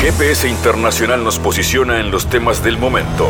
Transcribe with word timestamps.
GPS 0.00 0.48
Internacional 0.48 1.22
nos 1.22 1.38
posiciona 1.38 2.00
en 2.00 2.10
los 2.10 2.30
temas 2.30 2.64
del 2.64 2.78
momento. 2.78 3.28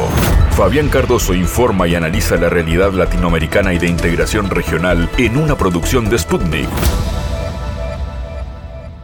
Fabián 0.56 0.88
Cardoso 0.88 1.34
informa 1.34 1.88
y 1.88 1.96
analiza 1.96 2.36
la 2.36 2.48
realidad 2.48 2.92
latinoamericana 2.92 3.74
y 3.74 3.78
de 3.80 3.88
integración 3.88 4.48
regional 4.48 5.10
en 5.18 5.36
una 5.36 5.58
producción 5.58 6.08
de 6.08 6.16
Sputnik. 6.16 6.68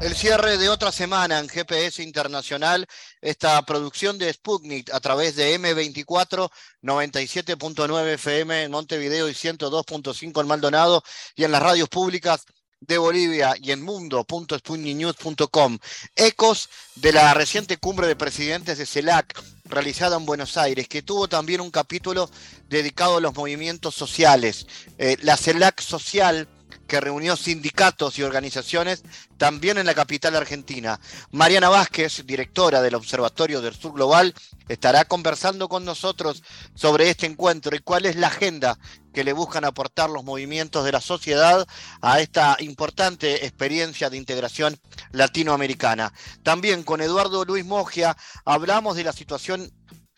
El 0.01 0.15
cierre 0.15 0.59
de 0.59 0.69
otra 0.69 0.93
semana 0.93 1.41
en 1.41 1.49
GPS 1.49 2.05
Internacional, 2.05 2.87
esta 3.21 3.61
producción 3.63 4.17
de 4.17 4.33
Sputnik 4.33 4.95
a 4.95 5.01
través 5.01 5.35
de 5.35 5.59
M24, 5.59 6.49
97.9 6.83 8.07
FM 8.15 8.63
en 8.63 8.71
Montevideo 8.71 9.29
y 9.29 9.33
102.5 9.33 10.41
en 10.41 10.47
Maldonado 10.47 11.03
y 11.35 11.43
en 11.43 11.51
las 11.51 11.63
radios 11.63 11.89
públicas 11.89 12.47
de 12.81 12.99
Bolivia 12.99 13.55
y 13.61 13.73
en 13.73 13.83
mundo.sputniknews.com. 13.83 15.79
Ecos 16.15 16.69
de 16.97 17.13
la 17.13 17.35
reciente 17.35 17.77
cumbre 17.79 18.07
de 18.07 18.17
presidentes 18.17 18.79
de 18.79 18.87
CELAC 18.87 19.43
realizada 19.65 20.17
en 20.17 20.27
Buenos 20.27 20.57
Aires, 20.57 20.89
que 20.89 21.03
tuvo 21.03 21.29
también 21.29 21.61
un 21.61 21.71
capítulo 21.71 22.31
dedicado 22.69 23.17
a 23.17 23.21
los 23.21 23.35
movimientos 23.35 23.95
sociales. 23.95 24.67
Eh, 24.99 25.17
la 25.23 25.37
CELAC 25.37 25.81
social 25.81 26.49
que 26.87 27.01
reunió 27.01 27.37
sindicatos 27.37 28.19
y 28.19 28.23
organizaciones 28.23 29.03
también 29.37 29.79
en 29.79 29.87
la 29.87 29.95
capital 29.95 30.37
argentina. 30.37 30.99
Mariana 31.31 31.69
Vázquez, 31.69 32.25
directora 32.27 32.83
del 32.83 32.95
Observatorio 32.95 33.61
del 33.61 33.75
Sur 33.75 33.93
Global, 33.93 34.35
estará 34.69 35.05
conversando 35.05 35.69
con 35.69 35.85
nosotros 35.85 36.43
sobre 36.75 37.11
este 37.11 37.27
encuentro 37.27 37.75
y 37.77 37.81
cuál 37.81 38.07
es 38.07 38.17
la 38.17 38.29
agenda 38.29 38.79
que 39.13 39.25
le 39.25 39.33
buscan 39.33 39.65
aportar 39.65 40.11
los 40.11 40.25
movimientos 40.25 40.85
de 40.85 40.93
la 40.93 41.01
sociedad 41.01 41.67
a 42.03 42.21
esta 42.21 42.57
importante 42.61 43.47
experiencia 43.47 44.11
de 44.11 44.19
integración 44.19 44.79
latinoamericana. 45.13 46.13
También 46.43 46.83
con 46.83 47.01
Eduardo 47.01 47.45
Luis 47.45 47.65
Mogia 47.65 48.17
hablamos 48.45 48.95
de 48.97 49.05
la 49.05 49.13
situación 49.13 49.73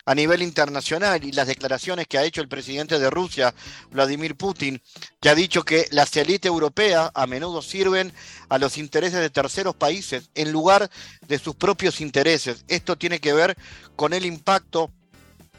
a 0.09 0.15
nivel 0.15 0.41
internacional 0.41 1.23
y 1.23 1.31
las 1.33 1.45
declaraciones 1.45 2.07
que 2.07 2.17
ha 2.17 2.23
hecho 2.23 2.41
el 2.41 2.47
presidente 2.47 2.97
de 2.97 3.11
Rusia, 3.11 3.53
Vladimir 3.91 4.35
Putin, 4.35 4.81
que 5.21 5.29
ha 5.29 5.35
dicho 5.35 5.63
que 5.63 5.87
las 5.91 6.17
élites 6.17 6.49
europeas 6.49 7.11
a 7.13 7.27
menudo 7.27 7.61
sirven 7.61 8.11
a 8.49 8.57
los 8.57 8.79
intereses 8.79 9.19
de 9.19 9.29
terceros 9.29 9.75
países 9.75 10.31
en 10.33 10.51
lugar 10.51 10.89
de 11.27 11.37
sus 11.37 11.53
propios 11.53 12.01
intereses. 12.01 12.65
Esto 12.67 12.97
tiene 12.97 13.19
que 13.19 13.33
ver 13.33 13.55
con 13.95 14.13
el 14.13 14.25
impacto 14.25 14.89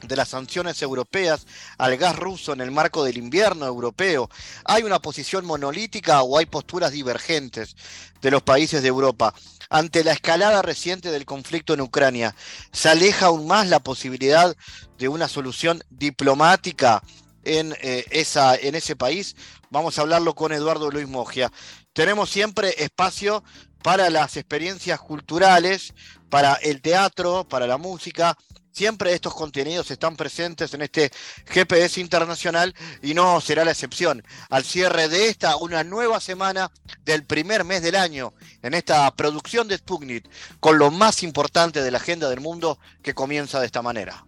de 0.02 0.16
las 0.16 0.28
sanciones 0.28 0.80
europeas 0.82 1.46
al 1.78 1.96
gas 1.96 2.16
ruso 2.16 2.52
en 2.52 2.60
el 2.60 2.70
marco 2.70 3.04
del 3.04 3.18
invierno 3.18 3.66
europeo. 3.66 4.28
¿Hay 4.64 4.82
una 4.82 5.00
posición 5.00 5.44
monolítica 5.44 6.22
o 6.22 6.38
hay 6.38 6.46
posturas 6.46 6.92
divergentes 6.92 7.76
de 8.20 8.30
los 8.30 8.42
países 8.42 8.82
de 8.82 8.88
Europa? 8.88 9.34
ante 9.72 10.02
la 10.02 10.12
escalada 10.12 10.62
reciente 10.62 11.12
del 11.12 11.24
conflicto 11.24 11.74
en 11.74 11.80
Ucrania, 11.80 12.34
¿se 12.72 12.88
aleja 12.88 13.26
aún 13.26 13.46
más 13.46 13.68
la 13.68 13.78
posibilidad 13.78 14.56
de 14.98 15.08
una 15.08 15.28
solución 15.28 15.80
diplomática 15.90 17.02
en, 17.44 17.76
eh, 17.80 18.04
esa, 18.10 18.56
en 18.56 18.74
ese 18.74 18.96
país? 18.96 19.36
Vamos 19.70 19.96
a 19.96 20.02
hablarlo 20.02 20.34
con 20.34 20.52
Eduardo 20.52 20.90
Luis 20.90 21.06
Mogia. 21.08 21.52
Tenemos 21.92 22.30
siempre 22.30 22.82
espacio 22.82 23.44
para 23.82 24.10
las 24.10 24.36
experiencias 24.36 25.00
culturales, 25.00 25.94
para 26.30 26.54
el 26.54 26.80
teatro, 26.80 27.46
para 27.48 27.66
la 27.66 27.76
música, 27.76 28.36
Siempre 28.72 29.12
estos 29.12 29.34
contenidos 29.34 29.90
están 29.90 30.16
presentes 30.16 30.72
en 30.74 30.82
este 30.82 31.10
GPS 31.46 32.00
internacional 32.00 32.74
y 33.02 33.14
no 33.14 33.40
será 33.40 33.64
la 33.64 33.72
excepción. 33.72 34.22
Al 34.48 34.64
cierre 34.64 35.08
de 35.08 35.28
esta, 35.28 35.56
una 35.56 35.82
nueva 35.82 36.20
semana 36.20 36.70
del 37.04 37.24
primer 37.24 37.64
mes 37.64 37.82
del 37.82 37.96
año 37.96 38.32
en 38.62 38.74
esta 38.74 39.10
producción 39.16 39.66
de 39.66 39.76
Sputnik, 39.76 40.24
con 40.60 40.78
lo 40.78 40.90
más 40.90 41.22
importante 41.22 41.82
de 41.82 41.90
la 41.90 41.98
agenda 41.98 42.28
del 42.30 42.40
mundo 42.40 42.78
que 43.02 43.14
comienza 43.14 43.58
de 43.58 43.66
esta 43.66 43.82
manera. 43.82 44.24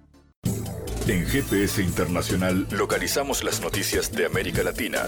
En 1.06 1.26
GPS 1.26 1.82
Internacional 1.82 2.66
localizamos 2.70 3.44
las 3.44 3.60
noticias 3.60 4.12
de 4.12 4.26
América 4.26 4.62
Latina. 4.62 5.04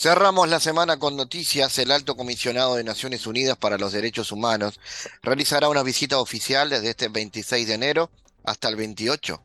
Cerramos 0.00 0.48
la 0.48 0.60
semana 0.60 0.98
con 0.98 1.14
noticias. 1.14 1.78
El 1.78 1.90
alto 1.90 2.16
comisionado 2.16 2.76
de 2.76 2.84
Naciones 2.84 3.26
Unidas 3.26 3.58
para 3.58 3.76
los 3.76 3.92
Derechos 3.92 4.32
Humanos 4.32 4.80
realizará 5.20 5.68
una 5.68 5.82
visita 5.82 6.18
oficial 6.20 6.70
desde 6.70 6.88
este 6.88 7.08
26 7.08 7.68
de 7.68 7.74
enero 7.74 8.10
hasta 8.42 8.70
el 8.70 8.76
28. 8.76 9.42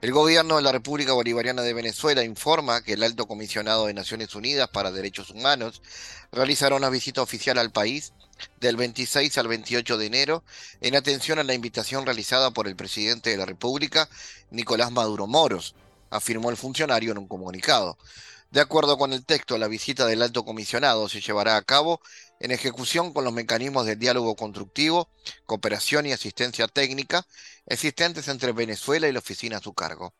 El 0.00 0.12
gobierno 0.12 0.54
de 0.54 0.62
la 0.62 0.70
República 0.70 1.14
Bolivariana 1.14 1.62
de 1.62 1.74
Venezuela 1.74 2.22
informa 2.22 2.80
que 2.82 2.92
el 2.92 3.02
alto 3.02 3.26
comisionado 3.26 3.86
de 3.86 3.94
Naciones 3.94 4.36
Unidas 4.36 4.68
para 4.68 4.92
Derechos 4.92 5.30
Humanos 5.30 5.82
realizará 6.30 6.76
una 6.76 6.90
visita 6.90 7.20
oficial 7.20 7.58
al 7.58 7.72
país 7.72 8.12
del 8.60 8.76
26 8.76 9.36
al 9.36 9.48
28 9.48 9.98
de 9.98 10.06
enero 10.06 10.44
en 10.80 10.94
atención 10.94 11.40
a 11.40 11.42
la 11.42 11.54
invitación 11.54 12.06
realizada 12.06 12.52
por 12.52 12.68
el 12.68 12.76
presidente 12.76 13.30
de 13.30 13.36
la 13.36 13.46
República, 13.46 14.08
Nicolás 14.52 14.92
Maduro 14.92 15.26
Moros, 15.26 15.74
afirmó 16.10 16.50
el 16.50 16.56
funcionario 16.56 17.10
en 17.10 17.18
un 17.18 17.26
comunicado. 17.26 17.98
De 18.50 18.60
acuerdo 18.60 18.96
con 18.96 19.12
el 19.12 19.26
texto, 19.26 19.58
la 19.58 19.68
visita 19.68 20.06
del 20.06 20.22
alto 20.22 20.42
comisionado 20.42 21.08
se 21.10 21.20
llevará 21.20 21.56
a 21.56 21.62
cabo 21.62 22.00
en 22.40 22.50
ejecución 22.50 23.12
con 23.12 23.24
los 23.24 23.32
mecanismos 23.32 23.84
de 23.84 23.96
diálogo 23.96 24.36
constructivo, 24.36 25.10
cooperación 25.44 26.06
y 26.06 26.12
asistencia 26.12 26.66
técnica 26.66 27.26
existentes 27.66 28.26
entre 28.28 28.52
Venezuela 28.52 29.06
y 29.06 29.12
la 29.12 29.18
oficina 29.18 29.58
a 29.58 29.62
su 29.62 29.74
cargo. 29.74 30.14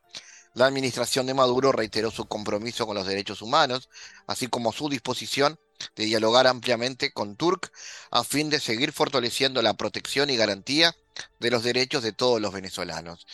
La 0.53 0.67
administración 0.67 1.27
de 1.27 1.33
Maduro 1.33 1.73
reiteró 1.73 2.11
su 2.11 2.27
compromiso 2.27 2.87
con 2.87 2.97
los 2.97 3.07
derechos 3.07 3.41
humanos, 3.41 3.89
así 4.27 4.49
como 4.49 4.73
su 4.73 4.91
disposición 4.91 5.59
de 5.97 6.05
dialogar 6.05 6.47
ampliamente 6.47 7.13
con 7.13 7.37
Turk 7.37 7.73
a 8.11 8.25
fin 8.25 8.51
de 8.51 8.61
seguir 8.61 8.93
fortaleciendo 8.93 9.63
la 9.63 9.75
protección 9.75 10.29
y 10.29 10.37
garantía 10.37 10.95
de 11.39 11.51
los 11.51 11.63
derechos 11.63 12.03
de 12.03 12.13
todos 12.13 12.41
los 12.41 12.53
venezolanos. 12.53 13.27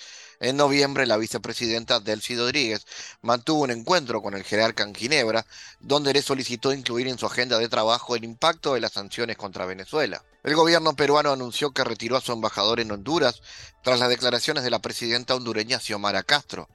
En 0.44 0.58
noviembre, 0.58 1.06
la 1.06 1.16
vicepresidenta 1.16 2.00
Delcy 2.00 2.36
Rodríguez 2.36 2.86
mantuvo 3.22 3.62
un 3.62 3.70
encuentro 3.70 4.20
con 4.20 4.34
el 4.34 4.44
jerarca 4.44 4.82
en 4.82 4.94
Ginebra, 4.94 5.46
donde 5.80 6.12
le 6.12 6.20
solicitó 6.20 6.74
incluir 6.74 7.08
en 7.08 7.16
su 7.16 7.24
agenda 7.24 7.58
de 7.58 7.70
trabajo 7.70 8.14
el 8.14 8.24
impacto 8.24 8.74
de 8.74 8.80
las 8.82 8.92
sanciones 8.92 9.38
contra 9.38 9.64
Venezuela. 9.64 10.22
El 10.42 10.54
gobierno 10.54 10.94
peruano 10.94 11.32
anunció 11.32 11.70
que 11.70 11.82
retiró 11.82 12.18
a 12.18 12.20
su 12.20 12.32
embajador 12.32 12.80
en 12.80 12.92
Honduras 12.92 13.40
tras 13.82 13.98
las 13.98 14.10
declaraciones 14.10 14.64
de 14.64 14.70
la 14.70 14.80
presidenta 14.80 15.34
hondureña 15.34 15.80
Xiomara 15.80 16.22
Castro. 16.22 16.68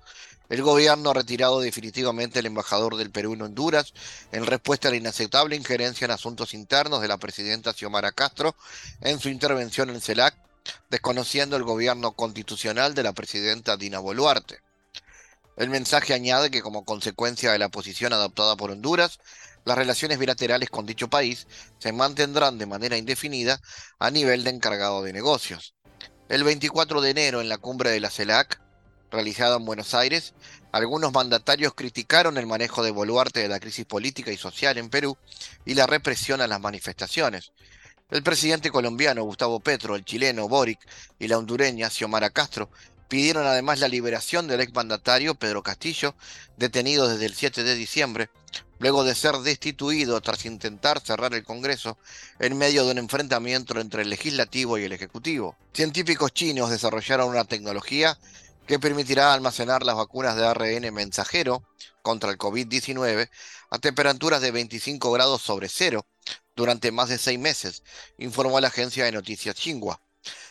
El 0.49 0.63
gobierno 0.63 1.11
ha 1.11 1.13
retirado 1.13 1.59
definitivamente 1.59 2.39
al 2.39 2.47
embajador 2.47 2.97
del 2.97 3.11
Perú 3.11 3.35
en 3.35 3.43
Honduras 3.43 3.93
en 4.31 4.47
respuesta 4.47 4.87
a 4.87 4.91
la 4.91 4.97
inaceptable 4.97 5.55
injerencia 5.55 6.05
en 6.05 6.11
asuntos 6.11 6.55
internos 6.55 7.01
de 7.01 7.07
la 7.07 7.19
presidenta 7.19 7.73
Xiomara 7.73 8.13
Castro 8.13 8.55
en 9.01 9.19
su 9.19 9.29
intervención 9.29 9.91
en 9.91 10.01
CELAC 10.01 10.48
desconociendo 10.89 11.55
el 11.55 11.63
gobierno 11.63 12.13
constitucional 12.13 12.95
de 12.95 13.03
la 13.03 13.13
presidenta 13.13 13.77
Dina 13.77 13.99
Boluarte. 13.99 14.59
El 15.57 15.69
mensaje 15.69 16.13
añade 16.13 16.51
que 16.51 16.61
como 16.61 16.85
consecuencia 16.85 17.51
de 17.51 17.59
la 17.59 17.69
posición 17.69 18.13
adoptada 18.13 18.55
por 18.55 18.71
Honduras, 18.71 19.19
las 19.65 19.77
relaciones 19.77 20.17
bilaterales 20.17 20.69
con 20.69 20.85
dicho 20.85 21.09
país 21.09 21.47
se 21.79 21.91
mantendrán 21.91 22.57
de 22.57 22.65
manera 22.65 22.97
indefinida 22.97 23.59
a 23.99 24.09
nivel 24.09 24.43
de 24.43 24.51
encargado 24.51 25.03
de 25.03 25.13
negocios. 25.13 25.75
El 26.29 26.43
24 26.43 27.01
de 27.01 27.09
enero, 27.09 27.41
en 27.41 27.49
la 27.49 27.57
cumbre 27.57 27.89
de 27.89 27.99
la 27.99 28.09
CELAC, 28.09 28.61
realizada 29.11 29.57
en 29.57 29.65
Buenos 29.65 29.93
Aires, 29.93 30.33
algunos 30.71 31.11
mandatarios 31.11 31.73
criticaron 31.73 32.37
el 32.37 32.45
manejo 32.45 32.83
de 32.83 32.91
Boluarte 32.91 33.41
de 33.41 33.47
la 33.47 33.59
crisis 33.59 33.85
política 33.85 34.31
y 34.31 34.37
social 34.37 34.77
en 34.77 34.89
Perú 34.89 35.17
y 35.65 35.73
la 35.73 35.87
represión 35.87 36.41
a 36.41 36.47
las 36.47 36.61
manifestaciones, 36.61 37.51
el 38.09 38.23
presidente 38.23 38.71
colombiano 38.71 39.23
Gustavo 39.23 39.59
Petro, 39.59 39.95
el 39.95 40.03
chileno 40.03 40.47
Boric 40.47 40.79
y 41.19 41.27
la 41.27 41.37
hondureña 41.37 41.89
Xiomara 41.89 42.31
Castro 42.31 42.69
pidieron 43.07 43.45
además 43.45 43.79
la 43.79 43.87
liberación 43.87 44.47
del 44.47 44.61
exmandatario 44.61 45.35
Pedro 45.35 45.63
Castillo, 45.63 46.15
detenido 46.57 47.07
desde 47.07 47.25
el 47.25 47.33
7 47.33 47.63
de 47.63 47.75
diciembre, 47.75 48.29
luego 48.77 49.03
de 49.03 49.15
ser 49.15 49.35
destituido 49.37 50.21
tras 50.21 50.45
intentar 50.45 51.01
cerrar 51.01 51.33
el 51.33 51.43
Congreso 51.43 51.97
en 52.39 52.57
medio 52.57 52.85
de 52.85 52.91
un 52.91 52.97
enfrentamiento 52.99 53.79
entre 53.79 54.03
el 54.03 54.09
legislativo 54.09 54.77
y 54.77 54.83
el 54.83 54.91
ejecutivo. 54.91 55.55
Científicos 55.73 56.33
chinos 56.33 56.69
desarrollaron 56.69 57.29
una 57.29 57.45
tecnología 57.45 58.17
que 58.67 58.79
permitirá 58.79 59.33
almacenar 59.33 59.83
las 59.83 59.95
vacunas 59.95 60.35
de 60.35 60.45
ARN 60.45 60.93
mensajero 60.93 61.63
contra 62.03 62.29
el 62.29 62.37
COVID-19 62.37 63.29
a 63.71 63.79
temperaturas 63.79 64.41
de 64.41 64.51
25 64.51 65.11
grados 65.11 65.41
sobre 65.41 65.67
cero 65.69 66.05
durante 66.59 66.91
más 66.91 67.07
de 67.07 67.17
seis 67.17 67.39
meses, 67.39 67.83
informó 68.17 68.59
la 68.59 68.67
agencia 68.67 69.05
de 69.05 69.13
noticias 69.13 69.55
Xinhua. 69.55 70.01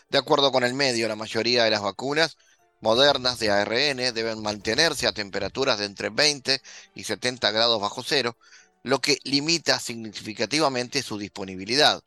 De 0.08 0.16
acuerdo 0.16 0.50
con 0.50 0.64
el 0.64 0.72
medio, 0.72 1.06
la 1.06 1.16
mayoría 1.16 1.64
de 1.64 1.70
las 1.70 1.82
vacunas 1.82 2.38
modernas 2.80 3.38
de 3.38 3.50
ARN 3.50 4.14
deben 4.14 4.40
mantenerse 4.40 5.06
a 5.06 5.12
temperaturas 5.12 5.78
de 5.78 5.84
entre 5.84 6.08
20 6.08 6.62
y 6.94 7.04
70 7.04 7.50
grados 7.50 7.78
bajo 7.78 8.02
cero, 8.02 8.38
lo 8.82 9.02
que 9.02 9.18
limita 9.24 9.78
significativamente 9.78 11.02
su 11.02 11.18
disponibilidad. 11.18 12.02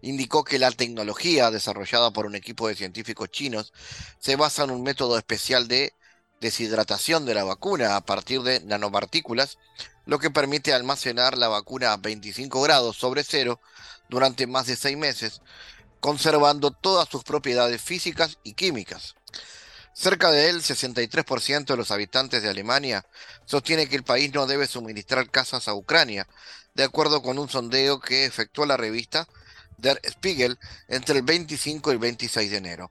Indicó 0.00 0.42
que 0.42 0.58
la 0.58 0.70
tecnología 0.70 1.50
desarrollada 1.50 2.10
por 2.10 2.24
un 2.24 2.34
equipo 2.34 2.66
de 2.68 2.76
científicos 2.76 3.28
chinos 3.30 3.74
se 4.20 4.36
basa 4.36 4.64
en 4.64 4.70
un 4.70 4.82
método 4.82 5.18
especial 5.18 5.68
de 5.68 5.92
deshidratación 6.40 7.26
de 7.26 7.34
la 7.34 7.44
vacuna 7.44 7.96
a 7.96 8.00
partir 8.00 8.40
de 8.40 8.60
nanopartículas, 8.60 9.58
lo 10.08 10.18
que 10.18 10.30
permite 10.30 10.72
almacenar 10.72 11.36
la 11.36 11.48
vacuna 11.48 11.92
a 11.92 11.98
25 11.98 12.62
grados 12.62 12.96
sobre 12.96 13.22
cero 13.24 13.60
durante 14.08 14.46
más 14.46 14.66
de 14.66 14.74
seis 14.74 14.96
meses, 14.96 15.42
conservando 16.00 16.70
todas 16.70 17.10
sus 17.10 17.24
propiedades 17.24 17.82
físicas 17.82 18.38
y 18.42 18.54
químicas. 18.54 19.16
Cerca 19.92 20.30
de 20.30 20.48
él, 20.48 20.62
63% 20.62 21.66
de 21.66 21.76
los 21.76 21.90
habitantes 21.90 22.42
de 22.42 22.48
Alemania 22.48 23.04
sostiene 23.44 23.86
que 23.86 23.96
el 23.96 24.02
país 24.02 24.32
no 24.32 24.46
debe 24.46 24.66
suministrar 24.66 25.30
casas 25.30 25.68
a 25.68 25.74
Ucrania, 25.74 26.26
de 26.74 26.84
acuerdo 26.84 27.20
con 27.20 27.38
un 27.38 27.50
sondeo 27.50 28.00
que 28.00 28.24
efectuó 28.24 28.64
la 28.64 28.78
revista 28.78 29.28
Der 29.76 30.00
Spiegel 30.08 30.58
entre 30.88 31.18
el 31.18 31.22
25 31.22 31.90
y 31.90 31.92
el 31.92 31.98
26 31.98 32.50
de 32.50 32.56
enero. 32.56 32.90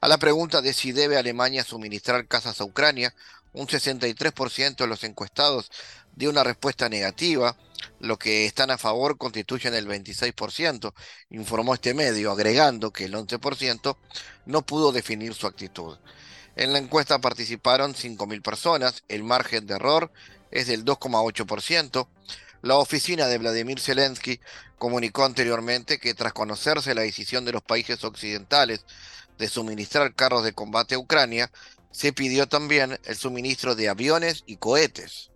A 0.00 0.06
la 0.06 0.18
pregunta 0.18 0.62
de 0.62 0.72
si 0.74 0.92
debe 0.92 1.18
Alemania 1.18 1.64
suministrar 1.64 2.28
casas 2.28 2.60
a 2.60 2.64
Ucrania, 2.64 3.12
un 3.52 3.66
63% 3.66 4.76
de 4.76 4.86
los 4.86 5.04
encuestados 5.04 5.70
dio 6.14 6.30
una 6.30 6.44
respuesta 6.44 6.88
negativa, 6.88 7.56
lo 8.00 8.18
que 8.18 8.46
están 8.46 8.70
a 8.70 8.78
favor 8.78 9.18
constituyen 9.18 9.74
el 9.74 9.86
26%, 9.86 10.92
informó 11.30 11.74
este 11.74 11.94
medio, 11.94 12.30
agregando 12.30 12.92
que 12.92 13.04
el 13.04 13.14
11% 13.14 13.96
no 14.46 14.62
pudo 14.62 14.92
definir 14.92 15.34
su 15.34 15.46
actitud. 15.46 15.98
En 16.54 16.72
la 16.72 16.78
encuesta 16.78 17.18
participaron 17.18 17.94
5.000 17.94 18.42
personas, 18.42 19.04
el 19.08 19.22
margen 19.22 19.66
de 19.66 19.74
error 19.74 20.12
es 20.50 20.66
del 20.66 20.84
2,8%. 20.84 22.08
La 22.60 22.76
oficina 22.76 23.26
de 23.26 23.38
Vladimir 23.38 23.80
Zelensky 23.80 24.38
comunicó 24.78 25.24
anteriormente 25.24 25.98
que 25.98 26.14
tras 26.14 26.32
conocerse 26.32 26.94
la 26.94 27.02
decisión 27.02 27.44
de 27.44 27.52
los 27.52 27.62
países 27.62 28.04
occidentales 28.04 28.84
de 29.38 29.48
suministrar 29.48 30.14
carros 30.14 30.44
de 30.44 30.52
combate 30.52 30.94
a 30.94 30.98
Ucrania, 30.98 31.50
se 31.92 32.12
pidió 32.12 32.48
también 32.48 32.98
el 33.04 33.16
suministro 33.16 33.74
de 33.74 33.88
aviones 33.88 34.42
y 34.46 34.56
cohetes. 34.56 35.30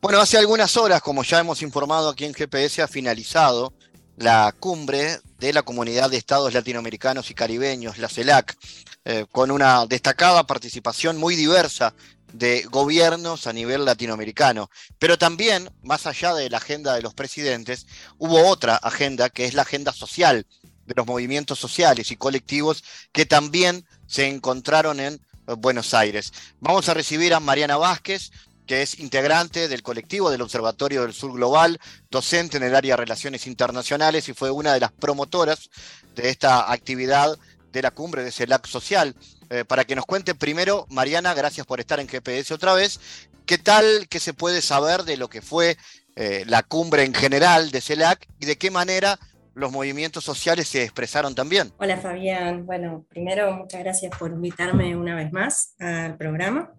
Bueno, 0.00 0.20
hace 0.20 0.36
algunas 0.36 0.76
horas, 0.76 1.00
como 1.00 1.22
ya 1.22 1.38
hemos 1.38 1.62
informado 1.62 2.08
aquí 2.08 2.24
en 2.24 2.34
GPS, 2.34 2.82
ha 2.82 2.88
finalizado 2.88 3.72
la 4.16 4.52
cumbre 4.58 5.20
de 5.38 5.52
la 5.52 5.62
Comunidad 5.62 6.10
de 6.10 6.16
Estados 6.16 6.54
Latinoamericanos 6.54 7.30
y 7.30 7.34
Caribeños, 7.34 7.98
la 7.98 8.08
CELAC, 8.08 8.56
eh, 9.04 9.26
con 9.30 9.50
una 9.52 9.86
destacada 9.86 10.44
participación 10.44 11.18
muy 11.18 11.36
diversa 11.36 11.94
de 12.32 12.62
gobiernos 12.62 13.46
a 13.46 13.52
nivel 13.52 13.84
latinoamericano. 13.84 14.70
Pero 14.98 15.18
también, 15.18 15.70
más 15.82 16.06
allá 16.06 16.34
de 16.34 16.50
la 16.50 16.58
agenda 16.58 16.94
de 16.94 17.02
los 17.02 17.14
presidentes, 17.14 17.86
hubo 18.18 18.46
otra 18.48 18.76
agenda 18.76 19.30
que 19.30 19.44
es 19.44 19.54
la 19.54 19.62
agenda 19.62 19.92
social 19.92 20.46
de 20.92 21.00
los 21.00 21.06
movimientos 21.06 21.58
sociales 21.58 22.10
y 22.10 22.16
colectivos 22.16 22.84
que 23.12 23.24
también 23.24 23.86
se 24.06 24.28
encontraron 24.28 25.00
en 25.00 25.14
eh, 25.14 25.54
Buenos 25.56 25.94
Aires. 25.94 26.32
Vamos 26.60 26.88
a 26.88 26.94
recibir 26.94 27.32
a 27.32 27.40
Mariana 27.40 27.78
Vázquez, 27.78 28.30
que 28.66 28.82
es 28.82 29.00
integrante 29.00 29.68
del 29.68 29.82
colectivo 29.82 30.30
del 30.30 30.42
Observatorio 30.42 31.02
del 31.02 31.14
Sur 31.14 31.32
Global, 31.32 31.80
docente 32.10 32.58
en 32.58 32.62
el 32.62 32.76
área 32.76 32.92
de 32.92 33.04
Relaciones 33.04 33.46
Internacionales 33.46 34.28
y 34.28 34.34
fue 34.34 34.50
una 34.50 34.74
de 34.74 34.80
las 34.80 34.92
promotoras 34.92 35.70
de 36.14 36.28
esta 36.28 36.70
actividad 36.70 37.38
de 37.72 37.82
la 37.82 37.90
cumbre 37.90 38.22
de 38.22 38.30
CELAC 38.30 38.66
Social. 38.66 39.16
Eh, 39.48 39.64
para 39.64 39.84
que 39.84 39.96
nos 39.96 40.06
cuente 40.06 40.34
primero, 40.34 40.86
Mariana, 40.90 41.34
gracias 41.34 41.66
por 41.66 41.80
estar 41.80 42.00
en 42.00 42.08
GPS 42.08 42.54
otra 42.54 42.74
vez. 42.74 43.00
¿Qué 43.46 43.58
tal, 43.58 44.06
qué 44.08 44.20
se 44.20 44.34
puede 44.34 44.62
saber 44.62 45.04
de 45.04 45.16
lo 45.16 45.28
que 45.28 45.42
fue 45.42 45.76
eh, 46.14 46.44
la 46.46 46.62
cumbre 46.62 47.04
en 47.04 47.14
general 47.14 47.70
de 47.70 47.80
CELAC 47.80 48.28
y 48.38 48.46
de 48.46 48.56
qué 48.56 48.70
manera 48.70 49.18
los 49.54 49.72
movimientos 49.72 50.24
sociales 50.24 50.68
se 50.68 50.82
expresaron 50.82 51.34
también? 51.34 51.72
Hola 51.78 51.96
Fabián, 51.96 52.66
bueno, 52.66 53.04
primero 53.08 53.52
muchas 53.52 53.80
gracias 53.80 54.16
por 54.18 54.30
invitarme 54.30 54.96
una 54.96 55.14
vez 55.14 55.32
más 55.32 55.74
al 55.78 56.16
programa 56.16 56.72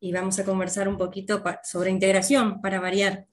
y 0.00 0.12
vamos 0.12 0.38
a 0.38 0.44
conversar 0.44 0.88
un 0.88 0.98
poquito 0.98 1.42
sobre 1.64 1.90
integración 1.90 2.60
para 2.60 2.80
variar. 2.80 3.26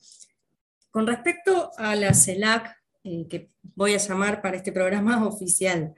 Con 0.92 1.08
respecto 1.08 1.72
a 1.78 1.96
la 1.96 2.14
CELAC, 2.14 2.76
eh, 3.04 3.28
que 3.30 3.50
voy 3.76 3.94
a 3.94 3.98
llamar 3.98 4.42
para 4.42 4.58
este 4.58 4.72
programa 4.72 5.26
oficial, 5.28 5.94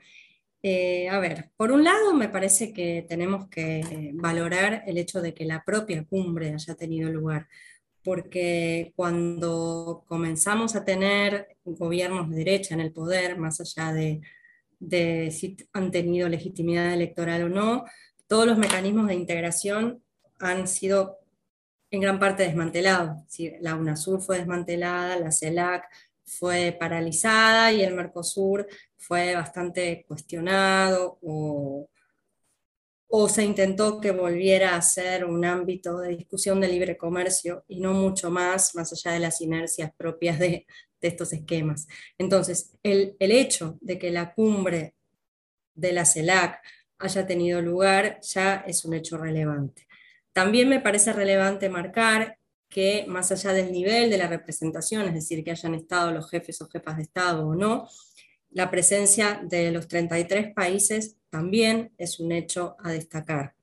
eh, 0.64 1.08
a 1.08 1.18
ver, 1.18 1.50
por 1.56 1.72
un 1.72 1.82
lado 1.82 2.14
me 2.14 2.28
parece 2.28 2.72
que 2.72 3.04
tenemos 3.08 3.48
que 3.48 4.12
valorar 4.14 4.84
el 4.86 4.96
hecho 4.96 5.20
de 5.20 5.34
que 5.34 5.44
la 5.44 5.64
propia 5.64 6.04
cumbre 6.04 6.54
haya 6.54 6.74
tenido 6.76 7.10
lugar, 7.10 7.48
porque 8.04 8.92
cuando 8.96 10.04
comenzamos 10.06 10.74
a 10.74 10.84
tener 10.84 11.56
gobiernos 11.64 12.30
de 12.30 12.36
derecha 12.36 12.74
en 12.74 12.80
el 12.80 12.92
poder, 12.92 13.38
más 13.38 13.60
allá 13.60 13.92
de, 13.92 15.30
si 15.30 15.56
han 15.72 15.90
tenido 15.90 16.28
legitimidad 16.28 16.92
electoral 16.92 17.44
o 17.44 17.48
no, 17.48 17.84
todos 18.26 18.46
los 18.46 18.58
mecanismos 18.58 19.06
de 19.08 19.14
integración 19.14 20.02
han 20.38 20.66
sido 20.66 21.18
en 21.90 22.00
gran 22.00 22.18
parte 22.18 22.44
desmantelados. 22.44 23.18
La 23.60 23.76
UNASUR 23.76 24.20
fue 24.20 24.38
desmantelada, 24.38 25.18
la 25.18 25.30
CELAC 25.30 25.84
fue 26.24 26.76
paralizada 26.78 27.72
y 27.72 27.82
el 27.82 27.94
Mercosur 27.94 28.66
fue 28.96 29.34
bastante 29.34 30.04
cuestionado 30.08 31.18
o, 31.22 31.88
se 33.28 33.44
intentó 33.44 34.00
que 34.00 34.10
volviera 34.10 34.74
a 34.74 34.80
ser 34.80 35.26
un 35.26 35.44
ámbito 35.44 35.98
de 35.98 36.16
discusión 36.16 36.60
de 36.62 36.68
libre 36.68 36.96
comercio 36.96 37.62
y 37.68 37.78
no 37.78 37.92
mucho 37.92 38.30
más, 38.30 38.74
más 38.74 38.90
allá 38.92 39.12
de 39.12 39.20
las 39.20 39.42
inercias 39.42 39.92
propias 39.94 40.38
de, 40.38 40.66
estos 41.02 41.32
esquemas. 41.32 41.88
Entonces, 42.16 42.78
el, 42.82 43.16
el 43.18 43.32
hecho 43.32 43.76
de 43.80 43.98
que 43.98 44.12
la 44.12 44.32
cumbre 44.32 44.94
de 45.74 45.92
la 45.92 46.04
CELAC 46.04 46.62
haya 47.00 47.26
tenido 47.26 47.60
lugar 47.60 48.20
ya 48.22 48.64
es 48.66 48.84
un 48.84 48.94
hecho 48.94 49.18
relevante. 49.18 49.86
También 50.32 50.68
me 50.68 50.80
parece 50.80 51.12
relevante 51.12 51.68
marcar 51.68 52.38
que 52.68 53.04
más 53.08 53.30
allá 53.30 53.52
del 53.52 53.72
nivel 53.72 54.08
de 54.08 54.16
la 54.16 54.28
representación, 54.28 55.06
es 55.08 55.14
decir, 55.14 55.44
que 55.44 55.50
hayan 55.50 55.74
estado 55.74 56.12
los 56.12 56.30
jefes 56.30 56.62
o 56.62 56.68
jefas 56.68 56.96
de 56.96 57.02
Estado 57.02 57.46
o 57.46 57.54
no, 57.54 57.88
la 58.50 58.70
presencia 58.70 59.42
de 59.44 59.70
los 59.70 59.88
33 59.88 60.54
países 60.54 61.16
también 61.32 61.90
es 61.98 62.20
un 62.20 62.30
hecho 62.30 62.76
a 62.78 62.92
destacar. 62.92 63.54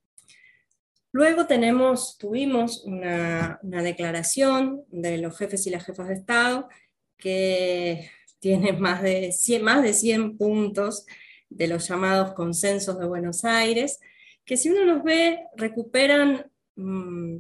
Luego 1.13 1.45
tenemos, 1.45 2.17
tuvimos 2.17 2.83
una, 2.83 3.59
declaración 3.63 4.83
de 4.89 5.19
los 5.19 5.37
jefes 5.37 5.65
y 5.67 5.69
las 5.69 5.85
jefas 5.85 6.09
de 6.09 6.15
Estado 6.15 6.67
que 7.15 8.11
tiene 8.39 8.73
más 8.73 9.01
de, 9.01 9.31
100, 9.31 9.63
más 9.63 9.83
de 9.83 9.93
100 9.93 10.37
puntos 10.37 11.05
de 11.49 11.67
los 11.67 11.87
llamados 11.87 12.33
consensos 12.33 12.99
de 12.99 13.07
Buenos 13.07 13.45
Aires, 13.45 13.99
que 14.43 14.57
si 14.57 14.69
uno 14.69 14.83
los 14.83 15.03
ve 15.03 15.39
recuperan 15.55 16.49
Mm, 16.79 17.39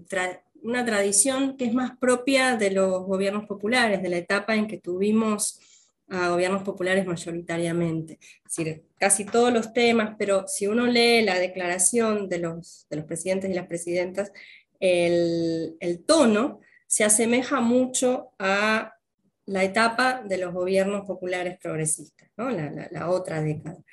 una 0.63 0.85
tradición 0.85 1.55
que 1.55 1.63
es 1.63 1.73
más 1.73 1.97
propia 1.97 2.57
de 2.57 2.71
los 2.71 3.05
gobiernos 3.05 3.45
populares, 3.45 4.03
de 4.03 4.09
la 4.09 4.17
etapa 4.17 4.53
en 4.55 4.67
que 4.67 4.77
tuvimos 4.77 5.61
a 6.09 6.29
gobiernos 6.29 6.63
populares 6.63 7.05
mayoritariamente. 7.05 8.19
Es 8.45 8.55
decir, 8.55 8.83
casi 8.97 9.25
todos 9.25 9.53
los 9.53 9.73
temas, 9.73 10.15
pero 10.17 10.47
si 10.47 10.67
uno 10.67 10.85
lee 10.85 11.21
la 11.21 11.37
declaración 11.39 12.27
de 12.29 12.39
los, 12.39 12.87
de 12.89 12.97
los 12.97 13.05
presidentes 13.05 13.49
y 13.49 13.53
las 13.53 13.67
presidentas, 13.67 14.31
el, 14.79 16.03
tono 16.05 16.61
se 16.87 17.03
asemeja 17.03 17.59
mucho 17.61 18.31
a 18.39 18.95
la 19.45 19.63
etapa 19.63 20.23
de 20.23 20.37
los 20.37 20.53
gobiernos 20.53 21.05
populares 21.05 21.57
progresistas, 21.59 22.29
la 22.37 23.09
otra 23.09 23.41
década 23.41 23.83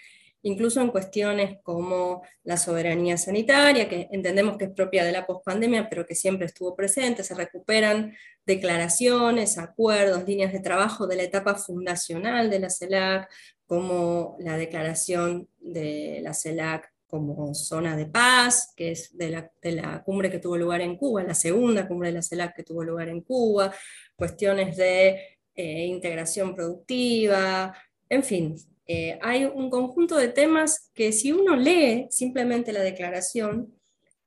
incluso 0.46 0.80
en 0.80 0.90
cuestiones 0.90 1.58
como 1.64 2.22
la 2.44 2.56
soberanía 2.56 3.16
sanitaria, 3.18 3.88
que 3.88 4.08
entendemos 4.12 4.56
que 4.56 4.66
es 4.66 4.70
propia 4.70 5.04
de 5.04 5.10
la 5.10 5.26
pospandemia, 5.26 5.88
pero 5.88 6.06
que 6.06 6.14
siempre 6.14 6.46
estuvo 6.46 6.76
presente, 6.76 7.24
se 7.24 7.34
recuperan 7.34 8.14
declaraciones, 8.46 9.58
acuerdos, 9.58 10.24
líneas 10.24 10.52
de 10.52 10.60
trabajo 10.60 11.08
de 11.08 11.16
la 11.16 11.24
etapa 11.24 11.56
fundacional 11.56 12.48
de 12.48 12.60
la 12.60 12.70
CELAC, 12.70 13.28
como 13.66 14.36
la 14.38 14.56
declaración 14.56 15.48
de 15.58 16.20
la 16.22 16.32
CELAC 16.32 16.92
como 17.08 17.52
zona 17.54 17.96
de 17.96 18.06
paz, 18.06 18.72
que 18.76 18.92
es 18.92 19.16
de 19.18 19.30
la, 19.62 20.02
cumbre 20.04 20.30
que 20.30 20.38
tuvo 20.38 20.56
lugar 20.56 20.80
en 20.80 20.96
Cuba, 20.96 21.24
la 21.24 21.34
segunda 21.34 21.88
cumbre 21.88 22.10
de 22.10 22.14
la 22.14 22.22
CELAC 22.22 22.54
que 22.54 22.62
tuvo 22.62 22.84
lugar 22.84 23.08
en 23.08 23.22
Cuba, 23.22 23.74
cuestiones 24.14 24.76
de 24.76 25.38
eh, 25.56 25.86
integración 25.86 26.54
productiva, 26.54 27.74
en 28.08 28.22
fin, 28.22 28.56
eh, 28.86 29.18
hay 29.22 29.44
un 29.44 29.68
conjunto 29.68 30.16
de 30.16 30.28
temas 30.28 30.90
que 30.94 31.12
si 31.12 31.32
uno 31.32 31.56
lee 31.56 32.06
simplemente 32.10 32.72
la 32.72 32.82
declaración, 32.82 33.74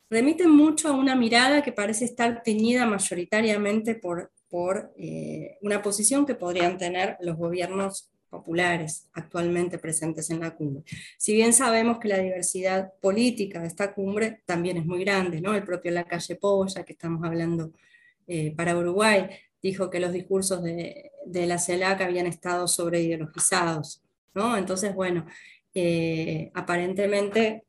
remiten 0.09 0.49
mucho 0.49 0.89
a 0.89 0.93
una 0.93 1.15
mirada 1.15 1.61
que 1.61 1.71
parece 1.71 2.05
estar 2.05 2.43
teñida 2.43 2.85
mayoritariamente 2.85 3.95
por, 3.95 4.31
por 4.49 4.93
eh, 4.97 5.57
una 5.61 5.81
posición 5.81 6.25
que 6.25 6.35
podrían 6.35 6.77
tener 6.77 7.15
los 7.21 7.37
gobiernos 7.37 8.09
populares 8.29 9.07
actualmente 9.13 9.79
presentes 9.79 10.29
en 10.29 10.41
la 10.41 10.55
cumbre. 10.55 10.83
Si 11.17 11.33
bien 11.33 11.53
sabemos 11.53 11.99
que 11.99 12.09
la 12.09 12.19
diversidad 12.19 12.93
política 13.01 13.59
de 13.61 13.67
esta 13.67 13.93
cumbre 13.93 14.41
también 14.45 14.77
es 14.77 14.85
muy 14.85 15.03
grande, 15.03 15.41
¿no? 15.41 15.55
el 15.55 15.63
propio 15.63 15.91
Lacalle 15.91 16.35
Pou, 16.35 16.67
ya 16.67 16.83
que 16.83 16.93
estamos 16.93 17.23
hablando 17.23 17.71
eh, 18.27 18.53
para 18.55 18.77
Uruguay, 18.77 19.29
dijo 19.61 19.89
que 19.89 19.99
los 19.99 20.13
discursos 20.13 20.61
de, 20.63 21.11
de 21.25 21.45
la 21.47 21.57
CELAC 21.57 22.01
habían 22.01 22.27
estado 22.27 22.67
sobreideologizados. 22.67 24.03
Entonces, 24.33 24.95
bueno, 24.95 25.25
eh, 25.73 26.51
aparentemente 26.53 27.65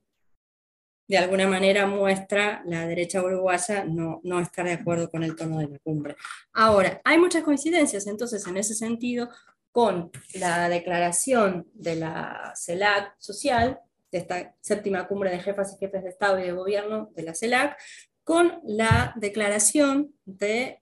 de 1.11 1.19
alguna 1.19 1.49
manera 1.49 1.87
muestra 1.87 2.63
la 2.67 2.87
derecha 2.87 3.21
uruguaya 3.21 3.85
no, 3.85 4.21
no 4.23 4.39
estar 4.39 4.65
de 4.65 4.75
acuerdo 4.75 5.11
con 5.11 5.25
el 5.25 5.35
tono 5.35 5.59
de 5.59 5.67
la 5.67 5.79
cumbre. 5.81 6.15
Ahora, 6.53 7.01
hay 7.05 7.19
muchas 7.19 7.43
coincidencias 7.43 8.07
entonces 8.07 8.47
en 8.47 8.57
ese 8.57 8.75
sentido 8.75 9.29
con 9.73 10.13
la 10.35 10.69
declaración 10.69 11.69
de 11.75 11.97
la 11.97 12.53
CELAC 12.55 13.17
social, 13.19 13.81
de 14.13 14.19
esta 14.19 14.55
séptima 14.61 15.09
cumbre 15.09 15.31
de 15.31 15.41
jefas 15.41 15.75
y 15.75 15.79
jefes 15.79 16.05
de 16.05 16.11
Estado 16.11 16.39
y 16.39 16.45
de 16.45 16.53
Gobierno 16.53 17.11
de 17.17 17.23
la 17.25 17.35
CELAC, 17.35 17.77
con 18.23 18.61
la 18.63 19.13
declaración 19.17 20.15
de 20.25 20.81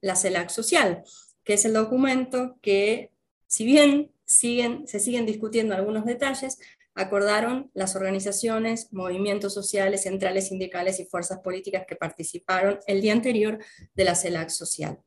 la 0.00 0.14
CELAC 0.14 0.50
social, 0.50 1.02
que 1.42 1.54
es 1.54 1.64
el 1.64 1.72
documento 1.72 2.58
que, 2.62 3.10
si 3.48 3.64
bien 3.64 4.13
siguen, 4.38 4.86
se 4.86 5.00
siguen 5.00 5.26
discutiendo 5.26 5.74
algunos 5.74 6.04
detalles, 6.04 6.58
acordaron 6.94 7.70
las 7.74 7.96
organizaciones, 7.96 8.92
movimientos 8.92 9.54
sociales, 9.54 10.02
centrales 10.02 10.48
sindicales 10.48 11.00
y 11.00 11.06
fuerzas 11.06 11.40
políticas 11.40 11.84
que 11.86 11.96
participaron 11.96 12.78
el 12.86 13.00
día 13.00 13.12
anterior 13.12 13.58
de 13.94 14.04
la 14.04 14.14
CELAC 14.14 14.50
social. 14.50 14.98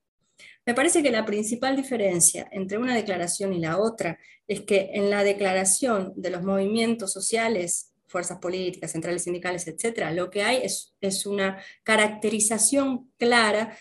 Me 0.66 0.74
parece 0.74 1.02
que 1.02 1.12
la 1.12 1.26
principal 1.26 1.78
diferencia 1.78 2.48
entre 2.52 2.78
una 2.78 2.94
declaración 2.94 3.54
y 3.54 3.60
la 3.60 3.78
otra 3.78 4.20
es 4.48 4.62
que 4.62 4.92
en 4.94 5.10
la 5.10 5.24
declaración 5.24 6.14
de 6.18 6.30
los 6.30 6.44
movimientos 6.44 7.14
sociales, 7.14 7.94
fuerzas 8.08 8.40
políticas, 8.40 8.92
centrales 8.92 9.24
sindicales, 9.24 9.66
etc., 9.68 10.10
lo 10.12 10.30
que 10.30 10.44
hay 10.44 10.58
es, 10.64 10.94
es 11.00 11.26
una 11.26 11.62
caracterización 11.84 13.12
clara 13.18 13.78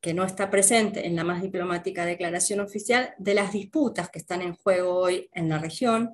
que 0.00 0.14
no 0.14 0.24
está 0.24 0.50
presente 0.50 1.06
en 1.06 1.16
la 1.16 1.24
más 1.24 1.42
diplomática 1.42 2.06
declaración 2.06 2.60
oficial, 2.60 3.14
de 3.18 3.34
las 3.34 3.52
disputas 3.52 4.10
que 4.10 4.18
están 4.18 4.42
en 4.42 4.54
juego 4.54 4.94
hoy 4.94 5.28
en 5.32 5.48
la 5.48 5.58
región, 5.58 6.12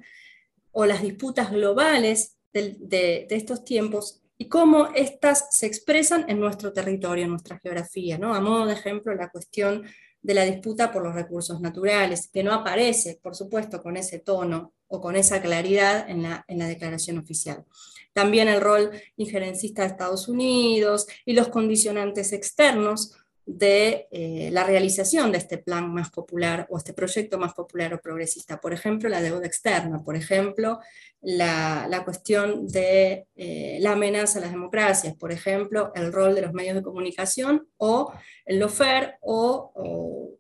o 0.73 0.85
las 0.85 1.02
disputas 1.02 1.50
globales 1.50 2.37
de, 2.52 3.26
estos 3.31 3.64
tiempos 3.64 4.23
y 4.38 4.49
cómo 4.49 4.88
éstas 4.95 5.49
se 5.50 5.66
expresan 5.66 6.26
en 6.28 6.40
nuestro 6.40 6.73
territorio, 6.73 7.25
en 7.25 7.31
nuestra 7.31 7.59
geografía. 7.59 8.19
¿no? 8.19 8.35
A 8.35 8.40
modo 8.40 8.66
de 8.66 8.75
ejemplo, 8.75 9.14
la 9.14 9.31
cuestión 9.31 9.85
de 10.21 10.35
la 10.35 10.45
disputa 10.45 10.93
por 10.93 11.02
los 11.02 11.14
recursos 11.14 11.61
naturales, 11.61 12.28
que 12.33 12.43
no 12.43 12.52
aparece, 12.52 13.19
por 13.23 13.37
supuesto, 13.37 13.83
con 13.83 13.97
ese 13.97 14.19
tono 14.19 14.75
o 14.88 15.00
con 15.00 15.16
esa 15.16 15.40
claridad 15.40 16.11
en 16.11 16.25
la, 16.25 16.45
en 16.49 16.59
la 16.59 16.66
declaración 16.66 17.19
oficial. 17.19 17.64
También 18.12 18.49
el 18.49 18.61
rol 18.61 18.90
injerencista 19.16 19.83
de 19.83 19.88
Estados 19.88 20.28
Unidos 20.28 21.07
y 21.25 21.35
los 21.35 21.49
condicionantes 21.49 22.33
externos 22.33 23.12
de 23.47 24.09
eh, 24.11 24.50
la 24.50 24.65
realización 24.65 25.31
de 25.31 25.38
este 25.38 25.59
plan 25.59 25.95
más 25.95 26.11
popular 26.11 26.67
o 26.69 26.79
este 26.79 26.93
proyecto 26.93 27.38
más 27.38 27.55
popular 27.55 27.95
o 27.95 28.00
progresista. 28.00 28.61
Por 28.61 28.73
ejemplo, 28.73 29.09
la 29.09 29.23
deuda 29.23 29.47
externa, 29.47 30.03
por 30.03 30.17
ejemplo, 30.17 30.81
la, 31.21 32.03
cuestión 32.05 32.67
de 32.67 33.29
eh, 33.37 33.79
la 33.81 33.93
amenaza 33.93 34.41
a 34.41 34.43
las 34.43 34.50
democracias, 34.50 35.15
por 35.15 35.31
ejemplo, 35.31 35.93
el 35.95 36.12
rol 36.12 36.35
de 36.35 36.43
los 36.43 36.53
medios 36.53 36.75
de 36.75 36.83
comunicación 36.83 37.69
o 37.76 38.12
el 38.45 38.59
lofer 38.59 39.17
o, 39.21 39.73
o 39.75 40.38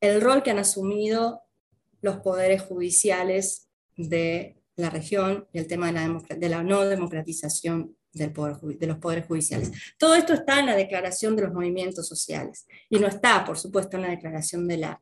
el 0.00 0.20
rol 0.20 0.42
que 0.42 0.50
han 0.50 0.58
asumido 0.58 1.42
los 2.00 2.16
poderes 2.16 2.62
judiciales 2.62 3.68
de 3.96 4.56
la 4.74 4.90
región 4.90 5.46
y 5.52 5.58
el 5.58 5.68
tema 5.68 5.86
de 5.86 5.92
la, 5.92 6.22
de 6.36 6.48
la 6.48 6.62
no 6.64 6.84
democratización 6.84 7.96
del 8.12 8.32
poder, 8.32 8.56
de 8.56 8.86
los 8.86 8.98
poderes 8.98 9.26
judiciales. 9.26 9.70
Todo 9.98 10.14
esto 10.14 10.32
está 10.32 10.60
en 10.60 10.66
la 10.66 10.76
declaración 10.76 11.36
de 11.36 11.42
los 11.42 11.52
movimientos 11.52 12.08
sociales 12.08 12.66
y 12.88 12.98
no 12.98 13.06
está, 13.06 13.44
por 13.44 13.58
supuesto, 13.58 13.96
en 13.96 14.02
la 14.02 14.10
declaración, 14.10 14.66
de 14.66 14.78
la, 14.78 15.00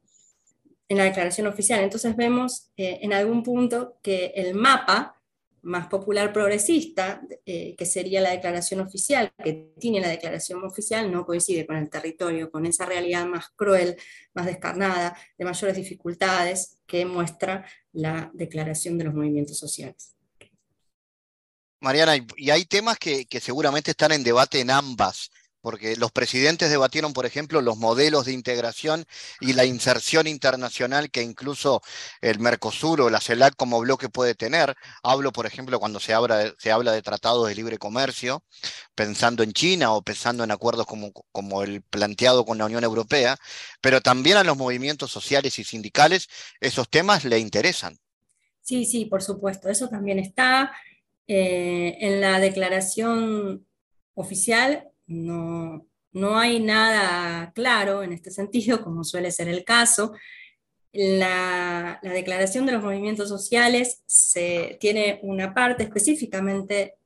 en 0.89 0.99
la 0.99 1.05
declaración 1.05 1.47
oficial. 1.47 1.83
Entonces 1.83 2.17
vemos 2.17 2.71
eh, 2.77 2.99
en 3.03 3.13
algún 3.13 3.43
punto 3.43 3.99
que 4.03 4.33
el 4.37 4.55
mapa 4.55 5.19
más 5.63 5.89
popular 5.89 6.33
progresista, 6.33 7.21
eh, 7.45 7.75
que 7.77 7.85
sería 7.85 8.21
la 8.21 8.31
declaración 8.31 8.81
oficial, 8.81 9.33
que 9.43 9.73
tiene 9.79 10.01
la 10.01 10.09
declaración 10.09 10.65
oficial, 10.65 11.11
no 11.11 11.27
coincide 11.27 11.67
con 11.67 11.77
el 11.77 11.91
territorio, 11.91 12.51
con 12.51 12.65
esa 12.65 12.87
realidad 12.87 13.27
más 13.27 13.49
cruel, 13.55 13.97
más 14.35 14.47
descarnada, 14.47 15.17
de 15.37 15.45
mayores 15.45 15.77
dificultades 15.77 16.79
que 16.87 17.05
muestra 17.05 17.67
la 17.93 18.31
declaración 18.35 18.99
de 18.99 19.05
los 19.05 19.15
movimientos 19.15 19.59
sociales. 19.59 20.18
Mariana, 21.81 22.17
y 22.37 22.51
hay 22.51 22.65
temas 22.65 22.99
que, 22.99 23.27
seguramente 23.41 23.93
están 23.93 24.13
en 24.13 24.25
debate 24.25 24.61
en 24.61 24.71
ambas, 24.71 25.31
porque 25.61 25.97
los 25.97 26.13
presidentes 26.13 26.71
debatieron, 26.71 27.13
por 27.13 27.27
ejemplo, 27.27 27.61
los 27.61 27.77
modelos 27.77 28.27
de 28.27 28.33
integración 28.33 29.05
y 29.41 29.53
la 29.53 29.65
inserción 29.65 30.27
internacional 30.27 31.11
que 31.11 31.23
incluso 31.23 31.83
el 32.21 32.39
Mercosur 32.39 33.01
o 33.01 33.11
la 33.11 33.21
CELAC 33.21 33.55
como 33.57 33.81
bloque 33.81 34.09
puede 34.09 34.35
tener. 34.35 34.77
Hablo, 35.03 35.33
por 35.33 35.47
ejemplo, 35.47 35.81
cuando 35.81 36.01
se 36.01 36.15
habla 36.15 36.39
de, 36.39 37.03
tratados 37.03 37.49
de 37.49 37.55
libre 37.55 37.79
comercio, 37.79 38.45
pensando 38.95 39.43
en 39.43 39.53
China 39.53 39.93
o 39.93 40.03
pensando 40.03 40.45
en 40.45 40.51
acuerdos 40.53 40.87
como, 40.87 41.13
como 41.33 41.63
el 41.63 41.83
planteado 41.83 42.45
con 42.45 42.59
la 42.59 42.67
Unión 42.67 42.85
Europea, 42.85 43.37
pero 43.81 44.01
también 44.01 44.37
a 44.37 44.45
los 44.45 44.57
movimientos 44.57 45.11
sociales 45.11 45.59
y 45.59 45.65
sindicales 45.65 46.29
esos 46.61 46.89
temas 46.89 47.25
le 47.25 47.39
interesan. 47.39 47.99
Sí, 48.63 48.85
sí, 48.85 49.07
por 49.07 49.23
supuesto, 49.23 49.69
eso 49.71 49.89
también 49.89 50.19
está. 50.19 50.71
Eh, 51.31 51.99
en 52.01 52.23
la 52.23 52.41
declaración 52.41 53.67
oficial 54.15 54.89
no, 55.07 55.87
no 56.13 56.39
hay 56.39 56.59
nada 56.59 57.53
claro 57.53 58.03
en 58.03 58.15
este 58.15 58.31
sentido, 58.31 58.83
como 58.85 59.05
suele 59.05 59.31
ser 59.31 59.49
el 59.49 59.65
caso. 59.65 60.13
La, 60.91 62.01
la, 62.03 62.13
declaración 62.13 62.65
de 62.65 62.73
los 62.73 62.83
movimientos 62.83 63.29
sociales 63.29 64.03
se, 64.07 64.79
tiene 64.81 65.21
una 65.23 65.53
parte 65.53 65.83
específicamente 65.83 66.97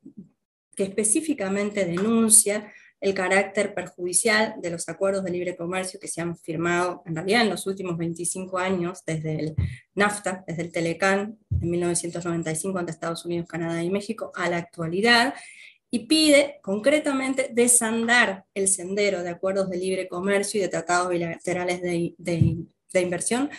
que 0.77 0.85
específicamente 0.85 1.85
denuncia 1.85 2.73
el 3.03 3.15
carácter 3.15 3.75
perjudicial 3.75 4.55
de 4.63 4.71
los 4.71 4.89
acuerdos 4.89 5.25
de 5.25 5.33
libre 5.33 5.57
comercio 5.57 5.99
que 5.99 6.07
se 6.07 6.21
han 6.21 6.37
firmado 6.37 7.03
en 7.05 7.17
realidad 7.17 7.43
en 7.43 7.51
los 7.51 7.67
últimos 7.67 7.99
25 7.99 8.59
años, 8.59 9.05
desde 9.05 9.41
el 9.41 9.57
NAFTA, 9.97 10.45
desde 10.47 10.63
el 10.63 10.71
Telecán 10.71 11.37
en 11.61 11.69
1995 11.69 12.79
ante 12.79 12.93
Estados 12.93 13.25
Unidos, 13.27 13.49
Canadá 13.49 13.83
y 13.83 13.91
México, 13.91 14.31
a 14.37 14.49
la 14.49 14.59
actualidad, 14.59 15.35
y 15.91 16.07
pide 16.07 16.61
concretamente 16.63 17.51
desandar 17.53 18.45
el 18.55 18.69
sendero 18.69 19.25
de 19.25 19.31
acuerdos 19.31 19.69
de 19.69 19.79
libre 19.79 20.07
comercio 20.07 20.61
y 20.61 20.63
de 20.63 20.69
tratados 20.69 21.11
bilaterales 21.11 21.83
de, 21.83 23.01
inversión 23.01 23.51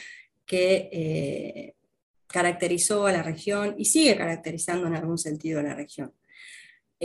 que 0.46 0.90
eh, 0.94 1.76
caracterizó 2.28 3.08
a 3.08 3.12
la 3.12 3.24
región 3.24 3.76
y 3.78 3.86
sigue 3.86 4.16
caracterizando 4.16 4.88
en 4.88 4.96
algún 4.96 5.18
sentido 5.18 5.60
a 5.60 5.64
la 5.64 5.76
región. 5.76 6.14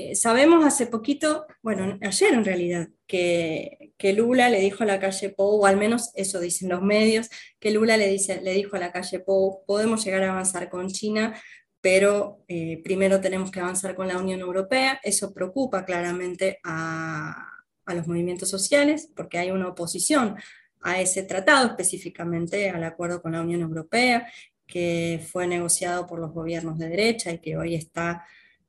Eh, 0.01 0.15
sabemos 0.15 0.65
hace 0.65 0.87
poquito, 0.87 1.47
bueno, 1.61 1.99
ayer 2.03 2.33
en 2.33 2.45
realidad, 2.45 2.89
que, 3.09 3.93
que, 3.99 4.13
Lula 4.13 4.49
le 4.49 4.61
dijo 4.61 4.85
a 4.85 4.87
la 4.87 5.01
calle 5.01 5.31
Pou, 5.31 5.61
o 5.61 5.67
al 5.67 5.77
menos 5.77 6.13
eso 6.15 6.39
dicen 6.39 6.69
los 6.69 6.83
medios, 6.83 7.29
que 7.59 7.73
Lula 7.73 7.97
le, 7.97 8.07
dice, 8.09 8.41
le 8.41 8.53
dijo 8.53 8.77
a 8.77 8.79
la 8.79 8.93
calle 8.93 9.19
Pou, 9.19 9.65
podemos 9.67 10.05
llegar 10.05 10.23
a 10.23 10.31
avanzar 10.31 10.69
con 10.69 10.87
China, 10.89 11.35
pero 11.81 12.45
eh, 12.47 12.81
primero 12.85 13.21
tenemos 13.21 13.51
que 13.51 13.59
avanzar 13.59 13.97
con 13.97 14.07
la 14.07 14.19
Unión 14.19 14.39
Europea. 14.39 15.01
Eso 15.03 15.35
preocupa 15.35 15.85
claramente 15.85 16.61
a, 16.63 17.49
a 17.85 17.95
los 17.95 18.07
movimientos 18.07 18.49
sociales, 18.49 19.11
porque 19.17 19.39
hay 19.39 19.51
una 19.51 19.69
oposición 19.69 20.37
a 20.81 21.01
ese 21.01 21.25
tratado, 21.25 21.67
específicamente 21.67 22.71
al 22.71 22.85
acuerdo 22.85 23.21
con 23.21 23.33
la 23.33 23.41
Unión 23.41 23.63
Europea, 23.63 24.29
que 24.65 25.27
fue 25.29 25.49
negociado 25.49 26.07
por 26.07 26.21
los 26.21 26.33
gobiernos 26.33 26.79
de 26.79 26.89
derecha 26.89 27.33
y 27.33 27.39
que 27.39 27.57
hoy 27.57 27.75
está 27.75 28.25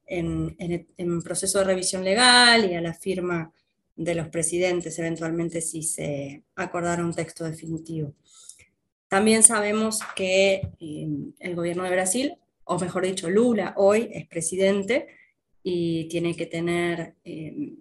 en, 0.10 1.22
proceso 1.24 1.60
de 1.60 1.66
revisión 1.66 2.04
legal 2.04 2.70
y 2.70 2.76
a 2.76 2.82
la 2.82 2.94
firma 2.94 3.52
de 3.96 4.16
los 4.16 4.30
presidentes 4.30 4.98
eventualmente 4.98 5.62
si 5.62 5.84
se 5.84 6.44
acordara 6.56 7.04
un 7.04 7.14
texto 7.14 7.44
definitivo. 7.44 8.14
También 9.08 9.44
sabemos 9.44 10.00
que 10.16 10.62
em, 10.80 11.34
el 11.40 11.56
gobierno 11.56 11.84
de 11.84 11.92
Brasil, 11.92 12.34
o 12.64 12.78
mejor 12.80 13.06
dicho, 13.06 13.30
Lula 13.30 13.74
hoy 13.78 14.10
es 14.14 14.28
presidente 14.28 15.08
y 15.64 16.08
tiene 16.08 16.36
que 16.36 16.46
tener 16.46 17.16
em, 17.24 17.76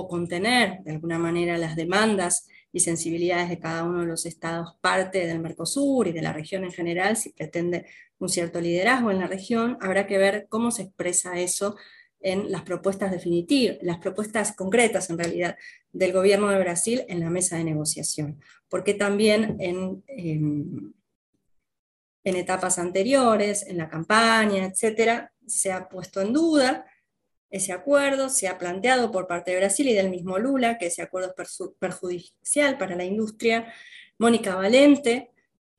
o 0.00 0.08
contener 0.08 0.80
de 0.82 0.92
alguna 0.92 1.18
manera 1.18 1.58
las 1.58 1.76
demandas 1.76 2.48
y 2.72 2.80
sensibilidades 2.80 3.48
de 3.48 3.58
cada 3.58 3.84
uno 3.84 4.00
de 4.00 4.06
los 4.06 4.26
estados 4.26 4.76
parte 4.80 5.26
del 5.26 5.40
Mercosur 5.40 6.08
y 6.08 6.12
de 6.12 6.22
la 6.22 6.32
región 6.32 6.64
en 6.64 6.72
general, 6.72 7.16
si 7.16 7.30
pretende 7.30 7.86
un 8.18 8.28
cierto 8.28 8.60
liderazgo 8.60 9.10
en 9.10 9.18
la 9.18 9.26
región, 9.26 9.76
habrá 9.80 10.06
que 10.06 10.18
ver 10.18 10.46
cómo 10.48 10.70
se 10.70 10.82
expresa 10.82 11.38
eso 11.38 11.76
en 12.20 12.50
las 12.50 12.62
propuestas 12.62 13.10
definitivas, 13.10 13.78
las 13.82 13.98
propuestas 13.98 14.52
concretas 14.54 15.10
en 15.10 15.18
realidad 15.18 15.56
del 15.92 16.12
gobierno 16.12 16.48
de 16.48 16.58
Brasil 16.58 17.04
en 17.08 17.20
la 17.20 17.30
mesa 17.30 17.56
de 17.56 17.64
negociación, 17.64 18.40
porque 18.68 18.94
también 18.94 19.56
en, 19.58 20.04
en, 20.06 20.94
en 22.24 22.36
etapas 22.36 22.78
anteriores, 22.78 23.66
en 23.66 23.78
la 23.78 23.88
campaña, 23.88 24.64
etcétera, 24.66 25.32
se 25.46 25.72
ha 25.72 25.88
puesto 25.88 26.20
en 26.20 26.32
duda 26.32 26.84
ese 27.50 27.72
acuerdo, 27.72 28.28
se 28.28 28.48
ha 28.48 28.58
planteado 28.58 29.10
por 29.10 29.26
parte 29.26 29.50
de 29.50 29.58
Brasil 29.58 29.88
y 29.88 29.94
del 29.94 30.10
mismo 30.10 30.38
Lula 30.38 30.78
que 30.78 30.86
ese 30.86 31.02
acuerdo 31.02 31.34
es 31.36 31.58
perjudicial 31.78 32.78
para 32.78 32.96
la 32.96 33.04
industria. 33.04 33.72
Mónica 34.18 34.54
Valente, 34.54 35.30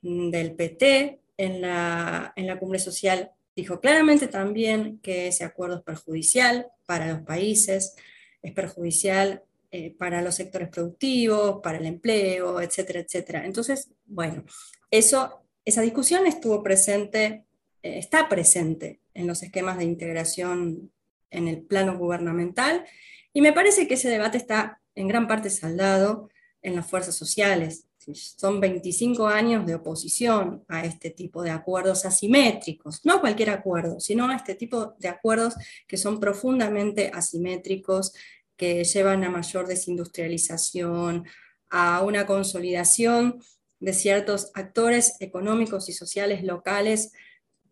mm, 0.01 0.29
del 0.29 0.53
PT, 0.53 1.19
en 1.37 1.61
la, 1.61 2.33
en 2.35 2.47
la 2.47 2.59
cumbre 2.59 2.77
social 2.79 3.31
dijo 3.55 3.79
claramente 3.79 4.27
también 4.27 4.99
que 4.99 5.27
ese 5.27 5.43
acuerdo 5.43 5.77
es 5.77 5.83
perjudicial 5.83 6.67
para 6.85 7.07
los 7.07 7.21
países, 7.21 7.95
es 8.41 8.53
perjudicial 8.53 9.43
eh, 9.71 9.95
para 9.97 10.21
los 10.21 10.35
sectores 10.35 10.69
productivos, 10.69 11.61
para 11.61 11.77
el 11.77 11.85
empleo, 11.85 12.61
etcétera, 12.61 12.99
etcétera. 12.99 13.45
Entonces, 13.45 13.89
bueno, 14.05 14.43
eso, 14.89 15.43
esa 15.65 15.81
discusión 15.81 16.27
estuvo 16.27 16.61
presente, 16.61 17.45
eh, 17.81 17.97
está 17.97 18.27
presente 18.29 18.99
en 19.13 19.27
los 19.27 19.43
esquemas 19.43 19.77
de 19.77 19.85
integración 19.85 20.91
en 21.31 21.47
el 21.47 21.61
plano 21.61 21.97
gubernamental 21.97 22.85
y 23.33 23.41
me 23.41 23.53
parece 23.53 23.87
que 23.87 23.95
ese 23.95 24.09
debate 24.09 24.37
está 24.37 24.81
en 24.95 25.07
gran 25.07 25.27
parte 25.27 25.49
saldado 25.49 26.29
en 26.61 26.75
las 26.75 26.87
fuerzas 26.87 27.15
sociales. 27.15 27.87
Son 28.13 28.59
25 28.59 29.27
años 29.27 29.65
de 29.65 29.75
oposición 29.75 30.63
a 30.67 30.83
este 30.83 31.11
tipo 31.11 31.43
de 31.43 31.51
acuerdos 31.51 32.05
asimétricos, 32.05 33.05
no 33.05 33.21
cualquier 33.21 33.51
acuerdo, 33.51 33.99
sino 33.99 34.27
a 34.27 34.35
este 34.35 34.55
tipo 34.55 34.95
de 34.97 35.07
acuerdos 35.07 35.55
que 35.87 35.97
son 35.97 36.19
profundamente 36.19 37.11
asimétricos, 37.13 38.13
que 38.57 38.83
llevan 38.83 39.23
a 39.23 39.29
mayor 39.29 39.67
desindustrialización, 39.67 41.25
a 41.69 42.01
una 42.01 42.25
consolidación 42.25 43.41
de 43.79 43.93
ciertos 43.93 44.51
actores 44.55 45.15
económicos 45.19 45.87
y 45.89 45.93
sociales 45.93 46.43
locales 46.43 47.11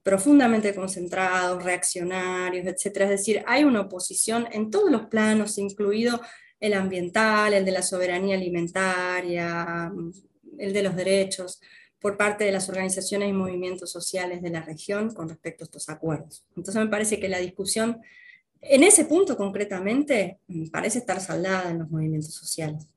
profundamente 0.03 0.73
concentrados, 0.73 1.63
reaccionarios, 1.63 2.65
etc. 2.65 3.01
Es 3.01 3.09
decir, 3.09 3.43
hay 3.45 3.63
una 3.63 3.81
oposición 3.81 4.47
en 4.51 4.71
todos 4.71 4.91
los 4.91 5.07
planos, 5.07 5.57
incluido 5.57 6.21
el 6.59 6.73
ambiental, 6.73 7.53
el 7.53 7.65
de 7.65 7.71
la 7.71 7.81
soberanía 7.81 8.35
alimentaria, 8.35 9.91
el 10.57 10.73
de 10.73 10.83
los 10.83 10.95
derechos, 10.95 11.61
por 11.99 12.17
parte 12.17 12.45
de 12.45 12.51
las 12.51 12.69
organizaciones 12.69 13.29
y 13.29 13.33
movimientos 13.33 13.91
sociales 13.91 14.41
de 14.41 14.49
la 14.49 14.61
región 14.61 15.13
con 15.13 15.27
respecto 15.27 15.63
a 15.63 15.65
estos 15.65 15.89
acuerdos. 15.89 16.45
Entonces 16.55 16.81
me 16.81 16.89
parece 16.89 17.19
que 17.19 17.29
la 17.29 17.39
discusión 17.39 18.01
en 18.61 18.83
ese 18.83 19.05
punto 19.05 19.37
concretamente 19.37 20.39
parece 20.71 20.99
estar 20.99 21.19
saldada 21.21 21.71
en 21.71 21.79
los 21.79 21.89
movimientos 21.89 22.33
sociales. 22.33 22.87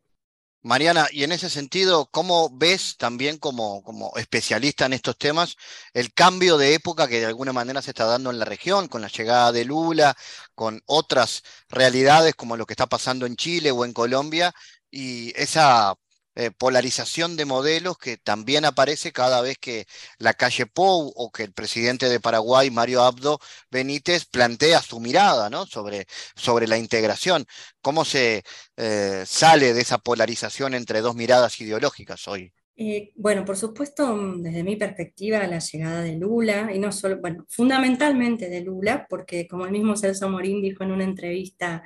Mariana, 0.65 1.09
y 1.11 1.25
en 1.25 1.33
ese 1.33 1.51
sentido, 1.51 2.07
¿cómo 2.13 2.49
ves 2.57 2.97
también 2.97 3.39
como, 3.39 3.83
como 3.83 4.13
especialista 4.17 4.87
en 4.87 4.93
estos 4.93 5.19
temas 5.19 5.57
el 5.93 6.13
cambio 6.15 6.57
de 6.57 6.75
época 6.75 7.09
que 7.09 7.19
de 7.19 7.27
alguna 7.27 7.53
manera 7.53 7.83
se 7.83 7.91
está 7.91 8.05
dando 8.07 8.31
en 8.31 8.39
la 8.39 8.45
región, 8.45 8.87
con 8.87 9.03
la 9.03 9.09
llegada 9.09 9.51
de 9.51 9.65
Lula, 9.65 10.17
con 10.55 10.81
otras 10.87 11.43
realidades 11.69 12.37
como 12.37 12.57
lo 12.57 12.65
que 12.67 12.75
está 12.75 12.87
pasando 12.87 13.27
en 13.27 13.37
Chile 13.37 13.73
o 13.73 13.85
en 13.85 13.93
Colombia, 13.93 14.55
y 14.89 15.33
esa 15.41 15.95
eh, 16.35 16.51
polarización 16.51 17.37
de 17.37 17.45
modelos 17.45 17.99
que 17.99 18.17
también 18.17 18.65
aparece 18.65 19.13
cada 19.13 19.41
vez 19.41 19.59
que 19.59 19.87
la 20.19 20.35
calle 20.35 20.67
Pou 20.67 21.13
o 21.15 21.31
que 21.31 21.45
el 21.45 21.53
presidente 21.53 22.09
de 22.09 22.21
Paraguay, 22.21 22.71
Mario 22.71 23.03
Abdo 23.03 23.39
Benítez, 23.71 24.25
plantea 24.25 24.81
su 24.83 25.01
mirada 25.01 25.51
¿no? 25.51 25.67
sobre, 25.67 26.07
sobre 26.35 26.67
la 26.67 26.79
integración. 26.79 27.47
¿Cómo 27.81 28.05
se 28.05 28.43
eh, 28.77 29.25
sale 29.27 29.75
de 29.75 29.81
esa 29.81 29.99
polarización 29.99 30.75
entre 30.75 31.01
dos 31.01 31.15
miradas 31.15 31.61
ideológicas 31.61 32.27
hoy? 32.29 32.53
Eh, 32.75 33.13
bueno, 33.17 33.45
por 33.45 33.57
supuesto, 33.57 34.19
desde 34.39 34.65
mi 34.65 34.77
perspectiva, 34.77 35.47
la 35.47 35.59
llegada 35.59 36.01
de 36.01 36.17
Lula, 36.17 36.71
y 36.75 36.79
no 36.79 36.91
solo, 36.91 37.21
bueno, 37.21 37.45
fundamentalmente 37.49 38.49
de 38.49 38.63
Lula, 38.63 39.07
porque 39.09 39.47
como 39.47 39.67
el 39.67 39.73
mismo 39.73 39.97
Celso 39.97 40.29
Morín 40.31 40.63
dijo 40.63 40.83
en 40.83 40.93
una 40.93 41.05
entrevista 41.05 41.83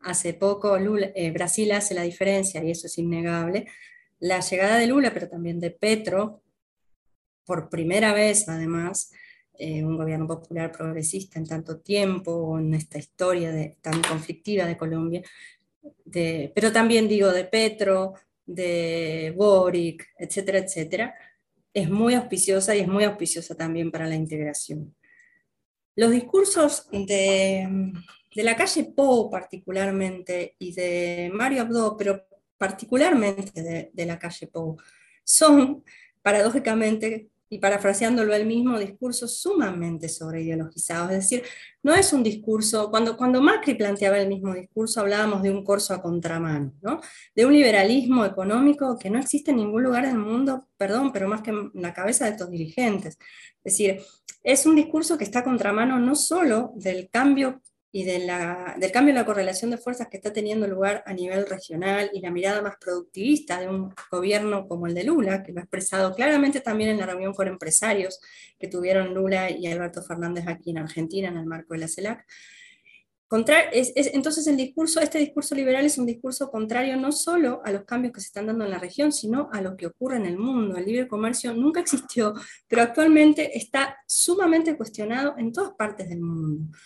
hace 0.00 0.34
poco, 0.34 0.76
eh, 0.76 1.30
Brasil 1.30 1.72
hace 1.72 1.94
la 1.94 2.02
diferencia 2.02 2.62
y 2.62 2.70
eso 2.70 2.86
es 2.86 2.98
innegable. 2.98 3.66
La 4.18 4.40
llegada 4.40 4.78
de 4.78 4.86
Lula, 4.86 5.12
pero 5.12 5.28
también 5.28 5.60
de 5.60 5.70
Petro, 5.70 6.42
por 7.44 7.68
primera 7.68 8.12
vez 8.12 8.48
además, 8.48 9.12
eh, 9.58 9.84
un 9.84 9.96
gobierno 9.96 10.26
popular 10.26 10.72
progresista 10.72 11.38
en 11.38 11.46
tanto 11.46 11.80
tiempo, 11.80 12.58
en 12.58 12.74
esta 12.74 12.98
historia 12.98 13.50
de, 13.52 13.78
tan 13.80 14.02
conflictiva 14.02 14.66
de 14.66 14.76
Colombia, 14.76 15.22
pero 16.54 16.72
también 16.72 17.08
digo 17.08 17.32
de 17.32 17.44
Petro, 17.44 18.14
de 18.44 19.32
Boric, 19.36 20.08
etcétera, 20.18 20.58
etcétera, 20.58 21.14
es 21.74 21.90
muy 21.90 22.14
auspiciosa 22.14 22.74
y 22.74 22.80
es 22.80 22.88
muy 22.88 23.04
auspiciosa 23.04 23.54
también 23.54 23.90
para 23.90 24.06
la 24.06 24.14
integración. 24.14 24.94
Los 25.94 26.10
discursos 26.10 26.88
de, 26.90 27.92
de 28.36 28.42
la 28.44 28.54
calle 28.54 28.92
Po 28.94 29.30
particularmente 29.30 30.56
y 30.58 30.74
de 30.74 31.30
Mario 31.32 31.62
Abdo, 31.62 31.96
pero 31.96 32.26
particularmente 32.58 33.90
de, 33.92 34.06
la 34.06 34.18
calle 34.18 34.46
Po, 34.46 34.76
son 35.24 35.82
paradójicamente 36.20 37.30
y 37.48 37.58
parafraseándolo 37.58 38.34
él 38.34 38.44
mismo, 38.44 38.78
discursos 38.78 39.38
sumamente 39.38 40.10
sobreideologizados. 40.10 41.12
Es 41.12 41.18
decir, 41.18 41.44
no 41.82 41.94
es 41.94 42.12
un 42.12 42.22
discurso, 42.22 42.90
cuando, 42.90 43.16
cuando 43.16 43.40
Macri 43.40 43.74
planteaba 43.74 44.18
el 44.18 44.28
mismo 44.28 44.52
discurso, 44.52 45.00
hablábamos 45.00 45.42
de 45.42 45.50
un 45.50 45.64
corso 45.64 45.94
a 45.94 46.02
contramano, 46.02 46.74
¿no? 46.82 47.00
de 47.34 47.46
un 47.46 47.54
liberalismo 47.54 48.26
económico 48.26 48.98
que 48.98 49.08
no 49.08 49.18
existe 49.18 49.52
en 49.52 49.58
ningún 49.58 49.82
lugar 49.82 50.06
del 50.06 50.18
mundo, 50.18 50.68
perdón, 50.76 51.10
pero 51.10 51.26
más 51.26 51.40
que 51.40 51.52
en 51.52 51.70
la 51.74 51.94
cabeza 51.94 52.26
de 52.26 52.32
estos 52.32 52.50
dirigentes. 52.50 53.16
Es 53.64 53.72
decir, 53.72 54.02
es 54.42 54.66
un 54.66 54.76
discurso 54.76 55.16
que 55.16 55.24
está 55.24 55.38
a 55.38 55.44
contramano 55.44 55.98
no 55.98 56.14
solo 56.16 56.72
del 56.74 57.08
cambio 57.08 57.62
y 57.96 58.04
del 58.04 58.26
cambio 58.92 59.12
en 59.12 59.14
la 59.14 59.24
correlación 59.24 59.70
de 59.70 59.78
fuerzas 59.78 60.08
que 60.08 60.18
está 60.18 60.30
teniendo 60.30 60.66
lugar 60.66 61.02
a 61.06 61.14
nivel 61.14 61.46
regional 61.46 62.10
y 62.12 62.20
la 62.20 62.30
mirada 62.30 62.60
más 62.60 62.74
productivista 62.78 63.58
de 63.58 63.68
un 63.68 63.90
gobierno 64.10 64.68
como 64.68 64.86
el 64.86 64.92
de 64.92 65.04
Lula, 65.04 65.42
que 65.42 65.52
lo 65.52 65.60
ha 65.60 65.62
expresado 65.62 66.14
claramente 66.14 66.60
también 66.60 66.90
en 66.90 66.98
la 66.98 67.06
reunión 67.06 67.32
con 67.32 67.48
empresarios 67.48 68.20
que 68.58 68.68
tuvieron 68.68 69.14
Lula 69.14 69.50
y 69.50 69.66
Alberto 69.66 70.02
Fernández 70.02 70.46
aquí 70.46 70.72
en 70.72 70.78
Argentina 70.78 71.28
en 71.28 71.38
el 71.38 71.46
marco 71.46 71.72
de 71.72 71.80
la 71.80 71.88
CELAC. 71.88 72.26
entonces 73.30 74.46
el 74.46 74.58
discurso, 74.58 75.00
este 75.00 75.18
discurso 75.18 75.54
liberal 75.54 75.86
es 75.86 75.96
un 75.96 76.04
discurso 76.04 76.50
contrario 76.50 76.98
no 76.98 77.12
solo 77.12 77.62
a 77.64 77.72
los 77.72 77.84
cambios 77.84 78.12
que 78.12 78.20
se 78.20 78.26
están 78.26 78.48
dando 78.48 78.66
en 78.66 78.72
la 78.72 78.78
región, 78.78 79.10
sino 79.10 79.48
a 79.54 79.62
lo 79.62 79.74
que 79.74 79.86
ocurre 79.86 80.18
en 80.18 80.26
el 80.26 80.36
mundo. 80.36 80.76
El 80.76 80.84
libre 80.84 81.08
comercio 81.08 81.54
nunca 81.54 81.80
existió, 81.80 82.34
pero 82.68 82.82
actualmente 82.82 83.56
está 83.56 83.96
sumamente 84.06 84.76
cuestionado 84.76 85.34
en 85.38 85.50
todas 85.50 85.72
partes 85.72 86.10
del 86.10 86.20
mundo 86.20 86.76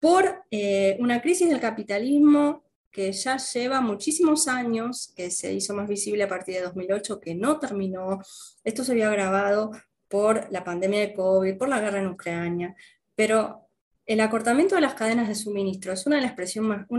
por 0.00 0.44
eh, 0.50 0.96
una 1.00 1.20
crisis 1.20 1.48
del 1.48 1.60
capitalismo 1.60 2.64
que 2.90 3.12
ya 3.12 3.36
lleva 3.36 3.80
muchísimos 3.80 4.48
años, 4.48 5.12
que 5.14 5.30
se 5.30 5.52
hizo 5.52 5.74
más 5.74 5.88
visible 5.88 6.24
a 6.24 6.28
partir 6.28 6.56
de 6.56 6.62
2008, 6.62 7.20
que 7.20 7.34
no 7.34 7.58
terminó. 7.58 8.20
Esto 8.64 8.82
se 8.84 8.92
había 8.92 9.08
agravado 9.08 9.72
por 10.08 10.50
la 10.50 10.64
pandemia 10.64 11.00
de 11.00 11.14
COVID, 11.14 11.58
por 11.58 11.68
la 11.68 11.80
guerra 11.80 12.00
en 12.00 12.08
Ucrania, 12.08 12.74
pero 13.14 13.68
el 14.06 14.20
acortamiento 14.20 14.74
de 14.74 14.80
las 14.80 14.94
cadenas 14.94 15.28
de 15.28 15.34
suministro 15.34 15.92
es 15.92 16.06
una 16.06 16.16
de, 16.16 16.22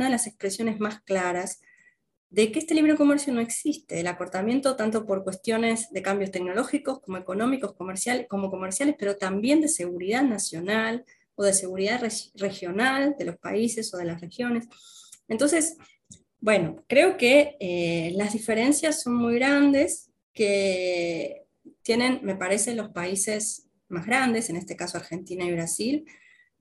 las 0.09 0.27
expresiones 0.27 0.79
más 0.79 1.01
claras 1.01 1.59
de 2.29 2.51
que 2.51 2.59
este 2.59 2.75
libre 2.75 2.95
comercio 2.95 3.33
no 3.33 3.41
existe. 3.41 3.99
El 3.99 4.05
acortamiento 4.05 4.75
tanto 4.75 5.07
por 5.07 5.23
cuestiones 5.23 5.91
de 5.91 6.03
cambios 6.03 6.29
tecnológicos 6.29 6.99
como 7.01 7.17
económicos, 7.17 7.73
comerciales, 7.73 8.27
como 8.29 8.51
comerciales, 8.51 8.95
pero 8.99 9.17
también 9.17 9.59
de 9.59 9.69
seguridad 9.69 10.21
nacional, 10.21 11.03
o 11.39 11.43
de 11.45 11.53
seguridad 11.53 12.01
regional 12.35 13.15
de 13.17 13.23
los 13.23 13.37
países 13.37 13.93
o 13.93 13.97
de 13.97 14.03
las 14.03 14.19
regiones. 14.19 14.67
Entonces, 15.29 15.77
bueno, 16.41 16.83
creo 16.85 17.15
que 17.15 17.55
eh, 17.61 18.11
las 18.15 18.33
diferencias 18.33 19.01
son 19.01 19.15
muy 19.15 19.35
grandes, 19.35 20.11
que 20.33 21.45
tienen, 21.81 22.19
me 22.23 22.35
parece, 22.35 22.75
los 22.75 22.89
países 22.89 23.69
más 23.87 24.05
grandes, 24.05 24.49
en 24.49 24.57
este 24.57 24.75
caso 24.75 24.97
Argentina 24.97 25.45
y 25.45 25.53
Brasil, 25.53 26.05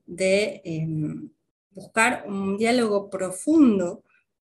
de 0.05 0.61
em, 0.63 1.29
buscar 1.71 2.23
un 2.25 2.57
diálogo 2.57 3.09
profundo 3.09 4.05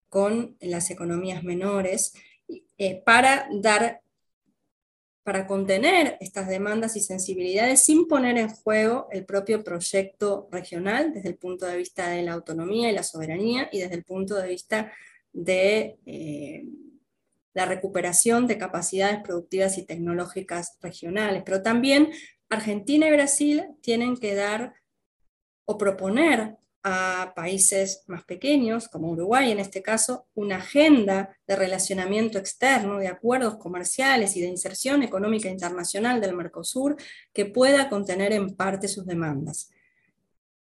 con 0.08 0.56
las 0.60 0.90
economías 0.90 1.44
menores 1.44 2.14
eh, 2.78 3.02
para 3.04 3.48
dar 3.60 4.01
para 5.22 5.46
contener 5.46 6.16
estas 6.20 6.48
demandas 6.48 6.96
y 6.96 7.00
sensibilidades 7.00 7.84
sin 7.84 8.08
poner 8.08 8.38
en 8.38 8.48
juego 8.48 9.08
el 9.12 9.24
propio 9.24 9.62
proyecto 9.62 10.48
regional 10.50 11.12
desde 11.14 11.28
el 11.28 11.36
punto 11.36 11.66
de 11.66 11.76
vista 11.76 12.08
de 12.08 12.22
la 12.22 12.32
autonomía 12.32 12.90
y 12.90 12.94
la 12.94 13.04
soberanía 13.04 13.68
y 13.70 13.80
desde 13.80 13.94
el 13.94 14.04
punto 14.04 14.34
de 14.36 14.48
vista 14.48 14.92
de 15.32 15.98
eh, 16.06 16.64
la 17.54 17.66
recuperación 17.66 18.46
de 18.46 18.58
capacidades 18.58 19.20
productivas 19.22 19.78
y 19.78 19.84
tecnológicas 19.84 20.76
regionales. 20.80 21.42
Pero 21.44 21.62
también 21.62 22.10
Argentina 22.48 23.06
y 23.06 23.12
Brasil 23.12 23.64
tienen 23.80 24.16
que 24.16 24.34
dar 24.34 24.74
o 25.64 25.78
proponer 25.78 26.56
a 26.82 27.32
países 27.36 28.02
más 28.08 28.24
pequeños, 28.24 28.88
como 28.88 29.10
Uruguay 29.10 29.52
en 29.52 29.60
este 29.60 29.82
caso, 29.82 30.26
una 30.34 30.56
agenda 30.56 31.36
de 31.46 31.56
relacionamiento 31.56 32.38
externo, 32.38 32.98
de 32.98 33.08
acuerdos 33.08 33.56
comerciales 33.56 34.36
y 34.36 34.40
de 34.40 34.48
inserción 34.48 35.02
económica 35.02 35.48
internacional 35.48 36.20
del 36.20 36.34
Mercosur 36.34 36.96
que 37.32 37.46
pueda 37.46 37.88
contener 37.88 38.32
en 38.32 38.56
parte 38.56 38.88
sus 38.88 39.06
demandas. 39.06 39.70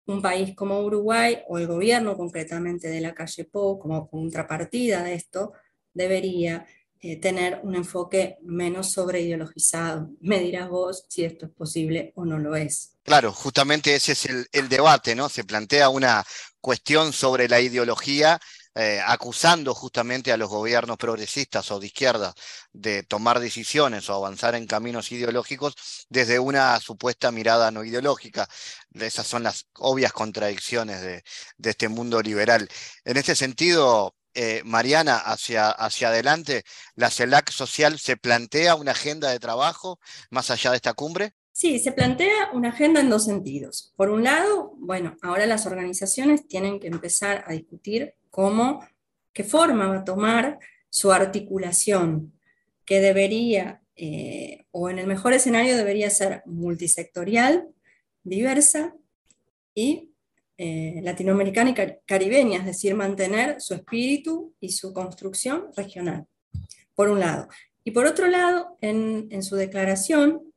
Un 0.06 0.20
país 0.20 0.54
como 0.54 0.80
Uruguay, 0.80 1.38
o 1.48 1.58
el 1.58 1.66
gobierno 1.66 2.16
concretamente 2.16 2.88
de 2.88 3.00
la 3.00 3.14
calle 3.14 3.44
Po, 3.44 3.78
como 3.78 4.08
contrapartida 4.08 5.02
de 5.02 5.14
esto, 5.14 5.52
debería 5.94 6.66
eh, 7.02 7.16
tener 7.16 7.60
un 7.62 7.74
enfoque 7.76 8.36
menos 8.42 8.92
sobreideologizado. 8.92 10.10
Me 10.20 10.38
dirás 10.38 10.68
vos 10.68 11.06
si 11.08 11.24
esto 11.24 11.46
es 11.46 11.52
posible 11.52 12.12
o 12.14 12.26
no 12.26 12.38
lo 12.38 12.54
es. 12.56 12.92
Claro, 13.02 13.32
justamente 13.32 13.94
ese 13.94 14.12
es 14.12 14.26
el, 14.52 14.68
debate, 14.68 15.14
¿no? 15.14 15.30
Se 15.30 15.44
plantea 15.44 15.88
una 15.88 16.22
cuestión 16.60 17.14
sobre 17.14 17.48
la 17.48 17.58
ideología 17.58 18.38
eh, 18.74 19.00
acusando 19.02 19.74
justamente 19.74 20.30
a 20.30 20.36
los 20.36 20.50
gobiernos 20.50 20.98
progresistas 20.98 21.70
o 21.70 21.80
de 21.80 21.86
izquierda 21.86 22.34
de 22.70 23.02
tomar 23.02 23.40
decisiones 23.40 24.10
o 24.10 24.14
avanzar 24.14 24.54
en 24.54 24.66
caminos 24.66 25.10
ideológicos 25.10 25.74
desde 26.10 26.38
una 26.38 26.78
supuesta 26.80 27.32
mirada 27.32 27.70
no 27.70 27.82
ideológica. 27.82 28.46
Esas 28.92 29.26
son 29.26 29.42
las 29.42 29.66
obvias 29.78 30.12
contradicciones 30.12 31.00
de 31.00 31.70
este 31.70 31.88
mundo 31.88 32.20
liberal. 32.20 32.68
En 33.06 33.16
este 33.16 33.34
sentido, 33.34 34.14
eh, 34.42 34.62
Mariana, 34.64 35.18
hacia, 35.18 35.68
hacia 35.68 36.08
adelante, 36.08 36.62
¿la 36.94 37.10
CELAC 37.10 37.50
social 37.50 37.98
se 37.98 38.16
plantea 38.16 38.74
una 38.74 38.92
agenda 38.92 39.28
de 39.28 39.38
trabajo 39.38 39.98
más 40.30 40.50
allá 40.50 40.70
de 40.70 40.76
esta 40.76 40.94
cumbre? 40.94 41.34
Sí, 41.52 41.78
se 41.78 41.92
plantea 41.92 42.48
una 42.54 42.70
agenda 42.70 43.00
en 43.00 43.10
dos 43.10 43.26
sentidos. 43.26 43.92
Por 43.96 44.08
un 44.08 44.24
lado, 44.24 44.72
bueno, 44.78 45.18
ahora 45.20 45.44
las 45.44 45.66
organizaciones 45.66 46.48
tienen 46.48 46.80
que 46.80 46.86
empezar 46.86 47.44
a 47.46 47.52
discutir 47.52 48.14
cómo, 48.30 48.82
qué 49.34 49.44
forma 49.44 49.88
va 49.88 49.98
a 49.98 50.04
tomar 50.04 50.58
su 50.88 51.12
articulación, 51.12 52.32
que 52.86 53.00
debería, 53.00 53.82
eh, 53.94 54.64
o 54.70 54.88
en 54.88 54.98
el 55.00 55.06
mejor 55.06 55.34
escenario 55.34 55.76
debería 55.76 56.08
ser 56.08 56.42
multisectorial, 56.46 57.68
diversa 58.24 58.94
y 59.74 60.09
eh, 60.62 61.00
latinoamericana 61.02 61.70
y 61.70 61.74
caribeña, 62.04 62.58
es 62.58 62.66
decir, 62.66 62.94
mantener 62.94 63.62
su 63.62 63.72
espíritu 63.72 64.52
y 64.60 64.72
su 64.72 64.92
construcción 64.92 65.68
regional, 65.74 66.26
por 66.94 67.08
un 67.08 67.18
lado. 67.18 67.48
Y 67.82 67.92
por 67.92 68.04
otro 68.04 68.26
lado, 68.26 68.76
en, 68.82 69.42
su 69.42 69.56
declaración, 69.56 70.52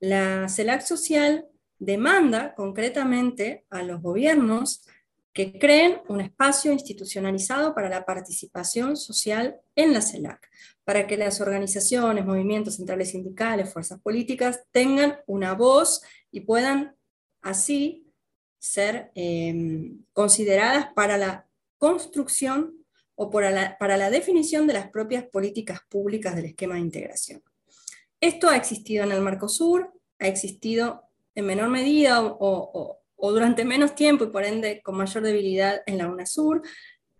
la 0.00 0.48
CELAC 0.48 0.80
Social 0.80 1.46
demanda 1.78 2.52
concretamente 2.56 3.64
a 3.70 3.84
los 3.84 4.02
gobiernos 4.02 4.84
que 5.32 5.56
creen 5.56 6.00
un 6.08 6.20
espacio 6.20 6.72
institucionalizado 6.72 7.76
para 7.76 7.88
la 7.88 8.04
participación 8.04 8.96
social 8.96 9.60
en 9.76 9.92
la 9.92 10.00
CELAC, 10.00 10.50
para 10.82 11.06
que 11.06 11.16
las 11.16 11.40
organizaciones, 11.40 12.26
movimientos 12.26 12.74
centrales 12.74 13.12
sindicales, 13.12 13.72
fuerzas 13.72 14.00
políticas 14.00 14.64
tengan 14.72 15.18
una 15.28 15.54
voz 15.54 16.02
y 16.32 16.40
puedan 16.40 16.96
así 17.40 18.07
ser 18.58 19.10
em, 19.14 20.04
consideradas 20.12 20.88
para 20.94 21.16
la 21.16 21.46
construcción 21.78 22.74
o 23.14 23.30
para 23.30 23.50
la, 23.50 24.10
definición 24.10 24.66
de 24.66 24.74
las 24.74 24.90
propias 24.90 25.24
políticas 25.24 25.80
públicas 25.88 26.36
del 26.36 26.46
esquema 26.46 26.74
de 26.74 26.82
integración. 26.82 27.42
Esto 28.20 28.48
ha 28.48 28.56
existido 28.56 29.04
en 29.04 29.10
el 29.10 29.22
Mercosur, 29.22 29.92
ha 30.20 30.28
existido 30.28 31.02
en 31.34 31.46
menor 31.46 31.68
medida 31.68 32.22
o, 32.22 33.00
durante 33.16 33.64
menos 33.64 33.96
tiempo 33.96 34.24
y 34.24 34.28
por 34.28 34.44
ende 34.44 34.82
con 34.82 34.96
mayor 34.96 35.24
debilidad 35.24 35.82
en 35.86 35.98
la 35.98 36.06
UNASUR, 36.06 36.62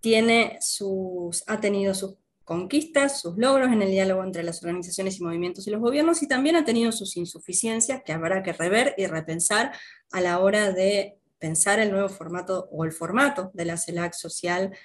tiene 0.01 0.59
sus, 0.61 1.43
ha 1.49 1.61
tenido 1.61 1.95
sus 1.95 2.15
conquistas, 2.45 3.21
sus 3.21 3.37
logros 3.37 3.73
en 3.73 3.83
el 3.83 3.91
diálogo 3.91 4.23
entre 4.23 4.45
las 4.45 4.63
organizaciones 4.63 5.19
y 5.19 5.25
movimientos 5.25 5.67
y 5.67 5.71
los 5.71 5.81
gobiernos 5.81 6.23
y 6.23 6.29
también 6.29 6.55
ha 6.55 6.65
tenido 6.65 6.93
sus 6.93 7.17
insuficiencias 7.17 8.03
que 8.05 8.13
habrá 8.13 8.43
que 8.45 8.53
rever 8.53 8.95
y 8.97 9.07
repensar 9.07 9.73
a 10.13 10.21
la 10.21 10.39
hora 10.39 10.73
de 10.73 11.19
pensar 11.39 11.79
el 11.79 11.91
nuevo 11.91 12.09
formato 12.09 12.69
o 12.71 12.85
el 12.85 12.93
formato 12.93 13.51
de 13.55 13.65
la 13.65 13.77
CELAC 13.77 14.15
social 14.15 14.77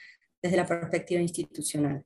desde 0.42 0.58
la 0.58 0.66
perspectiva 0.66 1.22
institucional. 1.22 2.06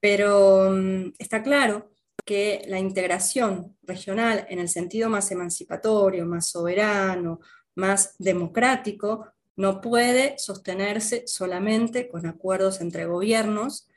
Pero 0.00 0.70
mm, 0.70 1.12
está 1.18 1.42
claro 1.42 1.90
que 2.24 2.62
la 2.66 2.78
integración 2.78 3.76
regional 3.82 4.46
en 4.50 4.58
el 4.58 4.68
sentido 4.68 5.08
más 5.08 5.30
emancipatorio, 5.30 6.26
más 6.26 6.48
soberano, 6.48 7.40
más 7.74 8.14
democrático, 8.18 9.32
no 9.56 9.80
puede 9.80 10.38
sostenerse 10.38 11.26
solamente 11.26 12.08
con 12.08 12.26
acuerdos 12.26 12.80
entre 12.80 13.06
gobiernos 13.06 13.88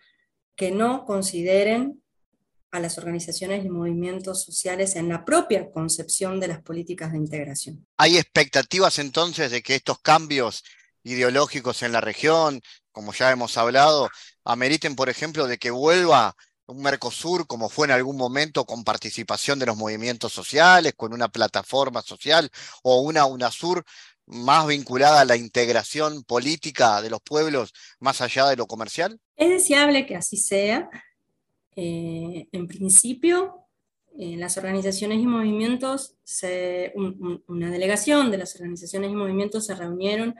que 0.55 0.71
no 0.71 1.05
consideren 1.05 2.00
a 2.71 2.79
las 2.79 2.97
organizaciones 2.97 3.65
y 3.65 3.69
movimientos 3.69 4.43
sociales 4.43 4.95
en 4.95 5.09
la 5.09 5.25
propia 5.25 5.69
concepción 5.71 6.39
de 6.39 6.47
las 6.47 6.61
políticas 6.61 7.11
de 7.11 7.17
integración. 7.17 7.85
¿Hay 7.97 8.17
expectativas 8.17 8.97
entonces 8.99 9.51
de 9.51 9.61
que 9.61 9.75
estos 9.75 9.99
cambios 9.99 10.63
ideológicos 11.03 11.83
en 11.83 11.91
la 11.91 12.01
región, 12.01 12.61
como 12.91 13.13
ya 13.13 13.31
hemos 13.31 13.57
hablado, 13.57 14.09
ameriten, 14.45 14.95
por 14.95 15.09
ejemplo, 15.09 15.47
de 15.47 15.57
que 15.57 15.71
vuelva 15.71 16.35
un 16.67 16.81
Mercosur 16.81 17.47
como 17.47 17.69
fue 17.69 17.87
en 17.87 17.91
algún 17.91 18.15
momento 18.15 18.65
con 18.65 18.83
participación 18.83 19.59
de 19.59 19.65
los 19.65 19.75
movimientos 19.75 20.31
sociales, 20.31 20.93
con 20.95 21.13
una 21.13 21.27
plataforma 21.27 22.01
social, 22.01 22.49
o 22.83 23.01
una 23.01 23.25
UNASUR 23.25 23.83
más 24.27 24.67
vinculada 24.67 25.21
a 25.21 25.25
la 25.25 25.35
integración 25.35 26.23
política 26.23 27.01
de 27.01 27.09
los 27.09 27.19
pueblos 27.21 27.73
más 27.99 28.21
allá 28.21 28.47
de 28.47 28.55
lo 28.55 28.67
comercial? 28.67 29.19
Es 29.35 29.49
deseable 29.49 30.05
que 30.05 30.15
así 30.15 30.37
sea. 30.37 30.89
Eh, 31.75 32.47
en 32.51 32.67
principio, 32.67 33.67
eh, 34.17 34.35
las 34.37 34.57
organizaciones 34.57 35.19
y 35.19 35.25
movimientos, 35.25 36.17
una 37.47 37.71
delegación 37.71 38.29
de 38.29 38.37
las 38.37 38.55
organizaciones 38.55 39.11
y 39.11 39.15
movimientos 39.15 39.65
se 39.65 39.75
reunieron 39.75 40.35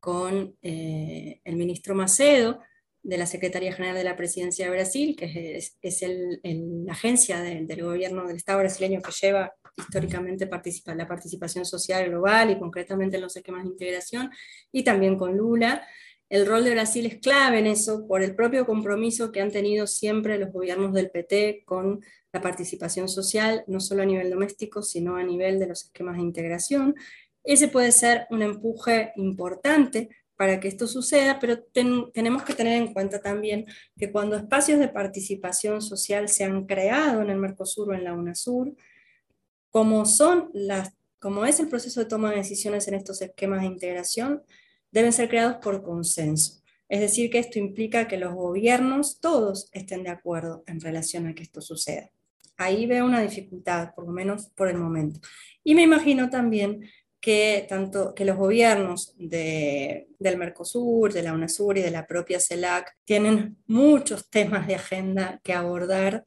con 0.00 0.56
eh, 0.62 1.40
el 1.44 1.56
ministro 1.56 1.94
Macedo 1.94 2.60
de 3.04 3.18
la 3.18 3.26
Secretaría 3.26 3.72
General 3.72 3.96
de 3.96 4.04
la 4.04 4.16
Presidencia 4.16 4.64
de 4.64 4.72
Brasil, 4.72 5.16
que 5.16 5.56
es, 5.56 6.02
la 6.02 6.92
agencia 6.92 7.40
del 7.40 7.82
gobierno 7.82 8.26
del 8.26 8.36
Estado 8.36 8.60
brasileño 8.60 9.00
que 9.00 9.12
lleva 9.12 9.54
históricamente 9.76 10.48
la 10.86 11.08
participación 11.08 11.64
social 11.64 12.08
global 12.08 12.50
y 12.50 12.58
concretamente 12.58 13.16
en 13.16 13.22
los 13.22 13.36
esquemas 13.36 13.64
de 13.64 13.70
integración, 13.70 14.30
y 14.72 14.82
también 14.82 15.16
con 15.16 15.36
Lula. 15.36 15.86
El 16.32 16.46
rol 16.46 16.64
de 16.64 16.70
Brasil 16.70 17.04
es 17.04 17.18
clave 17.18 17.58
en 17.58 17.66
eso 17.66 18.06
por 18.06 18.22
el 18.22 18.34
propio 18.34 18.64
compromiso 18.64 19.30
que 19.32 19.42
han 19.42 19.50
tenido 19.50 19.86
siempre 19.86 20.38
los 20.38 20.50
gobiernos 20.50 20.94
del 20.94 21.10
PT 21.10 21.62
con 21.66 22.02
la 22.32 22.40
participación 22.40 23.06
social, 23.06 23.64
no 23.66 23.80
solo 23.80 24.02
a 24.02 24.06
nivel 24.06 24.30
doméstico, 24.30 24.80
sino 24.80 25.16
a 25.16 25.22
nivel 25.24 25.58
de 25.58 25.66
los 25.66 25.84
esquemas 25.84 26.16
de 26.16 26.22
integración. 26.22 26.94
Ese 27.44 27.68
puede 27.68 27.92
ser 27.92 28.28
un 28.30 28.40
empuje 28.40 29.12
importante 29.16 30.08
para 30.34 30.58
que 30.58 30.68
esto 30.68 30.86
suceda, 30.86 31.38
pero 31.38 31.64
tenemos 31.64 32.44
que 32.44 32.54
tener 32.54 32.80
en 32.80 32.94
cuenta 32.94 33.20
también 33.20 33.66
que 33.98 34.10
cuando 34.10 34.34
espacios 34.34 34.78
de 34.78 34.88
participación 34.88 35.82
social 35.82 36.30
se 36.30 36.44
han 36.44 36.64
creado 36.64 37.20
en 37.20 37.28
el 37.28 37.36
Mercosur 37.36 37.90
o 37.90 37.94
en 37.94 38.04
la 38.04 38.14
UNASUR, 38.14 38.74
como, 39.68 40.06
son 40.06 40.48
las, 40.54 40.94
como 41.18 41.44
es 41.44 41.60
el 41.60 41.68
proceso 41.68 42.00
de 42.00 42.06
toma 42.06 42.30
de 42.30 42.36
decisiones 42.36 42.88
en 42.88 42.94
estos 42.94 43.20
esquemas 43.20 43.60
de 43.60 43.66
integración, 43.66 44.42
deben 44.92 45.12
ser 45.12 45.28
creados 45.28 45.56
por 45.56 45.82
consenso. 45.82 46.62
Es 46.88 47.00
decir, 47.00 47.30
que 47.30 47.38
esto 47.38 47.58
implica 47.58 48.06
que 48.06 48.18
los 48.18 48.34
gobiernos 48.34 49.18
todos 49.18 49.70
estén 49.72 50.04
de 50.04 50.10
acuerdo 50.10 50.62
en 50.66 50.78
relación 50.78 51.26
a 51.26 51.34
que 51.34 51.42
esto 51.42 51.62
suceda. 51.62 52.10
Ahí 52.58 52.86
veo 52.86 53.06
una 53.06 53.22
dificultad, 53.22 53.94
por 53.94 54.04
lo 54.04 54.12
menos 54.12 54.50
por 54.54 54.68
el 54.68 54.76
momento. 54.76 55.20
Y 55.64 55.74
me 55.74 55.82
imagino 55.82 56.28
también 56.28 56.86
que, 57.18 57.64
tanto, 57.66 58.14
que 58.14 58.26
los 58.26 58.36
gobiernos 58.36 59.14
del 59.16 60.36
Mercosur, 60.36 61.14
de 61.14 61.22
la 61.22 61.32
UNASUR 61.32 61.78
y 61.78 61.82
de 61.82 61.90
la 61.90 62.06
propia 62.06 62.38
CELAC 62.38 62.94
tienen 63.04 63.56
muchos 63.66 64.28
temas 64.28 64.66
de 64.66 64.74
agenda 64.74 65.40
que 65.42 65.54
abordar 65.54 66.24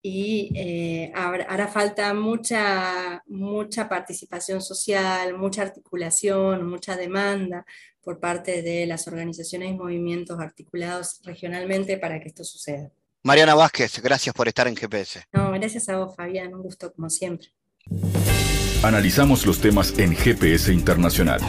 y 0.00 0.52
eh, 0.54 1.12
hará 1.14 1.68
falta 1.68 2.14
mucha, 2.14 3.22
mucha 3.26 3.88
participación 3.88 4.62
social, 4.62 5.36
mucha 5.36 5.62
articulación, 5.62 6.66
mucha 6.66 6.96
demanda 6.96 7.66
por 8.06 8.20
parte 8.20 8.62
de 8.62 8.86
las 8.86 9.08
organizaciones 9.08 9.68
y 9.68 9.74
movimientos 9.74 10.38
articulados 10.38 11.20
regionalmente 11.24 11.98
para 11.98 12.20
que 12.20 12.28
esto 12.28 12.44
suceda. 12.44 12.88
Mariana 13.24 13.56
Vázquez, 13.56 14.00
gracias 14.00 14.32
por 14.32 14.46
estar 14.46 14.68
en 14.68 14.76
GPS. 14.76 15.24
No, 15.32 15.50
gracias 15.50 15.88
a 15.88 15.98
vos, 15.98 16.14
Fabián, 16.14 16.54
un 16.54 16.62
gusto 16.62 16.92
como 16.92 17.10
siempre. 17.10 17.48
Analizamos 18.84 19.44
los 19.44 19.60
temas 19.60 19.98
en 19.98 20.14
GPS 20.14 20.72
Internacional. 20.72 21.40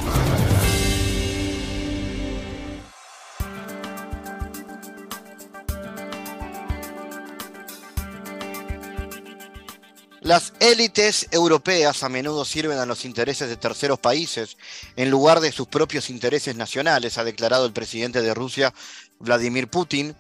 Las 10.28 10.52
élites 10.60 11.30
europeas 11.32 12.04
a 12.04 12.10
menudo 12.10 12.44
sirven 12.44 12.80
a 12.80 12.86
los 12.86 13.06
intereses 13.06 13.48
de 13.48 13.56
terceros 13.56 13.98
países 13.98 14.58
en 14.98 15.10
lugar 15.10 15.40
de 15.40 15.54
sus 15.54 15.68
propios 15.68 16.10
intereses 16.10 16.54
nacionales, 16.54 17.18
ha 17.18 17.24
declarado 17.24 17.66
el 17.66 17.72
presidente 17.72 18.22
de 18.22 18.34
Rusia, 18.34 18.74
Vladimir 19.20 19.70
Putin, 19.70 20.18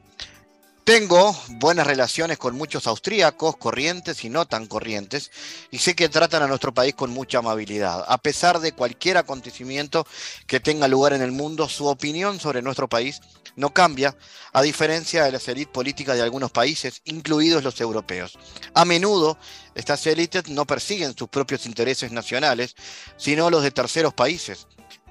Tengo 0.87 1.35
buenas 1.49 1.85
relaciones 1.85 2.37
con 2.37 2.55
muchos 2.55 2.87
austríacos, 2.87 3.57
corrientes 3.57 4.23
y 4.23 4.29
no 4.29 4.45
tan 4.45 4.67
corrientes, 4.67 5.31
y 5.69 5.79
sé 5.79 5.97
que 5.97 6.07
tratan 6.07 6.43
a 6.43 6.47
nuestro 6.47 6.73
país 6.73 6.95
con 6.95 7.09
mucha 7.09 7.39
amabilidad. 7.39 8.05
A 8.07 8.17
pesar 8.19 8.61
de 8.61 8.71
cualquier 8.71 9.17
acontecimiento 9.17 10.07
que 10.45 10.61
tenga 10.61 10.87
lugar 10.87 11.11
en 11.11 11.21
el 11.21 11.33
mundo, 11.33 11.67
su 11.67 11.87
opinión 11.87 12.39
sobre 12.39 12.61
nuestro 12.61 12.87
país 12.87 13.19
no 13.57 13.73
cambia, 13.73 14.15
a 14.53 14.61
diferencia 14.61 15.25
de 15.25 15.33
las 15.33 15.45
élites 15.49 15.73
políticas 15.73 16.15
de 16.15 16.21
algunos 16.21 16.51
países, 16.51 17.01
incluidos 17.03 17.65
los 17.65 17.81
europeos. 17.81 18.39
A 18.73 18.85
menudo, 18.85 19.37
estas 19.75 20.07
élites 20.07 20.47
no 20.47 20.65
persiguen 20.65 21.17
sus 21.17 21.27
propios 21.27 21.65
intereses 21.65 22.13
nacionales, 22.13 22.77
sino 23.17 23.49
los 23.49 23.61
de 23.61 23.71
terceros 23.71 24.13
países 24.13 24.67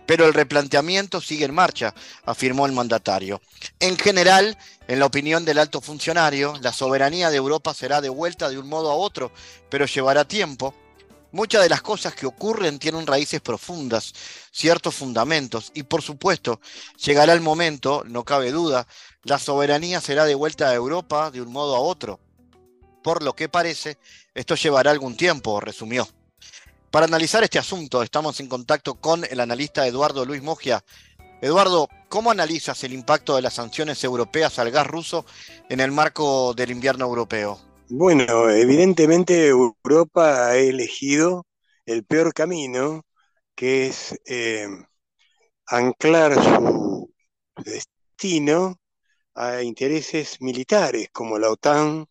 pero 0.06 0.26
el 0.26 0.34
replanteamiento 0.34 1.20
sigue 1.20 1.44
en 1.44 1.54
marcha, 1.54 1.94
afirmó 2.24 2.66
el 2.66 2.72
mandatario. 2.72 3.40
En 3.80 3.98
general, 3.98 4.56
en 4.88 5.00
la 5.00 5.06
opinión 5.06 5.44
del 5.44 5.58
alto 5.58 5.80
funcionario, 5.80 6.54
la 6.62 6.72
soberanía 6.72 7.30
de 7.30 7.36
Europa 7.36 7.74
será 7.74 8.00
devuelta 8.00 8.48
de 8.48 8.58
un 8.58 8.68
modo 8.68 8.90
a 8.90 8.94
otro, 8.94 9.32
pero 9.68 9.86
llevará 9.86 10.26
tiempo. 10.26 10.74
Muchas 11.32 11.62
de 11.62 11.68
las 11.68 11.82
cosas 11.82 12.14
que 12.14 12.24
ocurren 12.24 12.78
tienen 12.78 13.06
raíces 13.06 13.40
profundas, 13.40 14.14
ciertos 14.52 14.94
fundamentos, 14.94 15.72
y 15.74 15.82
por 15.82 16.00
supuesto, 16.00 16.60
llegará 17.04 17.32
el 17.32 17.40
momento, 17.40 18.04
no 18.06 18.24
cabe 18.24 18.52
duda, 18.52 18.86
la 19.24 19.38
soberanía 19.38 20.00
será 20.00 20.24
devuelta 20.24 20.68
a 20.68 20.74
Europa 20.74 21.30
de 21.30 21.42
un 21.42 21.52
modo 21.52 21.74
a 21.74 21.80
otro. 21.80 22.20
Por 23.02 23.22
lo 23.22 23.34
que 23.34 23.48
parece, 23.48 23.98
esto 24.34 24.54
llevará 24.54 24.92
algún 24.92 25.16
tiempo, 25.16 25.60
resumió. 25.60 26.08
Para 26.90 27.06
analizar 27.06 27.42
este 27.42 27.58
asunto 27.58 28.02
estamos 28.02 28.40
en 28.40 28.48
contacto 28.48 28.94
con 28.94 29.24
el 29.24 29.40
analista 29.40 29.86
Eduardo 29.86 30.24
Luis 30.24 30.42
Mogia. 30.42 30.84
Eduardo, 31.42 31.88
¿cómo 32.08 32.30
analizas 32.30 32.82
el 32.84 32.92
impacto 32.92 33.36
de 33.36 33.42
las 33.42 33.54
sanciones 33.54 34.02
europeas 34.04 34.58
al 34.58 34.70
gas 34.70 34.86
ruso 34.86 35.26
en 35.68 35.80
el 35.80 35.92
marco 35.92 36.54
del 36.54 36.70
invierno 36.70 37.04
europeo? 37.04 37.60
Bueno, 37.88 38.50
evidentemente 38.50 39.48
Europa 39.48 40.48
ha 40.48 40.56
elegido 40.56 41.44
el 41.84 42.04
peor 42.04 42.32
camino, 42.32 43.04
que 43.54 43.88
es 43.88 44.18
eh, 44.24 44.68
anclar 45.66 46.34
su 46.34 47.12
destino 47.56 48.76
a 49.34 49.62
intereses 49.62 50.40
militares 50.40 51.08
como 51.12 51.38
la 51.38 51.50
OTAN 51.50 52.06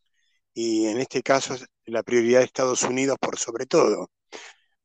y 0.54 0.88
en 0.88 1.00
este 1.00 1.24
caso 1.24 1.56
la 1.86 2.04
prioridad 2.04 2.40
de 2.40 2.46
Estados 2.46 2.84
Unidos 2.84 3.18
por 3.20 3.40
sobre 3.40 3.66
todo 3.66 4.10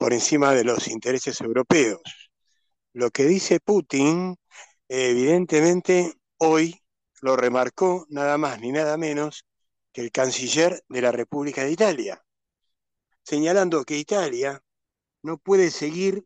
por 0.00 0.14
encima 0.14 0.54
de 0.54 0.64
los 0.64 0.88
intereses 0.88 1.42
europeos. 1.42 2.00
Lo 2.94 3.10
que 3.10 3.26
dice 3.26 3.60
Putin, 3.60 4.34
evidentemente, 4.88 6.14
hoy 6.38 6.80
lo 7.20 7.36
remarcó 7.36 8.06
nada 8.08 8.38
más 8.38 8.58
ni 8.60 8.72
nada 8.72 8.96
menos 8.96 9.44
que 9.92 10.00
el 10.00 10.10
canciller 10.10 10.82
de 10.88 11.02
la 11.02 11.12
República 11.12 11.64
de 11.64 11.72
Italia, 11.72 12.24
señalando 13.24 13.84
que 13.84 13.98
Italia 13.98 14.62
no 15.22 15.36
puede 15.36 15.70
seguir 15.70 16.24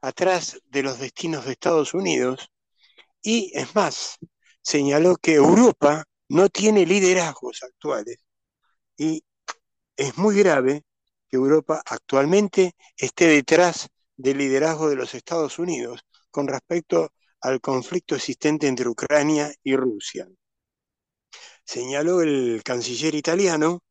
atrás 0.00 0.60
de 0.66 0.84
los 0.84 1.00
destinos 1.00 1.46
de 1.46 1.52
Estados 1.52 1.94
Unidos 1.94 2.48
y, 3.20 3.50
es 3.58 3.74
más, 3.74 4.18
señaló 4.62 5.16
que 5.16 5.34
Europa 5.34 6.04
no 6.28 6.48
tiene 6.48 6.86
liderazgos 6.86 7.64
actuales 7.64 8.18
y 8.96 9.24
es 9.96 10.16
muy 10.16 10.38
grave 10.38 10.84
Europa 11.36 11.82
actualmente 11.84 12.72
esté 12.96 13.26
detrás 13.28 13.88
del 14.16 14.38
liderazgo 14.38 14.88
de 14.88 14.96
los 14.96 15.14
Estados 15.14 15.58
Unidos 15.58 16.00
con 16.30 16.48
respecto 16.48 17.12
al 17.40 17.60
conflicto 17.60 18.14
existente 18.14 18.66
entre 18.66 18.88
Ucrania 18.88 19.52
y 19.62 19.76
Rusia. 19.76 20.26
Señaló 21.64 22.22
el 22.22 22.62
canciller 22.64 23.14
italiano 23.14 23.82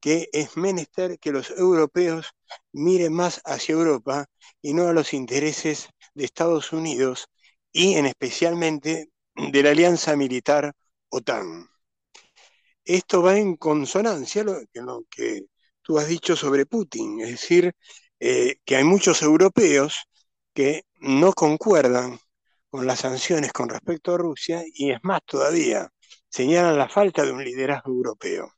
que 0.00 0.28
es 0.32 0.56
menester 0.56 1.18
que 1.18 1.32
los 1.32 1.50
europeos 1.50 2.30
miren 2.72 3.12
más 3.12 3.40
hacia 3.44 3.72
Europa 3.72 4.26
y 4.62 4.74
no 4.74 4.88
a 4.88 4.92
los 4.92 5.12
intereses 5.12 5.88
de 6.14 6.24
Estados 6.24 6.72
Unidos 6.72 7.28
y 7.72 7.94
en 7.94 8.06
especialmente 8.06 9.10
de 9.34 9.62
la 9.62 9.70
alianza 9.70 10.16
militar 10.16 10.72
OTAN. 11.10 11.68
Esto 12.84 13.22
va 13.22 13.36
en 13.38 13.56
consonancia 13.56 14.44
con 14.44 14.86
lo 14.86 15.02
que 15.10 15.46
tú 15.88 15.98
has 15.98 16.08
dicho 16.08 16.36
sobre 16.36 16.66
Putin, 16.66 17.20
es 17.20 17.30
decir, 17.30 17.72
eh, 18.20 18.56
que 18.66 18.76
hay 18.76 18.84
muchos 18.84 19.22
europeos 19.22 20.04
que 20.54 20.82
no 21.00 21.32
concuerdan 21.32 22.18
con 22.70 22.86
las 22.86 23.00
sanciones 23.00 23.52
con 23.52 23.70
respecto 23.70 24.14
a 24.14 24.18
Rusia 24.18 24.62
y 24.74 24.92
es 24.92 24.98
más 25.02 25.22
todavía, 25.26 25.90
señalan 26.28 26.78
la 26.78 26.88
falta 26.90 27.24
de 27.24 27.32
un 27.32 27.44
liderazgo 27.44 27.90
europeo. 27.92 28.52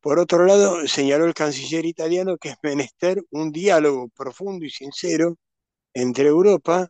Por 0.00 0.18
otro 0.18 0.44
lado, 0.46 0.86
señaló 0.88 1.26
el 1.26 1.34
canciller 1.34 1.86
italiano 1.86 2.36
que 2.38 2.50
es 2.50 2.56
menester 2.62 3.22
un 3.30 3.52
diálogo 3.52 4.08
profundo 4.10 4.66
y 4.66 4.70
sincero 4.70 5.36
entre 5.94 6.28
Europa, 6.28 6.88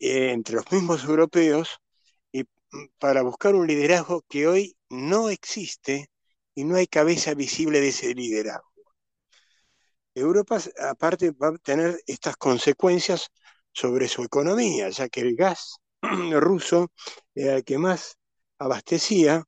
eh, 0.00 0.32
entre 0.32 0.56
los 0.56 0.72
mismos 0.72 1.04
europeos, 1.04 1.80
y 2.32 2.42
mm, 2.42 2.46
para 2.98 3.22
buscar 3.22 3.54
un 3.56 3.66
liderazgo 3.66 4.22
que 4.28 4.46
hoy 4.48 4.76
no 4.90 5.30
existe 5.30 6.10
y 6.54 6.64
no 6.64 6.76
hay 6.76 6.86
cabeza 6.86 7.34
visible 7.34 7.80
de 7.80 7.88
ese 7.88 8.14
liderazgo. 8.14 8.71
Europa 10.14 10.58
aparte 10.90 11.30
va 11.32 11.48
a 11.48 11.58
tener 11.58 11.98
estas 12.06 12.36
consecuencias 12.36 13.28
sobre 13.72 14.08
su 14.08 14.22
economía, 14.22 14.90
ya 14.90 15.08
que 15.08 15.20
el 15.20 15.36
gas 15.36 15.78
ruso 16.32 16.92
era 17.34 17.56
el 17.56 17.64
que 17.64 17.78
más 17.78 18.18
abastecía, 18.58 19.42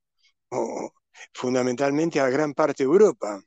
o 0.51 0.93
fundamentalmente 1.33 2.21
a 2.21 2.29
gran 2.29 2.55
parte 2.55 2.85
de 2.85 2.89
Europa. 2.89 3.41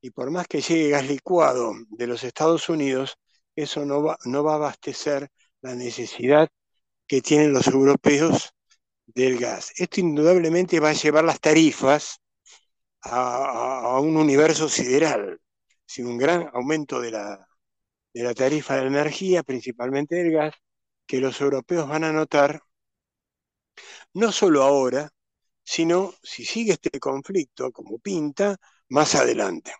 Y 0.00 0.10
por 0.10 0.30
más 0.30 0.46
que 0.48 0.60
llegue 0.60 0.90
gas 0.90 1.06
licuado 1.06 1.72
de 1.90 2.06
los 2.06 2.24
Estados 2.24 2.68
Unidos, 2.68 3.16
eso 3.56 3.84
no 3.84 4.02
va, 4.02 4.18
no 4.24 4.44
va 4.44 4.52
a 4.52 4.56
abastecer 4.56 5.28
la 5.62 5.74
necesidad 5.74 6.48
que 7.06 7.22
tienen 7.22 7.52
los 7.52 7.66
europeos 7.66 8.52
del 9.06 9.38
gas. 9.38 9.72
Esto 9.76 10.00
indudablemente 10.00 10.80
va 10.80 10.90
a 10.90 10.94
llevar 10.94 11.24
las 11.24 11.40
tarifas 11.40 12.20
a 13.02 13.98
un 14.00 14.16
universo 14.16 14.68
sideral 14.68 15.40
sin 15.90 16.06
un 16.06 16.18
gran 16.18 16.48
aumento 16.54 17.00
de 17.00 17.10
la, 17.10 17.48
de 18.14 18.22
la 18.22 18.32
tarifa 18.32 18.76
de 18.76 18.86
energía, 18.86 19.42
principalmente 19.42 20.14
del 20.14 20.30
gas, 20.30 20.54
que 21.04 21.18
los 21.18 21.40
europeos 21.40 21.88
van 21.88 22.04
a 22.04 22.12
notar, 22.12 22.62
no 24.12 24.30
solo 24.30 24.62
ahora, 24.62 25.10
sino 25.64 26.14
si 26.22 26.44
sigue 26.44 26.74
este 26.74 27.00
conflicto 27.00 27.72
como 27.72 27.98
pinta, 27.98 28.56
más 28.88 29.16
adelante. 29.16 29.72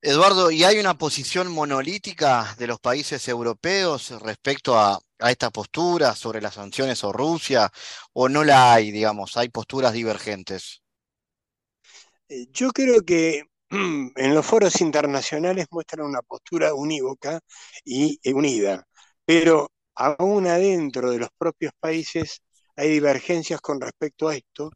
Eduardo, 0.00 0.52
¿y 0.52 0.62
hay 0.62 0.78
una 0.78 0.96
posición 0.96 1.50
monolítica 1.50 2.54
de 2.56 2.68
los 2.68 2.78
países 2.78 3.26
europeos 3.26 4.10
respecto 4.22 4.78
a, 4.78 5.00
a, 5.18 5.30
esta 5.32 5.50
postura 5.50 6.14
sobre 6.14 6.40
las 6.40 6.54
sanciones 6.54 7.02
o 7.02 7.10
Rusia? 7.10 7.68
¿O 8.12 8.28
no 8.28 8.44
la 8.44 8.74
hay, 8.74 8.92
digamos? 8.92 9.36
¿Hay 9.36 9.48
posturas 9.48 9.92
divergentes? 9.92 10.84
Eh, 12.28 12.46
yo 12.52 12.70
creo 12.70 13.04
que 13.04 13.47
en 14.16 14.34
los 14.34 14.46
foros 14.46 14.80
internacionales 14.80 15.66
muestran 15.70 16.06
una 16.06 16.22
postura 16.22 16.74
unívoca 16.74 17.40
y 17.84 18.18
unida, 18.32 18.86
pero 19.24 19.70
aún 19.94 20.46
adentro 20.46 21.10
de 21.10 21.18
los 21.18 21.28
propios 21.36 21.72
países 21.78 22.42
hay 22.76 22.90
divergencias 22.90 23.60
con 23.60 23.80
respecto 23.80 24.28
a 24.28 24.36
esto. 24.36 24.70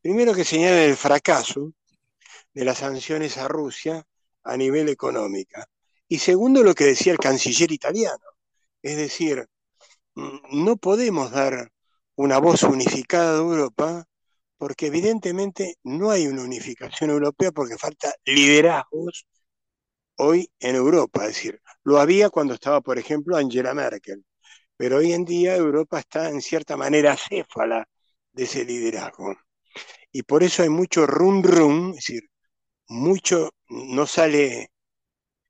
Primero 0.00 0.34
que 0.34 0.44
señalan 0.44 0.78
el 0.78 0.96
fracaso 0.96 1.72
de 2.54 2.64
las 2.64 2.78
sanciones 2.78 3.38
a 3.38 3.48
Rusia 3.48 4.02
a 4.44 4.56
nivel 4.56 4.88
económico. 4.88 5.62
Y 6.08 6.18
segundo 6.18 6.62
lo 6.62 6.74
que 6.74 6.84
decía 6.86 7.12
el 7.12 7.18
canciller 7.18 7.70
italiano, 7.72 8.24
es 8.82 8.96
decir, 8.96 9.46
mm, 10.14 10.64
no 10.64 10.76
podemos 10.76 11.30
dar 11.30 11.70
una 12.16 12.38
voz 12.38 12.62
unificada 12.64 13.34
de 13.34 13.38
Europa 13.38 14.06
porque 14.62 14.86
evidentemente 14.86 15.74
no 15.82 16.12
hay 16.12 16.28
una 16.28 16.42
unificación 16.42 17.10
europea 17.10 17.50
porque 17.50 17.76
falta 17.76 18.14
liderazgos 18.24 19.26
hoy 20.18 20.52
en 20.60 20.76
Europa. 20.76 21.22
Es 21.22 21.34
decir, 21.34 21.60
lo 21.82 21.98
había 21.98 22.30
cuando 22.30 22.54
estaba, 22.54 22.80
por 22.80 22.96
ejemplo, 22.96 23.36
Angela 23.36 23.74
Merkel, 23.74 24.24
pero 24.76 24.98
hoy 24.98 25.14
en 25.14 25.24
día 25.24 25.56
Europa 25.56 25.98
está 25.98 26.28
en 26.28 26.40
cierta 26.40 26.76
manera 26.76 27.16
céfala 27.16 27.88
de 28.30 28.44
ese 28.44 28.64
liderazgo. 28.64 29.34
Y 30.12 30.22
por 30.22 30.44
eso 30.44 30.62
hay 30.62 30.68
mucho 30.68 31.08
rum 31.08 31.42
rum, 31.42 31.90
es 31.90 31.96
decir, 31.96 32.22
mucho 32.86 33.50
no 33.68 34.06
sale 34.06 34.70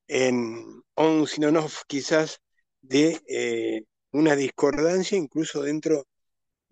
en 0.07 0.81
on, 0.95 1.27
sino 1.27 1.51
no 1.51 1.67
quizás 1.87 2.39
de 2.81 3.21
eh, 3.27 3.83
una 4.11 4.35
discordancia 4.35 5.19
incluso 5.19 5.61
dentro 5.61 6.07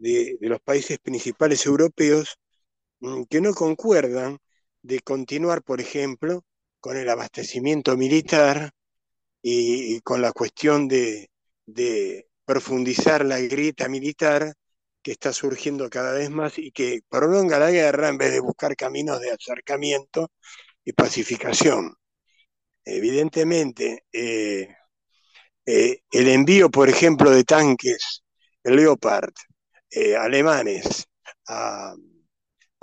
de, 0.01 0.37
los 0.41 0.61
países 0.61 0.99
principales 0.99 1.65
europeos 1.65 2.37
mm, 2.99 3.23
que 3.29 3.41
no 3.41 3.53
concuerdan 3.53 4.39
de 4.81 4.99
continuar, 5.01 5.63
por 5.63 5.81
ejemplo, 5.81 6.43
con 6.79 6.97
el 6.97 7.09
abastecimiento 7.09 7.95
militar 7.97 8.71
y, 9.41 10.01
con 10.01 10.21
la 10.21 10.31
cuestión 10.33 10.87
de, 10.87 11.29
profundizar 12.45 13.23
la 13.25 13.39
grieta 13.39 13.87
militar 13.87 14.53
que 15.01 15.11
está 15.13 15.31
surgiendo 15.33 15.89
cada 15.89 16.13
vez 16.13 16.29
más 16.29 16.57
y 16.57 16.71
que 16.71 17.01
prolonga 17.09 17.59
la 17.59 17.71
guerra 17.71 18.09
en 18.09 18.17
vez 18.17 18.31
de 18.33 18.39
buscar 18.41 18.75
caminos 18.75 19.21
de 19.21 19.31
acercamiento 19.31 20.31
y 20.83 20.93
pacificación. 20.93 21.95
Evidentemente, 22.85 24.05
eh, 24.11 24.67
eh, 25.65 26.01
el 26.11 26.27
envío, 26.29 26.69
por 26.69 26.89
ejemplo, 26.89 27.31
de 27.31 27.43
tanques 27.43 28.23
Leopard 28.63 29.33
eh, 29.91 30.15
alemanes 30.15 31.07
a, 31.47 31.93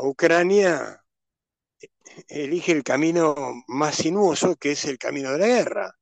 Ucrania 0.00 1.02
elige 2.28 2.70
el 2.70 2.84
camino 2.84 3.34
más 3.66 3.96
sinuoso, 3.96 4.54
que 4.54 4.72
es 4.72 4.84
el 4.84 4.96
camino 4.96 5.32
de 5.32 5.38
la 5.38 5.46
guerra, 5.48 5.92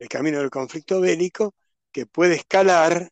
el 0.00 0.08
camino 0.08 0.40
del 0.40 0.50
conflicto 0.50 1.00
bélico, 1.00 1.54
que 1.92 2.04
puede 2.04 2.34
escalar 2.34 3.10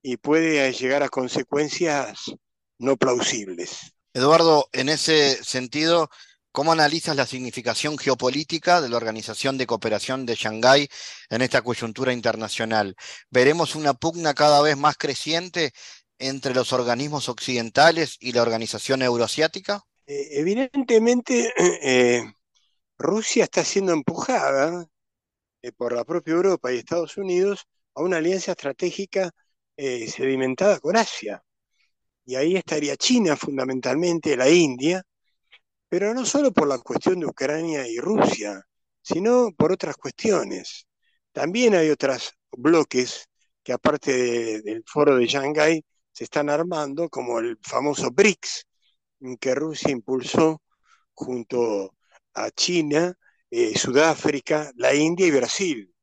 y 0.00 0.18
puede 0.18 0.72
llegar 0.72 1.02
a 1.02 1.08
consecuencias 1.08 2.32
no 2.78 2.96
plausibles. 2.96 3.92
Eduardo, 4.14 4.68
en 4.72 4.88
ese 4.88 5.42
sentido, 5.42 6.10
¿cómo 6.52 6.70
analizas 6.70 7.16
la 7.16 7.26
significación 7.26 7.98
geopolítica 7.98 8.80
de 8.80 8.88
la 8.88 8.98
Organización 8.98 9.58
de 9.58 9.66
Cooperación 9.66 10.26
de 10.26 10.36
Shanghái 10.36 10.88
en 11.30 11.42
esta 11.42 11.62
coyuntura 11.62 12.12
internacional? 12.12 12.94
¿Veremos 13.30 13.74
una 13.74 13.94
pugna 13.94 14.34
cada 14.34 14.62
vez 14.62 14.76
más 14.76 14.96
creciente 14.96 15.72
entre 16.22 16.54
los 16.54 16.72
organismos 16.72 17.28
occidentales 17.28 18.16
y 18.20 18.32
la 18.32 18.42
Organización 18.42 19.02
Euroasiática? 19.02 19.82
Eh, 20.06 20.28
evidentemente, 20.38 21.52
eh, 21.82 22.22
Rusia 22.96 23.44
está 23.44 23.64
siendo 23.64 23.92
empujada 23.92 24.86
eh, 25.62 25.72
por 25.72 25.92
la 25.92 26.04
propia 26.04 26.34
Europa 26.34 26.72
y 26.72 26.78
Estados 26.78 27.16
Unidos 27.16 27.66
a 27.94 28.02
una 28.02 28.18
alianza 28.18 28.52
estratégica 28.52 29.30
sedimentada 29.76 30.78
con 30.78 30.96
Asia. 30.96 31.42
Y 32.24 32.36
ahí 32.36 32.54
estaría 32.54 32.96
China 32.96 33.36
fundamentalmente, 33.36 34.36
la 34.36 34.48
India, 34.48 35.02
pero 35.88 36.14
no 36.14 36.24
solo 36.24 36.52
por 36.52 36.68
la 36.68 36.78
cuestión 36.78 37.18
de 37.18 37.26
Ucrania 37.26 37.88
y 37.88 37.98
Rusia, 37.98 38.62
sino 39.02 39.50
por 39.56 39.72
otras 39.72 39.96
cuestiones. 39.96 40.86
También 41.32 41.74
hay 41.74 41.90
otros 41.90 42.32
bloques 42.52 43.26
que 43.62 43.72
aparte 43.72 44.62
del 44.62 44.84
foro 44.86 45.16
de 45.16 45.26
Shanghái 45.26 45.82
se 46.12 46.24
están 46.24 46.50
armando, 46.50 47.08
como 47.08 47.38
el 47.38 47.58
famoso 47.62 48.10
BRICS, 48.10 48.66
que 49.40 49.54
Rusia 49.54 49.90
impulsó 49.90 50.62
junto 51.14 51.94
a 52.34 52.50
China, 52.50 53.14
eh, 53.50 53.76
Sudáfrica, 53.78 54.72
la 54.76 54.94
India 54.94 55.26
y 55.26 55.30
Brasil, 55.30 55.94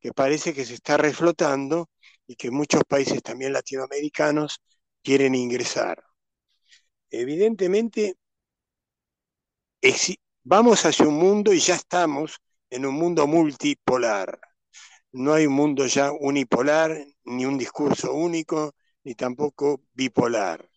que 0.00 0.12
parece 0.12 0.54
que 0.54 0.64
se 0.64 0.74
está 0.74 0.96
reflotando 0.96 1.90
y 2.26 2.36
que 2.36 2.50
muchos 2.50 2.82
países 2.88 3.22
también 3.22 3.52
latinoamericanos 3.52 4.60
quieren 5.02 5.34
ingresar. 5.34 6.02
Evidentemente, 7.10 8.16
vamos 10.44 10.84
hacia 10.84 11.06
un 11.06 11.14
mundo 11.18 11.52
y 11.52 11.58
ya 11.58 11.74
estamos 11.74 12.40
en 12.70 12.86
un 12.86 12.94
mundo 12.94 13.26
multipolar. 13.26 14.38
No 15.12 15.34
hay 15.34 15.46
un 15.46 15.54
mundo 15.54 15.86
ya 15.86 16.12
unipolar, 16.12 16.96
ni 17.24 17.46
un 17.46 17.58
discurso 17.58 18.14
único, 18.14 18.75
ni 19.06 19.14
tampoco 19.14 19.82
bipolar. 19.94 20.68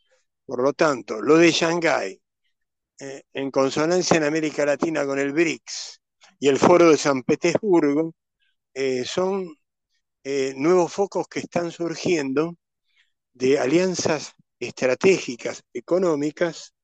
Por 0.45 0.61
lo 0.61 0.73
tanto, 0.73 1.19
lo 1.19 1.37
de 1.37 1.51
Shanghái, 1.51 2.21
eh, 2.99 3.23
en 3.33 3.49
consonancia 3.49 4.17
en 4.17 4.23
América 4.23 4.65
Latina 4.65 5.03
con 5.05 5.17
el 5.17 5.33
BRICS 5.33 5.99
y 6.39 6.47
el 6.47 6.59
Foro 6.59 6.91
de 6.91 6.97
San 6.97 7.23
Petersburgo, 7.23 8.13
eh, 8.73 9.03
son 9.03 9.55
eh, 10.23 10.53
nuevos 10.55 10.93
focos 10.93 11.27
que 11.27 11.39
están 11.39 11.71
surgiendo 11.71 12.55
de 13.33 13.57
alianzas 13.57 14.33
estratégicas 14.59 15.63
económicas, 15.73 16.75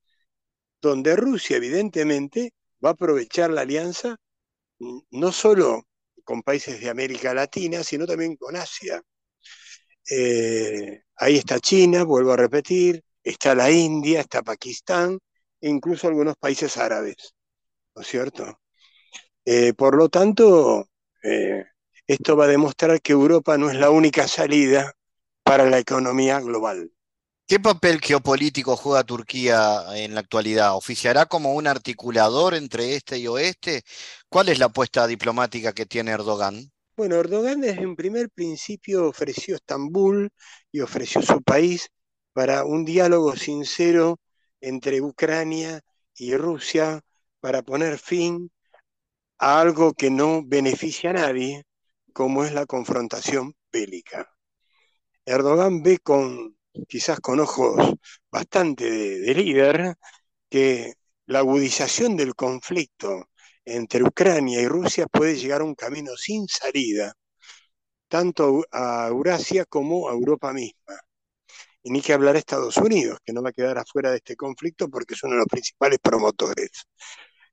donde 0.80 1.14
Rusia 1.14 1.58
evidentemente 1.58 2.54
va 2.84 2.90
a 2.90 2.92
aprovechar 2.92 3.50
la 3.50 3.60
alianza 3.60 4.16
mm, 4.80 4.98
no 5.10 5.30
solo 5.30 5.84
con 6.24 6.42
países 6.42 6.80
de 6.80 6.90
América 6.90 7.34
Latina, 7.34 7.84
sino 7.84 8.04
también 8.04 8.36
con 8.36 8.56
Asia. 8.56 9.00
Ahí 10.08 11.36
está 11.36 11.58
China, 11.60 12.04
vuelvo 12.04 12.32
a 12.32 12.36
repetir, 12.36 13.02
está 13.22 13.54
la 13.54 13.70
India, 13.70 14.20
está 14.20 14.42
Pakistán 14.42 15.18
e 15.60 15.68
incluso 15.68 16.06
algunos 16.06 16.36
países 16.36 16.76
árabes, 16.76 17.34
¿no 17.94 18.02
es 18.02 18.08
cierto? 18.08 18.60
Eh, 19.44 19.72
por 19.74 19.96
lo 19.96 20.08
tanto, 20.08 20.88
eh, 21.22 21.64
esto 22.06 22.36
va 22.36 22.44
a 22.44 22.48
demostrar 22.48 23.00
que 23.00 23.12
Europa 23.12 23.56
no 23.56 23.70
es 23.70 23.76
la 23.76 23.90
única 23.90 24.28
salida 24.28 24.92
para 25.42 25.64
la 25.70 25.78
economía 25.78 26.40
global. 26.40 26.90
¿Qué 27.48 27.60
papel 27.60 28.00
geopolítico 28.00 28.76
juega 28.76 29.04
Turquía 29.04 29.84
en 29.94 30.14
la 30.14 30.20
actualidad? 30.20 30.74
¿Oficiará 30.76 31.26
como 31.26 31.54
un 31.54 31.68
articulador 31.68 32.54
entre 32.54 32.96
este 32.96 33.18
y 33.18 33.28
oeste? 33.28 33.82
¿Cuál 34.28 34.48
es 34.48 34.58
la 34.58 34.66
apuesta 34.66 35.06
diplomática 35.06 35.72
que 35.72 35.86
tiene 35.86 36.10
Erdogan? 36.10 36.72
Bueno, 36.96 37.16
Erdogan 37.16 37.60
desde 37.60 37.86
un 37.86 37.94
primer 37.94 38.30
principio 38.30 39.06
ofreció 39.08 39.56
Estambul 39.56 40.30
y 40.72 40.80
ofreció 40.80 41.20
su 41.20 41.42
país 41.42 41.90
para 42.32 42.64
un 42.64 42.86
diálogo 42.86 43.36
sincero 43.36 44.18
entre 44.62 45.02
Ucrania 45.02 45.82
y 46.14 46.34
Rusia 46.36 47.02
para 47.38 47.62
poner 47.62 47.98
fin 47.98 48.50
a 49.38 49.60
algo 49.60 49.92
que 49.92 50.10
no 50.10 50.42
beneficia 50.42 51.10
a 51.10 51.12
nadie, 51.12 51.64
como 52.14 52.44
es 52.44 52.54
la 52.54 52.64
confrontación 52.64 53.54
bélica. 53.70 54.32
Erdogan 55.26 55.82
ve 55.82 55.98
con, 55.98 56.56
quizás 56.88 57.20
con 57.20 57.40
ojos 57.40 57.76
bastante 58.30 58.90
de 58.90 59.34
líder, 59.34 59.96
que 60.48 60.94
la 61.26 61.40
agudización 61.40 62.16
del 62.16 62.34
conflicto 62.34 63.28
entre 63.66 64.04
Ucrania 64.04 64.62
y 64.62 64.68
Rusia 64.68 65.06
puede 65.08 65.36
llegar 65.36 65.60
a 65.60 65.64
un 65.64 65.74
camino 65.74 66.16
sin 66.16 66.46
salida, 66.48 67.12
tanto 68.08 68.64
a 68.72 69.08
Eurasia 69.08 69.64
como 69.66 70.08
a 70.08 70.12
Europa 70.12 70.52
misma. 70.52 70.94
Y 71.82 71.90
ni 71.90 72.00
que 72.00 72.12
hablar 72.12 72.36
a 72.36 72.38
Estados 72.38 72.76
Unidos, 72.78 73.18
que 73.24 73.32
no 73.32 73.42
va 73.42 73.50
a 73.50 73.52
quedar 73.52 73.78
afuera 73.78 74.10
de 74.10 74.18
este 74.18 74.36
conflicto 74.36 74.88
porque 74.88 75.14
es 75.14 75.22
uno 75.24 75.34
de 75.34 75.40
los 75.40 75.48
principales 75.48 75.98
promotores. 76.00 76.70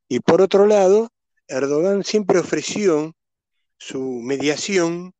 Y 0.07 0.19
por 0.19 0.41
otro 0.41 0.67
lado, 0.67 1.09
Erdogan 1.47 2.03
siempre 2.03 2.39
ofreció 2.39 3.13
su 3.77 3.99
mediación 4.23 5.13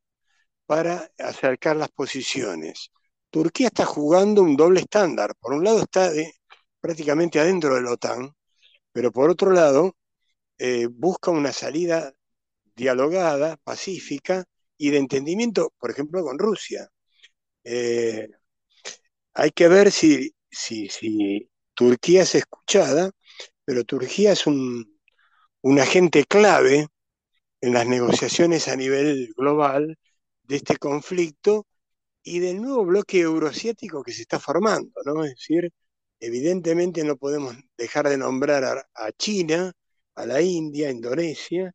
para 0.66 1.12
acercar 1.20 1.76
las 1.76 1.90
posiciones. 1.90 2.92
Turquía 3.30 3.68
está 3.68 3.86
jugando 3.86 4.44
un 4.44 4.56
doble 4.56 4.82
estándar. 4.82 5.34
Por 5.40 5.54
un 5.54 5.64
lado 5.64 5.82
está 5.82 6.12
prácticamente 6.80 7.40
adentro 7.40 7.76
de 7.76 7.82
la 7.82 7.92
OTAN, 7.92 8.34
pero 8.92 9.12
por 9.12 9.30
otro 9.30 9.52
lado 9.52 9.96
eh, 10.58 10.88
busca 10.88 11.32
una 11.32 11.52
salida 11.54 12.14
dialogada, 12.76 13.58
pacífica 13.58 14.46
y 14.78 14.92
de 14.92 14.98
entendimiento, 14.98 15.74
por 15.80 15.92
ejemplo, 15.92 16.24
con 16.24 16.40
Rusia. 16.40 16.90
Eh, 17.64 18.30
hay 19.34 19.52
que 19.52 19.68
ver 19.68 19.92
si, 19.92 20.34
si, 20.52 21.50
Turquía 21.74 22.24
es 22.24 22.36
escuchada, 22.36 23.12
pero 23.66 23.84
Turquía 23.84 24.34
es 24.34 24.48
un, 24.48 25.00
un 25.62 25.80
agente 25.80 26.26
clave 26.26 26.88
en 27.62 27.74
las 27.74 27.88
negociaciones 27.88 28.68
a 28.68 28.76
nivel 28.76 29.34
global 29.38 29.98
de 30.44 30.56
este 30.58 30.78
conflicto 30.78 31.68
y 32.24 32.40
del 32.40 32.62
nuevo 32.62 32.86
bloque 32.86 33.22
euroasiático 33.22 34.04
que 34.04 34.14
se 34.14 34.24
está 34.24 34.40
formando, 34.40 34.94
¿no? 35.06 35.24
Es 35.26 35.32
decir, 35.36 35.72
evidentemente 36.20 37.04
no 37.04 37.18
podemos 37.18 37.56
dejar 37.78 38.10
de 38.10 38.18
nombrar 38.18 38.88
a 38.94 39.12
China, 39.14 39.74
a 40.16 40.26
la 40.26 40.42
India, 40.42 40.92
Indonesia, 40.92 41.74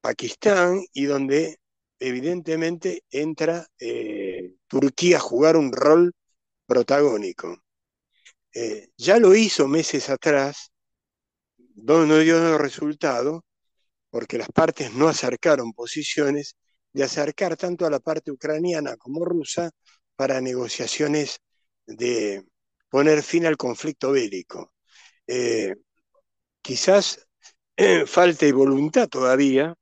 Pakistán 0.00 0.82
y 0.92 1.04
donde 1.06 1.58
evidentemente 1.98 3.02
entra 3.10 3.66
eh, 3.78 4.52
Turquía 4.66 5.18
a 5.18 5.20
jugar 5.20 5.56
un 5.56 5.72
rol 5.72 6.12
protagónico. 6.66 7.58
Eh, 8.54 8.88
ya 8.96 9.18
lo 9.18 9.34
hizo 9.34 9.68
meses 9.68 10.08
atrás, 10.10 10.72
no, 11.76 12.06
no 12.06 12.18
dio 12.18 12.58
resultado, 12.58 13.44
porque 14.10 14.38
las 14.38 14.48
partes 14.48 14.92
no 14.94 15.08
acercaron 15.08 15.72
posiciones, 15.72 16.56
de 16.92 17.04
acercar 17.04 17.56
tanto 17.56 17.86
a 17.86 17.90
la 17.90 18.00
parte 18.00 18.30
ucraniana 18.30 18.96
como 18.96 19.24
rusa 19.24 19.70
para 20.16 20.40
negociaciones 20.40 21.38
de 21.86 22.46
poner 22.88 23.22
fin 23.22 23.46
al 23.46 23.58
conflicto 23.58 24.12
bélico. 24.12 24.72
Eh, 25.26 25.74
quizás 26.62 27.25
falta 28.06 28.46
y 28.46 28.52
voluntad 28.52 29.08
todavía, 29.08 29.74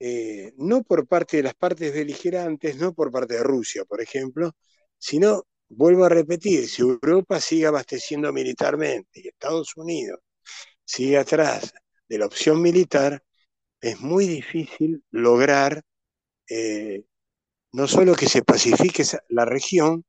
eh, 0.00 0.52
no 0.58 0.82
por 0.82 1.06
parte 1.06 1.38
de 1.38 1.42
las 1.44 1.54
partes 1.54 1.92
beligerantes, 1.92 2.76
no 2.76 2.92
por 2.94 3.10
parte 3.10 3.34
de 3.34 3.42
Rusia, 3.42 3.84
por 3.84 4.00
ejemplo, 4.00 4.52
sino, 4.98 5.44
vuelvo 5.68 6.04
a 6.04 6.08
repetir, 6.08 6.68
si 6.68 6.82
Europa 6.82 7.40
sigue 7.40 7.66
abasteciendo 7.66 8.32
militarmente 8.32 9.20
y 9.20 9.28
Estados 9.28 9.76
Unidos 9.76 10.20
sigue 10.84 11.18
atrás 11.18 11.74
de 12.08 12.18
la 12.18 12.26
opción 12.26 12.62
militar, 12.62 13.22
es 13.80 14.00
muy 14.00 14.26
difícil 14.28 15.04
lograr 15.10 15.82
eh, 16.50 17.04
no 17.72 17.88
solo 17.88 18.14
que 18.16 18.28
se 18.28 18.42
pacifique 18.42 19.04
la 19.28 19.44
región, 19.44 20.04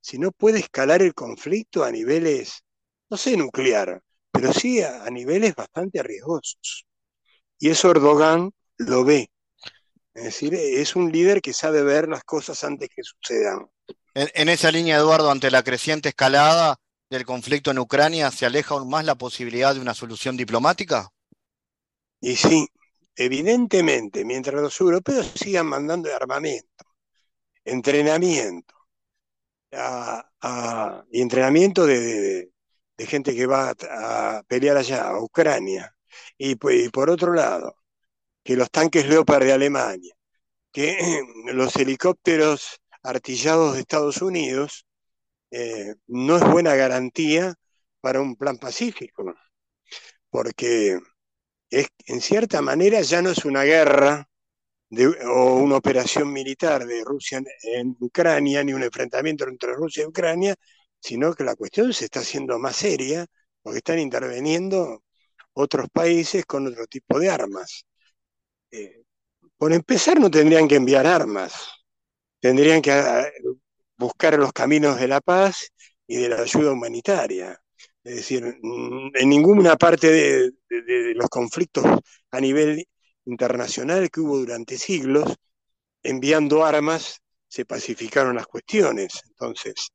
sino 0.00 0.32
puede 0.32 0.60
escalar 0.60 1.02
el 1.02 1.14
conflicto 1.14 1.84
a 1.84 1.92
niveles, 1.92 2.64
no 3.10 3.16
sé, 3.16 3.36
nuclear, 3.36 4.02
pero 4.30 4.52
sí 4.52 4.82
a, 4.82 5.08
niveles 5.10 5.54
bastante 5.54 6.02
riesgosos. 6.02 6.86
Y 7.58 7.70
eso 7.70 7.90
Erdogan 7.90 8.52
lo 8.76 9.04
ve. 9.04 9.30
Es 10.14 10.24
decir, 10.24 10.54
es 10.54 10.96
un 10.96 11.12
líder 11.12 11.40
que 11.40 11.52
sabe 11.52 11.82
ver 11.82 12.08
las 12.08 12.24
cosas 12.24 12.62
antes 12.64 12.88
que 12.88 13.02
sucedan. 13.02 13.68
En, 14.14 14.48
esa 14.48 14.72
línea, 14.72 14.96
Eduardo, 14.96 15.30
ante 15.30 15.50
la 15.50 15.62
creciente 15.62 16.08
escalada 16.08 16.76
del 17.08 17.24
conflicto 17.24 17.70
en 17.70 17.78
Ucrania, 17.78 18.30
¿se 18.30 18.46
aleja 18.46 18.74
aún 18.74 18.88
más 18.88 19.04
la 19.04 19.14
posibilidad 19.14 19.74
de 19.74 19.80
una 19.80 19.94
solución 19.94 20.36
diplomática? 20.36 21.10
Y 22.20 22.34
sí, 22.34 22.66
evidentemente, 23.14 24.24
mientras 24.24 24.60
los 24.60 24.80
europeos 24.80 25.32
sigan 25.34 25.66
mandando 25.66 26.14
armamento, 26.14 26.84
entrenamiento, 27.64 28.74
y 31.10 31.20
entrenamiento 31.20 31.86
de, 31.86 32.50
gente 33.06 33.34
que 33.34 33.46
va 33.46 33.74
a, 33.90 34.42
pelear 34.48 34.76
allá, 34.76 35.08
a 35.08 35.20
Ucrania, 35.20 35.94
y, 36.38 36.56
por 36.56 37.10
otro 37.10 37.34
lado, 37.34 37.76
que 38.44 38.56
los 38.56 38.70
tanques 38.70 39.08
Leopard 39.08 39.44
de 39.44 39.52
Alemania, 39.52 40.14
que 40.72 40.98
los 41.54 41.76
helicópteros 41.76 42.80
artillados 43.02 43.74
de 43.74 43.80
Estados 43.80 44.22
Unidos, 44.22 44.86
eh, 45.50 45.94
no 46.06 46.36
es 46.36 46.44
buena 46.44 46.74
garantía 46.74 47.54
para 48.00 48.20
un 48.20 48.36
plan 48.36 48.58
pacífico, 48.58 49.34
porque 50.30 50.98
es, 51.70 51.88
en 52.06 52.20
cierta 52.20 52.62
manera 52.62 53.00
ya 53.02 53.22
no 53.22 53.30
es 53.30 53.44
una 53.44 53.64
guerra 53.64 54.28
o 55.26 55.56
una 55.56 55.76
operación 55.76 56.32
militar 56.32 56.86
de 56.86 57.04
Rusia 57.04 57.42
en, 57.62 57.96
Ucrania, 58.00 58.64
ni 58.64 58.72
un 58.72 58.82
enfrentamiento 58.82 59.46
entre 59.46 59.74
Rusia 59.74 60.04
y 60.04 60.06
Ucrania, 60.06 60.54
sino 61.00 61.34
que 61.34 61.44
la 61.44 61.56
cuestión 61.56 61.92
se 61.92 62.06
está 62.06 62.20
haciendo 62.20 62.58
más 62.58 62.76
seria 62.76 63.26
porque 63.62 63.78
están 63.78 63.98
interviniendo 63.98 65.02
otros 65.52 65.88
países 65.92 66.46
con 66.46 66.66
otro 66.66 66.86
tipo 66.86 67.18
de 67.18 67.30
armas. 67.30 67.84
Eh, 68.70 69.02
por 69.56 69.72
empezar, 69.72 70.20
no 70.20 70.30
tendrían 70.30 70.68
que 70.68 70.76
enviar 70.76 71.06
armas, 71.06 71.52
tendrían 72.40 72.82
que 72.82 72.92
ah, 72.92 73.26
buscar 73.96 74.38
los 74.38 74.52
caminos 74.52 74.98
de 75.00 75.08
la 75.08 75.20
paz 75.20 75.70
y 76.06 76.16
de 76.16 76.28
la 76.30 76.42
ayuda 76.42 76.72
humanitaria. 76.72 77.60
Es 78.04 78.16
decir, 78.16 78.44
mm, 78.62 79.10
en 79.14 79.28
ninguna 79.28 79.76
parte 79.76 80.10
de, 80.10 80.52
los 81.14 81.28
conflictos 81.28 81.84
a 82.30 82.40
nivel 82.40 82.86
internacional 83.26 84.10
que 84.10 84.20
hubo 84.20 84.38
durante 84.38 84.78
siglos, 84.78 85.34
enviando 86.02 86.64
armas, 86.64 87.20
se 87.48 87.64
pacificaron 87.66 88.36
las 88.36 88.46
cuestiones. 88.46 89.22
Entonces, 89.28 89.90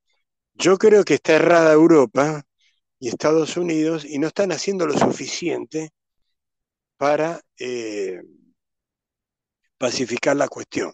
yo 0.56 0.78
creo 0.78 1.04
que 1.04 1.16
está 1.16 1.34
errada 1.36 1.74
Europa 1.74 2.44
y 3.00 3.10
Estados 3.10 3.58
Unidos 3.58 4.06
y 4.06 4.20
no 4.20 4.28
están 4.28 4.52
haciendo 4.52 4.86
lo 4.88 4.98
suficiente 4.98 5.92
para 6.98 7.42
eh, 7.60 8.22
pacificar 9.78 10.36
la 10.36 10.48
cuestión. 10.48 10.94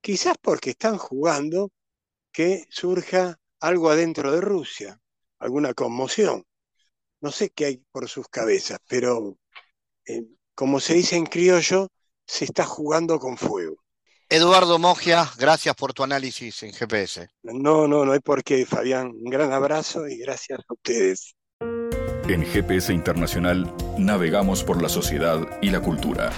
Quizás 0.00 0.36
porque 0.40 0.70
están 0.70 0.98
jugando 0.98 1.70
que 2.32 2.66
surja 2.70 3.38
algo 3.60 3.90
adentro 3.90 4.32
de 4.32 4.40
Rusia, 4.40 5.00
alguna 5.38 5.74
conmoción. 5.74 6.44
No 7.20 7.32
sé 7.32 7.50
qué 7.50 7.66
hay 7.66 7.76
por 7.92 8.08
sus 8.08 8.28
cabezas, 8.28 8.78
pero 8.88 9.38
eh, 10.06 10.24
como 10.54 10.80
se 10.80 10.94
dice 10.94 11.16
en 11.16 11.26
criollo, 11.26 11.88
se 12.26 12.44
está 12.44 12.64
jugando 12.64 13.18
con 13.18 13.36
fuego. 13.36 13.76
Eduardo 14.30 14.78
Mogia, 14.78 15.26
gracias 15.38 15.74
por 15.74 15.94
tu 15.94 16.02
análisis 16.02 16.62
en 16.62 16.74
GPS. 16.74 17.30
No, 17.42 17.88
no, 17.88 18.04
no 18.04 18.12
hay 18.12 18.20
por 18.20 18.44
qué, 18.44 18.66
Fabián. 18.66 19.08
Un 19.08 19.30
gran 19.30 19.54
abrazo 19.54 20.06
y 20.06 20.18
gracias 20.18 20.60
a 20.68 20.74
ustedes. 20.74 21.34
En 22.28 22.44
GPS 22.44 22.92
Internacional 22.92 23.74
navegamos 23.96 24.62
por 24.62 24.82
la 24.82 24.90
sociedad 24.90 25.40
y 25.62 25.70
la 25.70 25.80
cultura. 25.80 26.30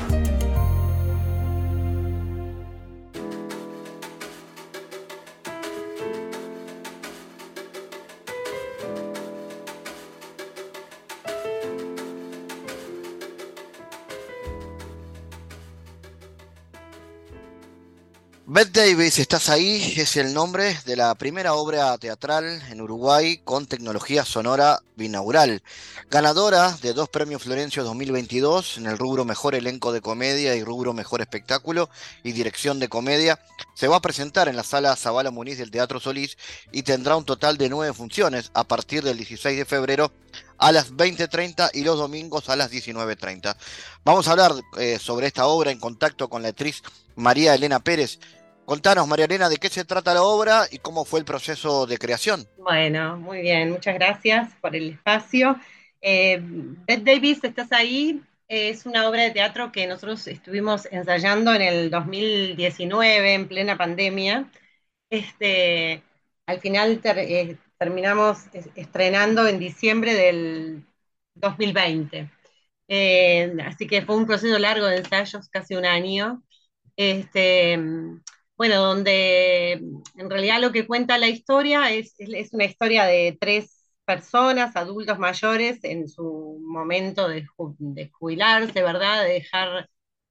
Beth 18.53 18.73
Davis, 18.73 19.21
¿estás 19.21 19.49
ahí? 19.49 19.95
Es 19.97 20.17
el 20.17 20.35
nombre 20.35 20.77
de 20.85 20.97
la 20.97 21.15
primera 21.15 21.55
obra 21.55 21.97
teatral 21.99 22.61
en 22.69 22.81
Uruguay 22.81 23.41
con 23.45 23.67
tecnología 23.67 24.25
sonora 24.25 24.81
binaural. 24.97 25.63
Ganadora 26.11 26.77
de 26.83 26.93
dos 26.93 27.09
premios 27.09 27.45
Florencio 27.45 27.85
2022 27.85 28.79
en 28.79 28.87
el 28.87 28.99
rubro 28.99 29.25
Mejor 29.25 29.55
Elenco 29.55 29.93
de 29.93 30.01
Comedia 30.01 30.57
y 30.57 30.65
rubro 30.65 30.93
Mejor 30.93 31.21
Espectáculo 31.21 31.91
y 32.25 32.33
Dirección 32.33 32.81
de 32.81 32.89
Comedia, 32.89 33.39
se 33.75 33.87
va 33.87 33.99
a 33.99 34.03
presentar 34.03 34.49
en 34.49 34.57
la 34.57 34.65
sala 34.65 34.97
Zabala 34.97 35.31
Muniz 35.31 35.57
del 35.57 35.71
Teatro 35.71 36.01
Solís 36.01 36.37
y 36.73 36.83
tendrá 36.83 37.15
un 37.15 37.25
total 37.25 37.57
de 37.57 37.69
nueve 37.69 37.95
funciones 37.95 38.51
a 38.55 38.65
partir 38.65 39.05
del 39.05 39.17
16 39.17 39.59
de 39.59 39.65
febrero 39.65 40.11
a 40.59 40.73
las 40.73 40.93
20.30 40.93 41.71
y 41.73 41.85
los 41.85 41.99
domingos 41.99 42.49
a 42.49 42.57
las 42.57 42.73
19.30. 42.73 43.57
Vamos 44.05 44.27
a 44.27 44.33
hablar 44.33 44.53
eh, 44.77 44.99
sobre 44.99 45.29
esta 45.29 45.47
obra 45.47 45.71
en 45.71 45.79
contacto 45.79 46.29
con 46.29 46.43
la 46.43 46.49
actriz 46.49 46.83
María 47.15 47.55
Elena 47.55 47.79
Pérez 47.81 48.19
Contanos, 48.71 49.09
María 49.09 49.25
Elena, 49.25 49.49
de 49.49 49.57
qué 49.57 49.69
se 49.69 49.85
trata 49.85 50.15
la 50.15 50.23
obra 50.23 50.65
y 50.71 50.79
cómo 50.79 51.05
fue 51.05 51.19
el 51.19 51.25
proceso 51.25 51.89
de 51.89 51.99
creación. 51.99 52.47
Bueno, 52.57 53.17
muy 53.17 53.41
bien, 53.41 53.73
muchas 53.73 53.95
gracias 53.97 54.55
por 54.61 54.77
el 54.77 54.91
espacio. 54.91 55.59
Eh, 56.01 56.39
Beth 56.41 57.03
Davis, 57.03 57.43
¿estás 57.43 57.73
ahí? 57.73 58.23
Es 58.47 58.87
una 58.87 59.09
obra 59.09 59.25
de 59.25 59.33
teatro 59.33 59.73
que 59.73 59.89
nosotros 59.89 60.25
estuvimos 60.29 60.87
ensayando 60.93 61.53
en 61.53 61.63
el 61.63 61.91
2019, 61.91 63.35
en 63.35 63.49
plena 63.49 63.77
pandemia. 63.77 64.49
Este, 65.11 66.05
al 66.47 66.61
final 66.61 67.01
eh, 67.03 67.57
terminamos 67.77 68.39
estrenando 68.77 69.49
en 69.49 69.59
diciembre 69.59 70.15
del 70.15 70.87
2020. 71.35 72.31
Eh, 72.87 73.53
así 73.67 73.89
que 73.89 74.03
fue 74.03 74.15
un 74.15 74.27
proceso 74.27 74.57
largo 74.61 74.87
de 74.87 74.99
ensayos, 74.99 75.49
casi 75.49 75.75
un 75.75 75.87
año. 75.87 76.45
Este, 76.95 77.77
bueno, 78.61 78.77
donde 78.83 79.73
en 79.73 80.31
realidad 80.31 80.61
lo 80.61 80.71
que 80.71 80.87
cuenta 80.87 81.17
la 81.17 81.29
historia 81.29 81.91
es, 81.93 82.15
una 82.53 82.67
historia 82.67 83.07
de 83.07 83.39
tres 83.41 83.87
personas, 84.05 84.77
adultos 84.77 85.19
mayores, 85.19 85.83
en 85.83 86.07
su 86.11 86.61
momento 86.63 87.27
de, 87.27 87.47
jubilarse, 88.13 88.83
¿verdad? 88.83 89.25
De 89.25 89.33
dejar, 89.33 89.89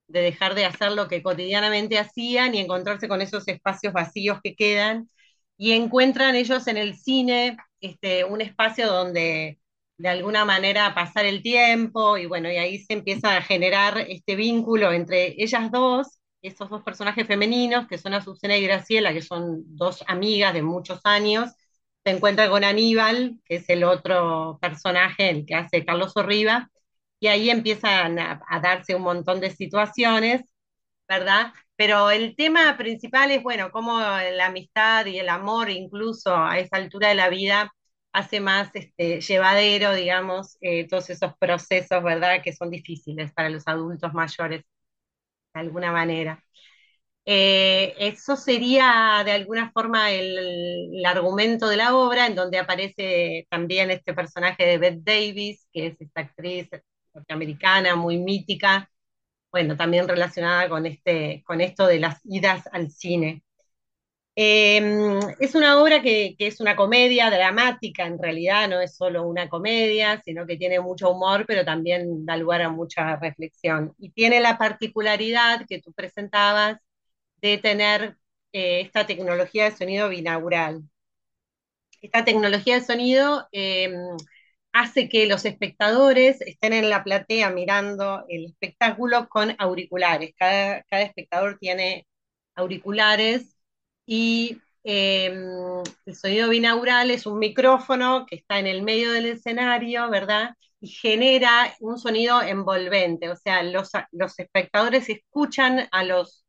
de 0.07 0.21
dejar 0.21 0.53
de 0.53 0.65
hacer 0.65 0.91
lo 0.91 1.07
que 1.07 1.23
cotidianamente 1.23 1.97
hacían 1.97 2.53
y 2.53 2.59
encontrarse 2.59 3.07
con 3.07 3.21
esos 3.21 3.47
espacios 3.47 3.93
vacíos 3.93 4.39
que 4.43 4.55
quedan. 4.55 5.09
Y 5.57 5.71
encuentran 5.71 6.36
ellos 6.36 6.67
en 6.67 6.77
el 6.77 6.95
cine 6.99 7.57
este, 7.82 8.25
un 8.25 8.41
espacio 8.41 8.86
donde 8.88 9.59
de 9.97 10.09
alguna 10.09 10.45
manera 10.45 10.93
pasar 10.93 11.25
el 11.25 11.41
tiempo 11.41 12.15
y 12.17 12.27
bueno, 12.27 12.51
y 12.51 12.57
ahí 12.57 12.77
se 12.77 12.93
empieza 12.93 13.38
a 13.38 13.41
generar 13.41 13.97
este 13.97 14.36
vínculo 14.36 14.93
entre 14.93 15.34
ellas 15.41 15.71
dos 15.71 16.18
esos 16.41 16.69
dos 16.69 16.83
personajes 16.83 17.27
femeninos, 17.27 17.87
que 17.87 17.97
son 17.97 18.13
Azucena 18.13 18.57
y 18.57 18.63
Graciela, 18.63 19.13
que 19.13 19.21
son 19.21 19.63
dos 19.75 20.03
amigas 20.07 20.53
de 20.53 20.61
muchos 20.63 21.01
años, 21.03 21.51
se 22.03 22.11
encuentra 22.11 22.49
con 22.49 22.63
Aníbal, 22.63 23.39
que 23.45 23.55
es 23.57 23.69
el 23.69 23.83
otro 23.83 24.57
personaje, 24.61 25.29
el 25.29 25.45
que 25.45 25.55
hace 25.55 25.85
Carlos 25.85 26.13
Orriba, 26.15 26.69
y 27.19 27.27
ahí 27.27 27.49
empiezan 27.49 28.19
a, 28.19 28.41
darse 28.61 28.95
un 28.95 29.03
montón 29.03 29.41
de 29.41 29.51
situaciones, 29.51 30.41
¿verdad? 31.07 31.53
Pero 31.75 32.11
el 32.11 32.35
tema 32.35 32.77
principal 32.77 33.31
es, 33.31 33.43
bueno, 33.43 33.71
cómo 33.71 33.99
la 33.99 34.47
amistad 34.47 35.05
y 35.05 35.19
el 35.19 35.29
amor, 35.29 35.69
incluso 35.69 36.35
a 36.35 36.59
esa 36.59 36.77
altura 36.77 37.09
de 37.09 37.15
la 37.15 37.29
vida, 37.29 37.73
hace 38.13 38.39
más 38.39 38.69
este, 38.75 39.21
llevadero, 39.21 39.93
digamos, 39.93 40.57
eh, 40.61 40.87
todos 40.87 41.09
esos 41.09 41.33
procesos, 41.37 42.03
¿verdad?, 42.03 42.41
que 42.43 42.53
son 42.53 42.69
difíciles 42.71 43.33
para 43.33 43.49
los 43.49 43.67
adultos 43.67 44.13
mayores 44.13 44.63
de 45.54 45.60
alguna 45.62 45.91
manera. 45.91 46.43
Eh, 47.26 47.93
eso 48.00 48.36
sería 48.36 49.22
de 49.26 49.32
alguna 49.34 49.72
forma 49.72 50.12
el, 50.12 51.06
argumento 51.06 51.68
de 51.70 51.78
la 51.78 51.95
obra, 51.95 52.26
en 52.28 52.36
donde 52.36 52.58
aparece 52.58 53.47
también 53.50 53.91
este 53.91 54.14
personaje 54.14 54.66
de 54.66 54.78
Beth 54.80 55.04
Davis, 55.04 55.68
que 55.72 55.88
es 55.88 56.02
esta 56.02 56.22
actriz 56.22 56.70
norteamericana 57.14 57.95
muy 57.95 58.18
mítica, 58.18 58.89
bueno, 59.52 59.78
también 59.78 60.08
relacionada 60.08 60.70
con, 60.70 60.86
este, 60.86 61.43
con 61.45 61.62
esto 61.62 61.88
de 61.88 62.00
las 62.00 62.20
idas 62.26 62.66
al 62.72 62.91
cine. 62.91 63.43
Em, 64.41 65.19
es 65.39 65.53
una 65.53 65.81
obra 65.81 66.01
que, 66.01 66.35
es 66.39 66.61
una 66.61 66.75
comedia 66.77 67.29
dramática, 67.29 68.05
en 68.05 68.17
realidad 68.17 68.69
no 68.69 68.79
es 68.79 68.95
solo 68.95 69.27
una 69.27 69.49
comedia, 69.49 70.21
sino 70.23 70.47
que 70.47 70.55
tiene 70.55 70.79
mucho 70.79 71.09
humor, 71.11 71.43
pero 71.45 71.65
también 71.65 72.25
da 72.25 72.37
lugar 72.37 72.61
a 72.61 72.69
mucha 72.69 73.17
reflexión. 73.17 73.93
Y 73.97 74.11
tiene 74.11 74.39
la 74.39 74.57
particularidad 74.57 75.65
que 75.67 75.81
tú 75.81 75.91
presentabas 75.93 76.77
de 77.41 77.57
tener 77.59 78.17
eh, 78.53 78.81
esta 78.81 79.05
tecnología 79.07 79.65
de 79.65 79.77
sonido 79.77 80.09
binaural. 80.09 80.83
esta 82.01 82.25
tecnología 82.25 82.75
de 82.75 82.85
sonido 82.85 83.47
em, 83.51 83.93
hace 84.73 85.09
que 85.09 85.25
los 85.27 85.45
espectadores 85.45 86.41
estén 86.41 86.73
en 86.73 86.89
la 86.89 87.03
platea 87.03 87.49
mirando 87.51 88.25
el 88.29 88.45
espectáculo 88.45 89.27
con 89.29 89.55
auriculares. 89.59 90.33
Cada, 90.37 90.83
cada 90.83 91.03
espectador 91.03 91.57
tiene 91.59 92.07
auriculares 92.55 93.59
y 94.12 94.60
em, 94.84 95.84
el 96.05 96.16
sonido 96.16 96.49
binaural 96.49 97.12
es 97.12 97.28
un 97.28 97.38
micrófono 97.38 98.26
que 98.26 98.38
está 98.38 98.57
en 98.57 98.66
el 98.66 98.82
medio 98.82 99.12
del 99.12 99.28
escenario, 99.28 100.10
¿verdad? 100.10 100.55
Y 100.82 100.88
genera 100.89 101.76
un 101.80 101.99
sonido 101.99 102.41
envolvente, 102.41 103.30
o 103.30 103.36
sea, 103.36 103.62
los, 103.62 103.91
los 104.12 104.39
espectadores 104.39 105.10
escuchan 105.10 105.88
a 105.91 106.03
los, 106.03 106.43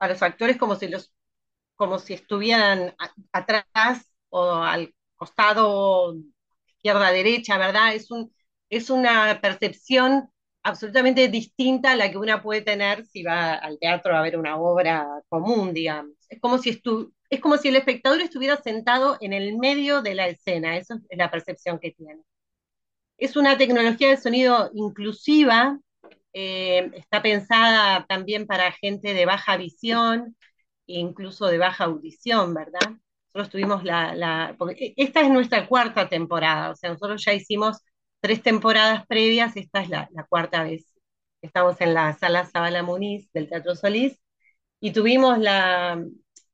a 0.00 0.08
los 0.08 0.22
actores 0.22 0.56
como 0.58 0.76
si, 0.76 0.88
los, 0.88 1.12
como 1.76 1.98
si 2.00 2.14
estuvieran 2.14 2.94
atrás 3.32 4.12
o 4.30 4.52
al 4.54 4.94
costado 5.16 6.16
izquierda-derecha, 6.66 7.58
¿verdad? 7.58 7.94
Es, 7.94 8.10
un, 8.10 8.34
es 8.70 8.90
una 8.90 9.40
percepción 9.40 10.30
absolutamente 10.66 11.28
distinta 11.28 11.92
a 11.92 11.96
la 11.96 12.10
que 12.10 12.18
una 12.18 12.42
puede 12.42 12.60
tener 12.60 13.06
si 13.06 13.22
va 13.22 13.54
al 13.54 13.78
teatro 13.78 14.16
a 14.16 14.22
ver 14.22 14.36
una 14.36 14.56
obra 14.56 15.22
común, 15.28 15.72
digamos. 15.72 16.16
Es 16.28 16.40
como 16.40 16.58
si, 16.58 16.82
es 17.30 17.40
como 17.40 17.56
si 17.56 17.68
el 17.68 17.76
espectador 17.76 18.20
estuviera 18.20 18.56
sentado 18.56 19.16
en 19.20 19.32
el 19.32 19.56
medio 19.58 20.02
de 20.02 20.16
la 20.16 20.26
escena, 20.26 20.76
esa 20.76 20.98
es 21.08 21.18
la 21.18 21.30
percepción 21.30 21.78
que 21.78 21.92
tiene. 21.92 22.20
Es 23.16 23.36
una 23.36 23.56
tecnología 23.56 24.08
de 24.08 24.16
sonido 24.16 24.70
inclusiva, 24.74 25.78
eh, 26.32 26.90
está 26.94 27.22
pensada 27.22 28.04
también 28.08 28.46
para 28.48 28.72
gente 28.72 29.14
de 29.14 29.24
baja 29.24 29.56
visión 29.56 30.36
e 30.88 30.98
incluso 30.98 31.46
de 31.46 31.58
baja 31.58 31.84
audición, 31.84 32.54
¿verdad? 32.54 32.90
Nosotros 33.32 33.50
tuvimos 33.50 33.84
la, 33.84 34.56
e, 34.76 34.94
esta 34.96 35.20
es 35.20 35.30
nuestra 35.30 35.68
cuarta 35.68 36.08
temporada, 36.08 36.70
o 36.70 36.76
sea, 36.76 36.90
nosotros 36.90 37.24
ya 37.24 37.32
hicimos 37.34 37.78
tres 38.20 38.42
temporadas 38.42 39.06
previas, 39.06 39.56
esta 39.56 39.82
es 39.82 39.88
la, 39.88 40.08
cuarta 40.28 40.62
vez. 40.64 40.84
Estamos 41.42 41.80
en 41.80 41.94
la 41.94 42.12
sala 42.14 42.46
Zabala 42.46 42.82
Muniz 42.82 43.30
del 43.32 43.48
Teatro 43.48 43.74
Solís 43.76 44.18
y 44.80 44.92
tuvimos 44.92 45.38
la, 45.38 46.02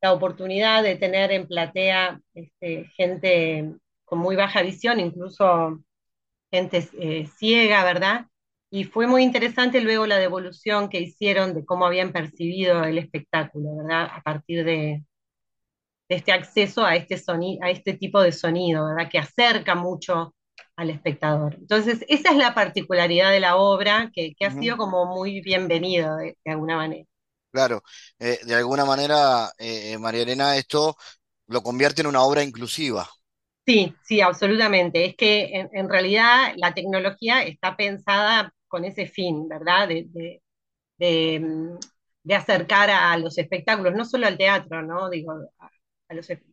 oportunidad 0.04 0.82
de 0.82 0.96
tener 0.96 1.30
en 1.30 1.46
platea 1.46 2.20
este, 2.34 2.86
gente 2.96 3.72
con 4.04 4.18
muy 4.18 4.34
baja 4.34 4.62
visión, 4.62 4.98
incluso 4.98 5.80
gente 6.50 6.88
eh, 6.98 7.28
ciega, 7.38 7.84
¿verdad? 7.84 8.26
Y 8.70 8.84
fue 8.84 9.06
muy 9.06 9.22
interesante 9.22 9.80
luego 9.80 10.06
la 10.06 10.18
devolución 10.18 10.88
que 10.88 11.00
hicieron 11.00 11.54
de 11.54 11.64
cómo 11.64 11.86
habían 11.86 12.12
percibido 12.12 12.84
el 12.84 12.98
espectáculo, 12.98 13.76
¿verdad? 13.76 14.08
A 14.12 14.22
partir 14.22 14.64
de, 14.64 15.04
este 16.08 16.32
acceso 16.32 16.84
a 16.84 16.96
este, 16.96 17.16
a 17.62 17.70
este 17.70 17.94
tipo 17.94 18.20
de 18.20 18.32
sonido, 18.32 18.86
¿verdad? 18.86 19.10
Que 19.10 19.18
acerca 19.18 19.74
mucho 19.74 20.34
al 20.76 20.90
espectador. 20.90 21.54
Entonces, 21.54 22.04
esa 22.08 22.30
es 22.30 22.36
la 22.36 22.54
particularidad 22.54 23.30
de 23.30 23.40
la 23.40 23.56
obra 23.56 24.10
que, 24.14 24.34
ha 24.44 24.50
sido 24.50 24.76
como 24.76 25.06
muy 25.06 25.40
bienvenido 25.40 26.16
de, 26.16 26.36
alguna 26.46 26.76
manera. 26.76 27.06
Claro, 27.52 27.82
eh, 28.18 28.38
de 28.44 28.54
alguna 28.54 28.84
manera, 28.84 29.50
eh, 29.58 29.98
María 29.98 30.22
Elena, 30.22 30.56
esto 30.56 30.96
lo 31.48 31.62
convierte 31.62 32.00
en 32.00 32.06
una 32.06 32.22
obra 32.22 32.42
inclusiva. 32.42 33.08
Sí, 33.66 33.94
sí, 34.02 34.20
absolutamente. 34.20 35.04
Es 35.04 35.16
que 35.16 35.68
en, 35.72 35.88
realidad 35.88 36.54
la 36.56 36.74
tecnología 36.74 37.42
está 37.42 37.76
pensada 37.76 38.52
con 38.66 38.84
ese 38.84 39.06
fin, 39.06 39.48
¿verdad? 39.48 39.88
De, 39.88 40.40
mm, 41.38 41.78
de, 42.24 42.34
acercar 42.34 42.90
a 42.90 43.16
los 43.18 43.38
espectáculos, 43.38 43.94
no 43.94 44.04
solo 44.04 44.26
al 44.26 44.38
teatro, 44.38 44.82
¿no? 44.82 45.10
Digo, 45.10 45.34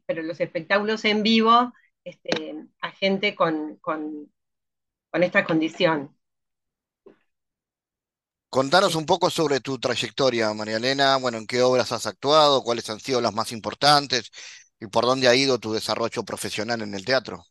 pero 0.06 0.22
los 0.22 0.39
espectáculos 0.39 1.04
en 1.06 1.24
vivo 1.24 1.74
este, 2.04 2.56
a 2.82 2.91
gente 2.91 3.36
con, 3.36 3.78
con, 3.78 4.32
esta 5.14 5.43
condición. 5.43 6.16
Contanos 8.50 8.95
un 8.95 9.06
poco 9.06 9.30
sobre 9.30 9.60
tu 9.60 9.78
trayectoria, 9.80 10.54
María 10.54 10.78
Elena, 10.78 11.18
bueno, 11.18 11.38
en 11.38 11.45
qué 11.45 11.62
obras 11.62 11.91
has 11.91 12.08
actuado, 12.08 12.64
cuáles 12.64 12.89
han 12.89 13.00
sido 13.00 13.22
las 13.22 13.34
más 13.34 13.52
importantes 13.52 14.32
y 14.80 14.88
por 14.88 15.06
dónde 15.06 15.28
ha 15.28 15.36
ido 15.36 15.60
tu 15.60 15.74
desarrollo 15.74 16.24
profesional 16.24 16.82
en 16.82 16.95
el 16.95 17.06
teatro. 17.06 17.43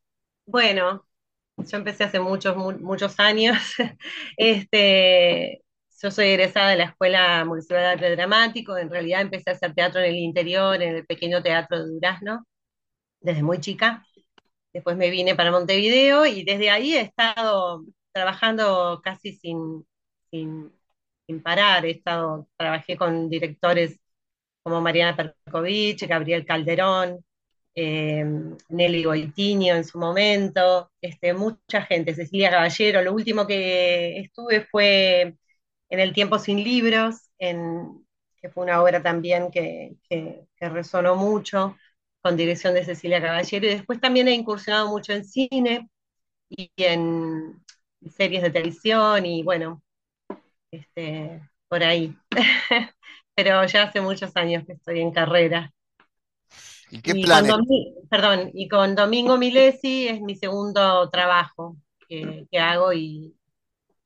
Bueno, 0.44 1.06
yo 1.56 1.76
empecé 1.76 2.04
hace 2.04 2.20
muchos, 2.20 2.56
muchos 2.56 3.18
años. 3.20 3.58
Este, 4.36 5.62
yo 6.00 6.10
soy 6.10 6.26
egresada 6.28 6.70
de 6.70 6.76
la 6.76 6.84
Escuela 6.84 7.44
Municipal 7.44 7.78
de 7.78 7.86
Arte 7.86 8.16
Dramático, 8.16 8.76
en 8.76 8.90
realidad 8.90 9.22
empecé 9.22 9.50
a 9.50 9.54
hacer 9.54 9.74
teatro 9.74 10.00
en 10.00 10.10
el 10.10 10.16
interior, 10.16 10.80
en 10.80 10.96
el 10.96 11.06
pequeño 11.06 11.42
teatro 11.42 11.78
de 11.84 11.92
Durazno, 11.92 12.46
desde 13.20 13.42
muy 13.42 13.60
chica. 13.60 14.07
Después 14.72 14.96
me 14.96 15.10
vine 15.10 15.34
para 15.34 15.50
Montevideo 15.50 16.26
y 16.26 16.44
desde 16.44 16.70
ahí 16.70 16.94
he 16.94 17.00
estado 17.00 17.84
trabajando 18.12 19.00
casi 19.02 19.32
sin, 19.34 19.86
sin, 20.30 20.72
parar. 21.42 21.84
He 21.86 21.92
estado, 21.92 22.48
trabajé 22.56 22.96
con 22.96 23.28
directores 23.30 23.98
como 24.62 24.80
Mariana 24.80 25.16
Perkovich, 25.16 26.06
Gabriel 26.06 26.46
Calderón, 26.46 27.24
eh, 27.74 28.24
Nelly 28.68 29.04
Goitiño 29.04 29.74
en 29.76 29.84
su 29.84 29.98
momento, 29.98 30.90
este, 31.00 31.32
mucha 31.34 31.82
gente, 31.82 32.14
Cecilia 32.14 32.50
Caballero. 32.50 33.02
Lo 33.02 33.12
último 33.14 33.46
que 33.46 34.18
estuve 34.20 34.62
fue 34.66 35.36
en 35.90 36.00
El 36.00 36.12
tiempo 36.12 36.38
sin 36.38 36.62
libros, 36.64 37.30
en, 37.38 38.04
que 38.40 38.48
fue 38.50 38.64
una 38.64 38.82
obra 38.82 39.02
también 39.02 39.50
que, 39.50 39.96
que, 40.08 40.46
resonó 40.60 41.16
mucho, 41.16 41.76
con 42.22 42.36
dirección 42.36 42.74
de 42.74 42.84
Cecilia 42.84 43.20
Caballero, 43.20 43.66
y 43.66 43.70
después 43.70 44.00
también 44.00 44.28
he 44.28 44.34
incursionado 44.34 44.88
mucho 44.88 45.12
en 45.12 45.24
cine 45.24 45.88
y 46.48 46.70
en 46.76 47.62
series 48.16 48.42
de 48.42 48.50
televisión, 48.50 49.26
y 49.26 49.42
bueno, 49.42 49.82
este, 50.70 51.40
por 51.68 51.82
ahí. 51.82 52.16
Pero 53.34 53.64
ya 53.66 53.84
hace 53.84 54.00
muchos 54.00 54.36
años 54.36 54.64
que 54.66 54.72
estoy 54.72 55.00
en 55.00 55.12
carrera. 55.12 55.72
¿Y 56.90 57.00
qué 57.00 57.14
planes? 57.14 57.54
perdón, 58.10 58.50
y 58.54 58.68
con 58.68 58.94
Domingo 58.94 59.36
Milesi 59.36 60.08
es 60.08 60.20
mi 60.20 60.34
segundo 60.34 61.08
trabajo 61.10 61.76
que, 62.08 62.46
que 62.50 62.58
hago 62.58 62.92
y 62.92 63.36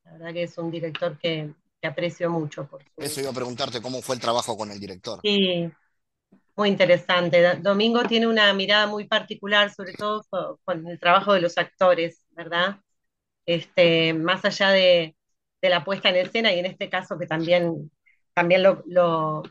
la 0.04 0.12
verdad 0.12 0.32
que 0.32 0.42
es 0.42 0.58
un 0.58 0.70
director 0.70 1.16
que, 1.16 1.54
que 1.80 1.88
aprecio 1.88 2.30
mucho. 2.30 2.66
Por 2.68 2.82
Eso 2.96 3.20
iba 3.20 3.30
a 3.30 3.34
preguntarte, 3.34 3.80
¿cómo 3.80 4.02
fue 4.02 4.16
el 4.16 4.20
trabajo 4.20 4.56
con 4.56 4.70
el 4.70 4.78
director? 4.78 5.20
Sí, 5.22 5.70
muy 6.62 6.68
interesante. 6.68 7.56
Domingo 7.60 8.04
tiene 8.04 8.28
una 8.28 8.52
mirada 8.54 8.86
muy 8.86 9.08
particular, 9.08 9.72
sobre 9.74 9.94
todo 9.94 10.24
con 10.64 10.86
el 10.86 11.00
trabajo 11.00 11.32
de 11.32 11.40
los 11.40 11.58
actores, 11.58 12.24
¿verdad? 12.30 12.76
Este, 13.46 14.14
más 14.14 14.44
allá 14.44 14.70
de, 14.70 15.16
la 15.62 15.84
puesta 15.84 16.10
en 16.10 16.16
escena, 16.16 16.52
y 16.52 16.60
en 16.60 16.66
este 16.66 16.88
caso 16.88 17.18
que 17.18 17.26
también, 17.26 17.90
también 18.32 18.62
lo, 18.62 19.42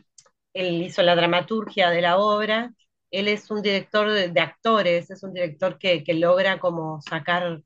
él 0.54 0.82
hizo 0.82 1.02
la 1.02 1.14
dramaturgia 1.14 1.90
de 1.90 2.00
la 2.00 2.16
obra, 2.16 2.72
él 3.10 3.28
es 3.28 3.50
un 3.50 3.60
director 3.60 4.10
de, 4.10 4.40
actores, 4.40 5.10
es 5.10 5.22
un 5.22 5.34
director 5.34 5.78
que, 5.78 6.02
logra 6.14 6.58
como 6.60 7.02
sacar 7.02 7.60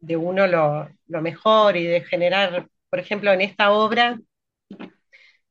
de 0.00 0.16
uno 0.18 0.46
lo, 0.46 0.90
lo, 1.06 1.22
mejor 1.22 1.76
y 1.78 1.84
de 1.84 2.02
generar 2.02 2.68
por 2.90 3.00
ejemplo, 3.00 3.32
en 3.32 3.40
esta 3.40 3.72
obra 3.72 4.20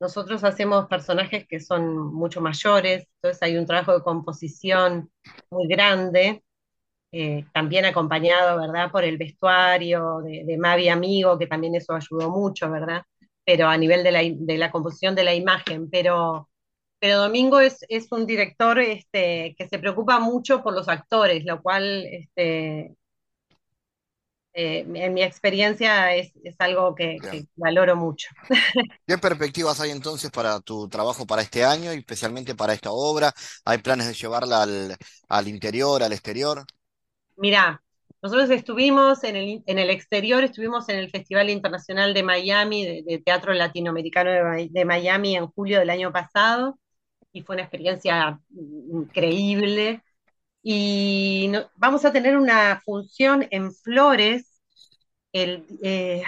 nosotros 0.00 0.44
hacemos 0.44 0.86
personajes 0.86 1.46
que 1.46 1.60
son 1.60 2.12
mucho 2.12 2.40
mayores, 2.40 3.06
entonces 3.16 3.42
hay 3.42 3.56
un 3.56 3.66
trabajo 3.66 3.94
de 3.94 4.02
composición 4.02 5.10
muy 5.50 5.66
grande, 5.68 6.44
eh, 7.12 7.44
también 7.52 7.84
acompañado, 7.84 8.60
¿verdad?, 8.60 8.90
por 8.90 9.04
el 9.04 9.16
vestuario 9.18 10.20
de, 10.22 10.56
Mavi 10.58 10.88
Amigo, 10.88 11.38
que 11.38 11.46
también 11.46 11.74
eso 11.76 11.94
ayudó 11.94 12.30
mucho, 12.30 12.70
¿verdad? 12.70 13.02
Pero 13.44 13.68
a 13.68 13.76
nivel 13.76 14.02
de 14.02 14.58
la, 14.58 14.70
composición 14.72 15.14
de 15.14 15.24
la 15.24 15.34
imagen, 15.34 15.88
pero, 15.90 16.48
pero 16.98 17.18
Domingo 17.20 17.60
es, 17.60 17.84
es 17.88 18.10
un 18.10 18.26
director 18.26 18.80
este, 18.80 19.54
que 19.56 19.68
se 19.68 19.78
preocupa 19.78 20.18
mucho 20.18 20.62
por 20.62 20.74
los 20.74 20.88
actores, 20.88 21.44
lo 21.44 21.62
cual 21.62 22.04
este, 22.06 22.96
eh, 24.56 24.86
en 24.94 25.14
mi 25.14 25.22
experiencia 25.24 26.14
es, 26.14 26.32
algo 26.60 26.94
que, 26.94 27.18
valoro 27.56 27.96
mucho. 27.96 28.28
¿Qué 29.06 29.18
perspectivas 29.18 29.80
hay 29.80 29.90
entonces 29.90 30.30
para 30.30 30.60
tu 30.60 30.88
trabajo 30.88 31.26
para 31.26 31.42
este 31.42 31.64
año 31.64 31.92
y 31.92 31.98
especialmente 31.98 32.54
para 32.54 32.72
esta 32.72 32.92
obra? 32.92 33.32
¿Hay 33.64 33.78
planes 33.78 34.06
de 34.06 34.14
llevarla 34.14 34.62
al, 34.62 35.48
interior, 35.48 36.04
al 36.04 36.12
exterior? 36.12 36.64
Mirá, 37.36 37.82
nosotros 38.22 38.48
estuvimos 38.50 39.24
en 39.24 39.34
el, 39.34 39.62
en 39.66 39.78
el, 39.80 39.90
exterior, 39.90 40.44
estuvimos 40.44 40.88
en 40.88 40.98
el 40.98 41.10
Festival 41.10 41.50
Internacional 41.50 42.14
de 42.14 42.22
Miami, 42.22 43.02
de, 43.02 43.18
Teatro 43.24 43.54
Latinoamericano 43.54 44.30
de, 44.70 44.84
Miami 44.84 45.34
en 45.34 45.48
julio 45.48 45.80
del 45.80 45.90
año 45.90 46.12
pasado, 46.12 46.78
y 47.32 47.42
fue 47.42 47.56
una 47.56 47.64
experiencia 47.64 48.38
increíble. 48.52 50.03
Y 50.64 51.52
vamos 51.76 52.04
a 52.06 52.12
tener 52.12 52.36
una 52.38 52.80
función 52.84 53.46
en 53.52 53.72
Flores, 53.74 54.60
el, 55.32 55.66
eh, 55.82 56.22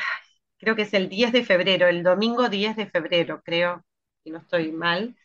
creo 0.59 0.77
que 0.77 0.83
es 0.83 0.95
el 0.95 1.09
10 1.09 1.33
de 1.33 1.45
febrero, 1.45 1.89
el 1.89 2.03
domingo 2.03 2.49
10 2.49 2.77
de 2.77 2.87
febrero, 2.91 3.43
creo, 3.45 3.85
si 4.25 4.31
no 4.31 4.39
estoy 4.41 4.73
mal. 4.73 5.17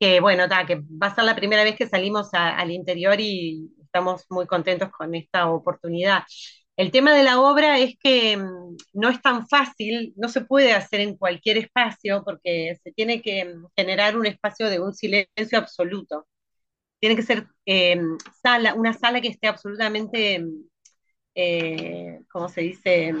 Que 0.00 0.20
bueno, 0.20 0.44
que 0.66 0.76
va 0.76 1.08
a 1.08 1.14
ser 1.14 1.24
la 1.24 1.36
primera 1.36 1.64
vez 1.64 1.76
que 1.76 1.88
salimos 1.88 2.30
al 2.34 2.70
interior 2.70 3.20
y 3.20 3.70
estamos 3.84 4.26
muy 4.30 4.46
contentos 4.46 4.90
con 4.90 5.14
esta 5.14 5.50
oportunidad. 5.50 6.24
El 6.76 6.92
tema 6.92 7.14
de 7.14 7.24
la 7.24 7.40
obra 7.40 7.78
es 7.80 7.96
que 8.02 8.36
mm, 8.36 8.76
no 8.94 9.08
es 9.08 9.20
tan 9.22 9.48
fácil, 9.48 10.14
no 10.16 10.28
se 10.28 10.42
puede 10.42 10.72
hacer 10.74 11.00
en 11.00 11.16
cualquier 11.16 11.58
espacio 11.58 12.22
porque 12.24 12.76
se 12.84 12.92
tiene 12.92 13.20
que 13.22 13.44
mm, 13.46 13.66
generar 13.76 14.16
un 14.16 14.26
espacio 14.26 14.68
de 14.70 14.80
un 14.80 14.94
silencio 14.94 15.58
absoluto. 15.58 16.26
Tiene 17.00 17.16
que 17.16 17.22
ser 17.22 17.46
eh, 17.66 18.00
sala, 18.42 18.74
una 18.74 18.92
sala 18.94 19.20
que 19.20 19.28
esté 19.28 19.46
absolutamente, 19.48 20.40
mm, 20.40 20.64
eh, 21.34 22.20
¿cómo 22.30 22.48
se 22.48 22.62
dice? 22.62 23.14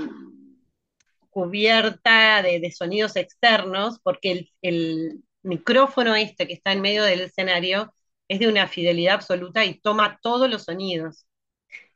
cubierta 1.30 2.42
de, 2.42 2.70
sonidos 2.72 3.16
externos, 3.16 4.00
porque 4.02 4.32
el, 4.32 4.50
el, 4.62 5.22
micrófono 5.42 6.16
este 6.16 6.46
que 6.48 6.54
está 6.54 6.72
en 6.72 6.80
medio 6.82 7.04
del 7.04 7.20
escenario 7.22 7.94
es 8.28 8.40
de 8.40 8.48
una 8.48 8.66
fidelidad 8.68 9.14
absoluta 9.14 9.64
y 9.64 9.78
toma 9.80 10.18
todos 10.22 10.50
los 10.50 10.64
sonidos. 10.64 11.26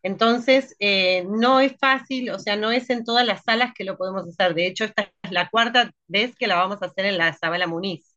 Entonces, 0.02 0.76
eh, 0.80 1.24
no 1.28 1.60
es 1.60 1.76
fácil, 1.78 2.30
o 2.30 2.38
sea, 2.38 2.56
no 2.56 2.72
es 2.72 2.90
en 2.90 3.04
todas 3.04 3.26
las 3.26 3.42
salas 3.44 3.72
que 3.74 3.84
lo 3.84 3.96
podemos 3.96 4.26
hacer. 4.28 4.54
De 4.54 4.66
hecho, 4.66 4.84
esta 4.84 5.12
es 5.22 5.32
la 5.32 5.48
cuarta 5.50 5.92
vez 6.08 6.34
que 6.36 6.46
la 6.48 6.56
vamos 6.56 6.82
a 6.82 6.86
hacer 6.86 7.06
en 7.06 7.18
la 7.18 7.32
Zabala 7.34 7.66
Muniz. 7.66 8.16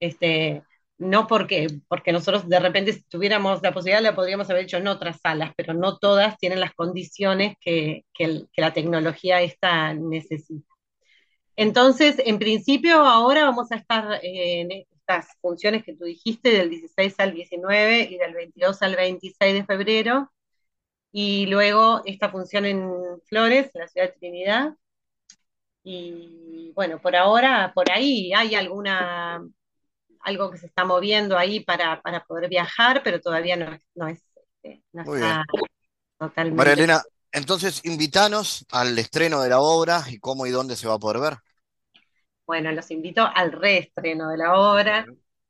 Este, 0.00 0.62
no 1.00 1.26
porque, 1.26 1.68
porque 1.88 2.12
nosotros 2.12 2.48
de 2.48 2.60
repente 2.60 2.92
si 2.92 3.02
tuviéramos 3.04 3.62
la 3.62 3.72
posibilidad 3.72 4.02
la 4.02 4.14
podríamos 4.14 4.50
haber 4.50 4.64
hecho 4.64 4.76
en 4.76 4.86
otras 4.86 5.20
salas, 5.20 5.52
pero 5.56 5.74
no 5.74 5.98
todas 5.98 6.36
tienen 6.38 6.60
las 6.60 6.74
condiciones 6.74 7.56
que, 7.60 8.04
que, 8.14 8.46
la 8.56 8.72
tecnología 8.74 9.40
esta 9.42 9.94
necesita. 9.94 10.68
Entonces, 11.56 12.16
en 12.24 12.38
principio, 12.38 12.96
ahora 13.04 13.44
vamos 13.44 13.72
a 13.72 13.76
estar 13.76 14.20
en 14.22 14.70
estas 14.72 15.28
funciones 15.40 15.84
que 15.84 15.94
tú 15.96 16.04
dijiste, 16.04 16.50
del 16.50 16.70
16 16.70 17.14
al 17.18 17.34
19 17.34 18.02
y 18.10 18.18
del 18.18 18.34
22 18.34 18.82
al 18.82 18.96
26 18.96 19.54
de 19.54 19.64
febrero, 19.64 20.30
y 21.12 21.46
luego 21.46 22.02
esta 22.04 22.30
función 22.30 22.66
en 22.66 22.90
Flores, 23.26 23.70
en 23.74 23.80
la 23.80 23.88
ciudad 23.88 24.08
de 24.08 24.18
Trinidad. 24.18 24.74
Y 25.82 26.72
bueno, 26.74 27.00
por 27.00 27.16
ahora, 27.16 27.72
por 27.74 27.90
ahí 27.90 28.32
hay 28.34 28.54
alguna 28.54 29.42
algo 30.22 30.50
que 30.50 30.58
se 30.58 30.66
está 30.66 30.84
moviendo 30.84 31.36
ahí 31.36 31.60
para, 31.60 32.00
para 32.02 32.24
poder 32.24 32.48
viajar, 32.48 33.02
pero 33.02 33.20
todavía 33.20 33.56
no, 33.56 33.78
no 33.94 34.08
es 34.08 34.22
este, 34.62 34.82
no 34.92 35.02
está 35.02 35.44
totalmente. 36.18 36.56
María 36.56 36.72
Elena, 36.74 37.02
entonces 37.32 37.80
invítanos 37.84 38.66
al 38.70 38.98
estreno 38.98 39.42
de 39.42 39.48
la 39.48 39.60
obra 39.60 40.04
y 40.08 40.18
cómo 40.18 40.46
y 40.46 40.50
dónde 40.50 40.76
se 40.76 40.88
va 40.88 40.94
a 40.94 40.98
poder 40.98 41.20
ver. 41.20 41.38
Bueno, 42.46 42.72
los 42.72 42.90
invito 42.90 43.28
al 43.32 43.52
reestreno 43.52 44.28
de 44.28 44.36
la 44.36 44.54
obra 44.54 45.06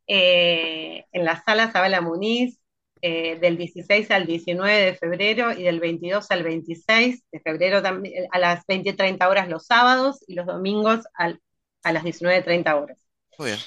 eh, 0.07 1.07
en 1.13 1.25
la 1.25 1.43
sala 1.43 1.71
Zabala 1.71 2.01
Muniz 2.01 2.59
eh, 3.01 3.39
del 3.41 3.57
16 3.57 4.11
al 4.11 4.27
19 4.27 4.85
de 4.85 4.95
febrero 4.95 5.53
y 5.53 5.63
del 5.63 5.81
22 5.81 6.31
al 6.31 6.43
26 6.43 7.25
de 7.33 7.41
febrero 7.41 7.83
también, 7.83 8.29
a 8.31 8.39
las 8.39 8.67
20.30 8.67 9.27
horas 9.29 9.49
los 9.49 9.65
sábados 9.65 10.23
y 10.27 10.35
los 10.35 10.47
domingos 10.47 11.07
al, 11.15 11.41
a 11.83 11.93
las 11.93 12.05
19.30 12.05 12.75
horas. 12.75 12.99
Muy 13.39 13.49
bien. 13.49 13.61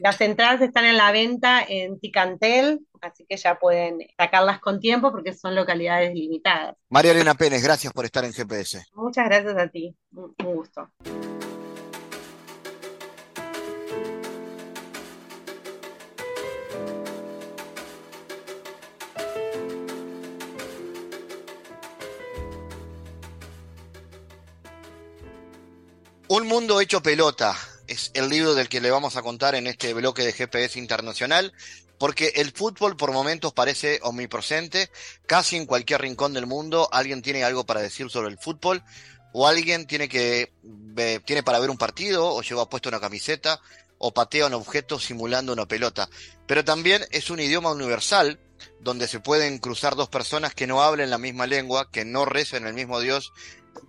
Las 0.00 0.18
entradas 0.22 0.62
están 0.62 0.86
en 0.86 0.96
la 0.96 1.12
venta 1.12 1.62
en 1.62 2.00
Ticantel, 2.00 2.80
así 3.02 3.26
que 3.28 3.36
ya 3.36 3.58
pueden 3.58 3.98
sacarlas 4.16 4.58
con 4.58 4.80
tiempo 4.80 5.12
porque 5.12 5.34
son 5.34 5.54
localidades 5.54 6.14
limitadas. 6.14 6.74
María 6.88 7.12
Elena 7.12 7.34
Pérez, 7.34 7.62
gracias 7.62 7.92
por 7.92 8.06
estar 8.06 8.24
en 8.24 8.32
GPS. 8.32 8.82
Muchas 8.94 9.26
gracias 9.26 9.58
a 9.58 9.68
ti, 9.68 9.94
un 10.12 10.34
gusto. 10.38 10.88
Un 26.28 26.46
mundo 26.46 26.80
hecho 26.80 27.02
pelota 27.02 27.54
es 27.90 28.12
el 28.14 28.28
libro 28.28 28.54
del 28.54 28.68
que 28.68 28.80
le 28.80 28.92
vamos 28.92 29.16
a 29.16 29.22
contar 29.22 29.56
en 29.56 29.66
este 29.66 29.92
bloque 29.94 30.22
de 30.22 30.32
GPS 30.32 30.78
internacional, 30.78 31.52
porque 31.98 32.32
el 32.36 32.52
fútbol 32.52 32.96
por 32.96 33.12
momentos 33.12 33.52
parece 33.52 33.98
omnipresente, 34.02 34.90
casi 35.26 35.56
en 35.56 35.66
cualquier 35.66 36.00
rincón 36.00 36.32
del 36.32 36.46
mundo 36.46 36.88
alguien 36.92 37.20
tiene 37.20 37.42
algo 37.42 37.66
para 37.66 37.82
decir 37.82 38.08
sobre 38.08 38.28
el 38.28 38.38
fútbol, 38.38 38.84
o 39.32 39.48
alguien 39.48 39.88
tiene 39.88 40.08
que 40.08 40.52
tiene 41.24 41.42
para 41.42 41.58
ver 41.58 41.68
un 41.68 41.78
partido, 41.78 42.32
o 42.32 42.42
lleva 42.42 42.70
puesto 42.70 42.88
una 42.88 43.00
camiseta, 43.00 43.60
o 43.98 44.14
patea 44.14 44.46
un 44.46 44.54
objeto 44.54 45.00
simulando 45.00 45.52
una 45.52 45.66
pelota. 45.66 46.08
Pero 46.46 46.64
también 46.64 47.04
es 47.10 47.28
un 47.28 47.40
idioma 47.40 47.72
universal 47.72 48.38
donde 48.78 49.08
se 49.08 49.18
pueden 49.18 49.58
cruzar 49.58 49.96
dos 49.96 50.08
personas 50.08 50.54
que 50.54 50.68
no 50.68 50.82
hablen 50.82 51.10
la 51.10 51.18
misma 51.18 51.48
lengua, 51.48 51.90
que 51.90 52.04
no 52.04 52.24
recen 52.24 52.68
el 52.68 52.74
mismo 52.74 53.00
Dios, 53.00 53.32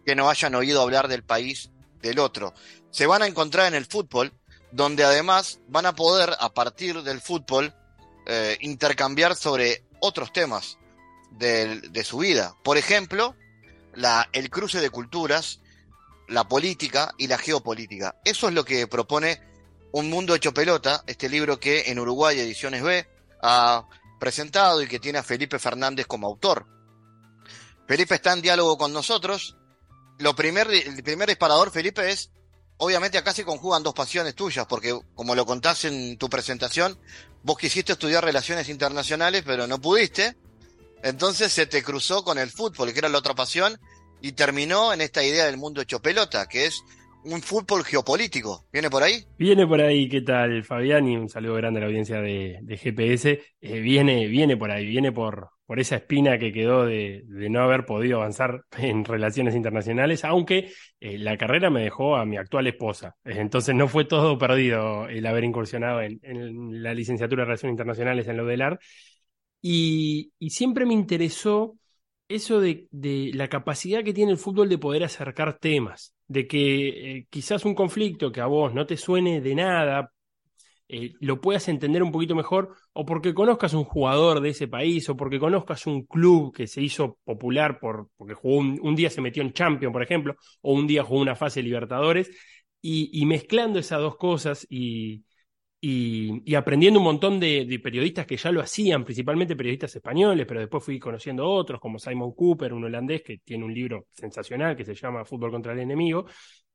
que 0.06 0.16
no 0.16 0.28
hayan 0.28 0.56
oído 0.56 0.82
hablar 0.82 1.08
del 1.08 1.24
país 1.24 1.70
del 2.02 2.20
otro. 2.20 2.54
Se 2.92 3.08
van 3.08 3.22
a 3.22 3.28
encontrar 3.28 3.68
en 3.68 3.76
el 3.76 3.86
fútbol, 3.86 4.34
donde 4.72 5.04
además 5.04 5.60
van 5.68 5.86
a 5.86 5.96
poder, 5.96 6.36
a 6.40 6.54
partir 6.54 7.02
del 7.04 7.22
fútbol, 7.22 7.74
eh, 8.26 8.58
intercambiar 8.62 9.36
sobre 9.36 9.84
otros 10.00 10.32
temas 10.32 10.78
de, 11.32 12.04
su 12.04 12.20
vida. 12.20 12.56
Por 12.64 12.78
ejemplo, 12.78 13.36
el 14.34 14.50
cruce 14.50 14.80
de 14.80 14.90
culturas, 14.90 15.60
la 16.28 16.48
política 16.48 17.14
y 17.18 17.28
la 17.28 17.38
geopolítica. 17.38 18.16
Eso 18.24 18.48
es 18.48 18.54
lo 18.54 18.64
que 18.64 18.88
propone 18.88 19.42
Un 19.92 20.10
Mundo 20.10 20.36
Hecho 20.36 20.54
Pelota, 20.54 21.04
este 21.08 21.30
libro 21.30 21.60
que 21.60 21.92
en 21.92 22.00
Uruguay 22.00 22.40
Ediciones 22.40 22.84
B 22.84 23.08
ha 23.42 23.88
presentado 24.20 24.82
y 24.82 24.88
que 24.88 25.00
tiene 25.00 25.20
a 25.20 25.24
Felipe 25.24 25.60
Fernández 25.60 26.06
como 26.06 26.28
autor. 26.28 26.68
Felipe 27.88 28.16
está 28.16 28.34
en 28.34 28.42
diálogo 28.42 28.78
con 28.78 28.94
nosotros 28.94 29.58
lo 30.22 30.36
primer, 30.36 30.70
el 30.70 31.04
primer 31.04 31.28
disparador, 31.28 31.72
Felipe, 31.72 32.10
es, 32.10 32.30
obviamente 32.82 33.20
acá 33.20 33.32
se 33.32 33.46
conjugan 33.46 33.84
dos 33.84 33.94
pasiones 33.94 34.34
tuyas, 34.34 34.66
porque 34.66 35.00
como 35.14 35.36
lo 35.36 35.46
contás 35.46 35.86
en 35.86 36.18
tu 36.18 36.30
presentación, 36.30 36.98
vos 37.44 37.58
quisiste 37.58 37.94
estudiar 37.94 38.26
relaciones 38.26 38.70
internacionales, 38.70 39.44
pero 39.46 39.68
no 39.68 39.80
pudiste. 39.80 40.36
Entonces 41.04 41.52
se 41.52 41.68
te 41.68 41.84
cruzó 41.84 42.24
con 42.24 42.40
el 42.40 42.50
fútbol, 42.50 42.92
que 42.92 43.00
era 43.00 43.10
la 43.10 43.20
otra 43.20 43.36
pasión, 43.36 43.80
y 44.20 44.32
terminó 44.32 44.94
en 44.94 45.02
esta 45.02 45.24
idea 45.24 45.46
del 45.46 45.58
mundo 45.58 45.82
hecho 45.82 46.02
pelota, 46.02 46.48
que 46.48 46.66
es 46.66 46.84
un 47.24 47.42
fútbol 47.44 47.84
geopolítico. 47.84 48.66
¿Viene 48.74 48.90
por 48.90 49.04
ahí? 49.04 49.26
Viene 49.38 49.68
por 49.68 49.80
ahí, 49.80 50.10
¿qué 50.10 50.22
tal, 50.22 50.64
Fabián? 50.64 51.08
Y 51.08 51.18
un 51.18 51.30
saludo 51.30 51.56
grande 51.56 51.80
a 51.80 51.82
la 51.82 51.88
audiencia 51.88 52.20
de, 52.20 52.80
GPS. 52.82 53.44
Eh, 53.62 53.80
viene, 53.80 54.28
viene 54.28 54.58
por 54.58 54.72
ahí, 54.72 54.88
viene 54.88 55.12
por, 55.12 55.52
por 55.72 55.80
esa 55.80 55.96
espina 55.96 56.38
que 56.38 56.52
quedó 56.52 56.86
de, 56.86 57.24
no 57.30 57.62
haber 57.62 57.86
podido 57.86 58.18
avanzar 58.18 58.66
en 58.78 59.06
relaciones 59.06 59.56
internacionales, 59.56 60.26
aunque 60.26 60.74
eh, 61.00 61.18
la 61.18 61.38
carrera 61.38 61.70
me 61.70 61.82
dejó 61.82 62.18
a 62.18 62.26
mi 62.26 62.36
actual 62.36 62.68
esposa. 62.68 63.16
Entonces 63.24 63.74
no 63.74 63.88
fue 63.88 64.04
todo 64.04 64.38
perdido 64.38 65.08
el 65.08 65.26
haber 65.26 65.46
incursionado 65.46 66.02
en, 66.02 66.84
la 66.84 66.94
licenciatura 66.94 67.44
de 67.44 67.46
Relaciones 67.46 67.72
Internacionales 67.72 68.28
en 68.28 68.36
lo 68.36 68.46
del 68.46 68.64
AR. 68.64 68.80
Y, 69.62 70.34
siempre 70.50 70.86
me 70.86 70.94
interesó 70.94 71.78
eso 72.28 72.60
de, 72.60 72.90
la 73.34 73.48
capacidad 73.48 74.04
que 74.04 74.14
tiene 74.14 74.34
el 74.34 74.38
fútbol 74.38 74.68
de 74.68 74.78
poder 74.78 75.06
acercar 75.06 75.58
temas, 75.58 76.14
de 76.28 76.48
que 76.48 76.88
eh, 76.90 77.28
quizás 77.30 77.64
un 77.64 77.76
conflicto 77.76 78.30
que 78.30 78.42
a 78.42 78.46
vos 78.48 78.74
no 78.74 78.86
te 78.86 78.98
suene 78.98 79.40
de 79.40 79.56
nada, 79.56 80.12
eh, 80.94 81.14
lo 81.22 81.40
puedas 81.40 81.70
entender 81.70 82.04
un 82.04 82.12
poquito 82.12 82.36
mejor, 82.36 82.76
o 82.92 83.06
porque 83.06 83.34
conozcas 83.34 83.74
un 83.74 83.86
jugador 83.86 84.42
de 84.42 84.50
ese 84.50 84.68
país, 84.68 85.08
o 85.08 85.16
porque 85.16 85.40
conozcas 85.40 85.88
un 85.88 86.06
club 86.06 86.54
que 86.54 86.68
se 86.68 86.82
hizo 86.82 87.18
popular 87.24 87.80
por, 87.80 88.10
porque 88.18 88.34
jugó 88.34 88.58
un, 88.58 88.96
día 88.96 89.10
se 89.10 89.22
metió 89.22 89.42
en 89.42 89.54
Champions, 89.54 89.94
por 89.94 90.04
ejemplo, 90.04 90.36
o 90.60 90.74
un 90.74 90.88
día 90.88 91.04
jugó 91.06 91.22
una 91.22 91.36
fase 91.36 91.62
de 91.62 91.64
Libertadores, 91.64 92.30
y, 92.82 93.26
mezclando 93.26 93.80
esas 93.80 94.00
dos 94.00 94.18
cosas 94.18 94.68
y, 94.70 95.24
y, 95.80 96.56
aprendiendo 96.56 97.00
un 97.00 97.06
montón 97.06 97.40
de, 97.40 97.80
periodistas 97.82 98.26
que 98.26 98.36
ya 98.36 98.52
lo 98.52 98.60
hacían, 98.60 99.06
principalmente 99.06 99.56
periodistas 99.56 99.96
españoles, 99.96 100.46
pero 100.46 100.60
después 100.60 100.84
fui 100.84 101.00
conociendo 101.00 101.48
otros, 101.48 101.80
como 101.80 102.00
Simon 102.00 102.34
Cooper, 102.34 102.74
un 102.74 102.84
holandés 102.84 103.22
que 103.22 103.38
tiene 103.38 103.64
un 103.64 103.74
libro 103.74 104.08
sensacional 104.12 104.76
que 104.76 104.84
se 104.84 104.96
llama 104.96 105.24
Fútbol 105.24 105.52
contra 105.52 105.72
el 105.72 105.80
enemigo. 105.80 106.26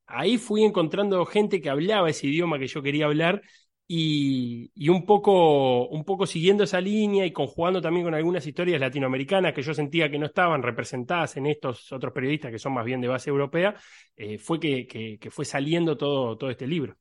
Ahí 0.07 0.39
fui 0.39 0.65
encontrando 0.65 1.25
gente 1.27 1.61
que 1.61 1.69
hablaba 1.69 2.09
ese 2.09 2.29
idioma 2.29 2.59
que 2.59 2.69
yo 2.69 2.83
quería 2.83 3.07
hablar 3.07 3.43
y, 3.89 4.89
un, 4.89 5.07
poco, 5.07 5.87
un 5.89 6.05
poco 6.05 6.27
siguiendo 6.27 6.65
esa 6.65 6.81
línea 6.81 7.25
y 7.25 7.33
conjugando 7.33 7.81
también 7.81 8.05
con 8.05 8.15
algunas 8.15 8.47
historias 8.47 8.81
latinoamericanas 8.81 9.55
que 9.55 9.63
yo 9.63 9.75
sentía 9.75 10.11
que 10.11 10.19
no 10.19 10.27
estaban 10.27 10.63
representadas 10.63 11.37
en 11.37 11.47
estos 11.47 11.93
otros 11.93 12.13
periodistas 12.13 12.51
que 12.51 12.59
son 12.59 12.75
más 12.75 12.85
bien 12.85 13.01
de 13.01 13.09
base 13.09 13.31
europea, 13.31 13.75
eh, 14.17 14.39
fue 14.39 14.59
que, 14.59 15.19
fue 15.31 15.45
saliendo 15.45 15.97
todo, 15.97 16.37
todo 16.37 16.51
este 16.51 16.67
libro. 16.67 16.97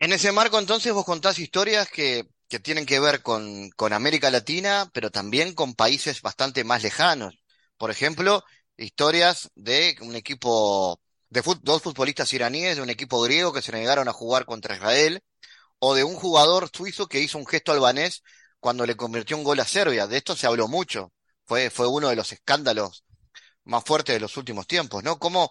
En 0.00 0.12
ese 0.12 0.32
marco 0.32 0.58
entonces 0.58 0.92
vos 0.92 1.04
contás 1.04 1.38
historias 1.38 1.88
que, 1.88 2.24
que 2.48 2.58
tienen 2.58 2.84
que 2.84 2.98
ver 2.98 3.22
con, 3.22 3.70
con 3.70 3.92
América 3.92 4.30
Latina, 4.30 4.90
pero 4.92 5.10
también 5.10 5.54
con 5.54 5.74
países 5.74 6.20
bastante 6.20 6.64
más 6.64 6.82
lejanos. 6.82 7.38
Por 7.76 7.92
ejemplo, 7.92 8.42
historias 8.76 9.50
de 9.54 9.96
un 10.00 10.16
equipo 10.16 11.00
de 11.30 11.42
dos 11.62 11.82
futbolistas 11.82 12.32
iraníes 12.32 12.76
de 12.76 12.82
un 12.82 12.90
equipo 12.90 13.22
griego 13.22 13.52
que 13.52 13.62
se 13.62 13.72
negaron 13.72 14.08
a 14.08 14.12
jugar 14.12 14.44
contra 14.44 14.74
Israel 14.74 15.22
o 15.86 15.94
de 15.94 16.02
un 16.02 16.16
jugador 16.16 16.70
suizo 16.74 17.08
que 17.08 17.20
hizo 17.20 17.36
un 17.36 17.46
gesto 17.46 17.70
albanés 17.70 18.22
cuando 18.58 18.86
le 18.86 18.96
convirtió 18.96 19.36
un 19.36 19.44
gol 19.44 19.60
a 19.60 19.66
Serbia. 19.66 20.06
De 20.06 20.16
esto 20.16 20.34
se 20.34 20.46
habló 20.46 20.66
mucho. 20.66 21.12
fue, 21.44 21.70
uno 21.86 22.08
de 22.08 22.16
los 22.16 22.32
escándalos 22.32 23.04
más 23.64 23.84
fuertes 23.84 24.14
de 24.14 24.20
los 24.20 24.38
últimos 24.38 24.66
tiempos, 24.66 25.04
¿no? 25.04 25.18
Cómo 25.18 25.50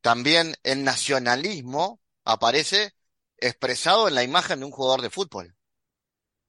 también 0.00 0.54
el 0.62 0.84
nacionalismo 0.84 2.00
aparece 2.24 2.92
expresado 3.38 4.06
en 4.06 4.14
la 4.14 4.22
imagen 4.22 4.60
de 4.60 4.66
un 4.66 4.70
jugador 4.70 5.02
de 5.02 5.10
fútbol. 5.10 5.56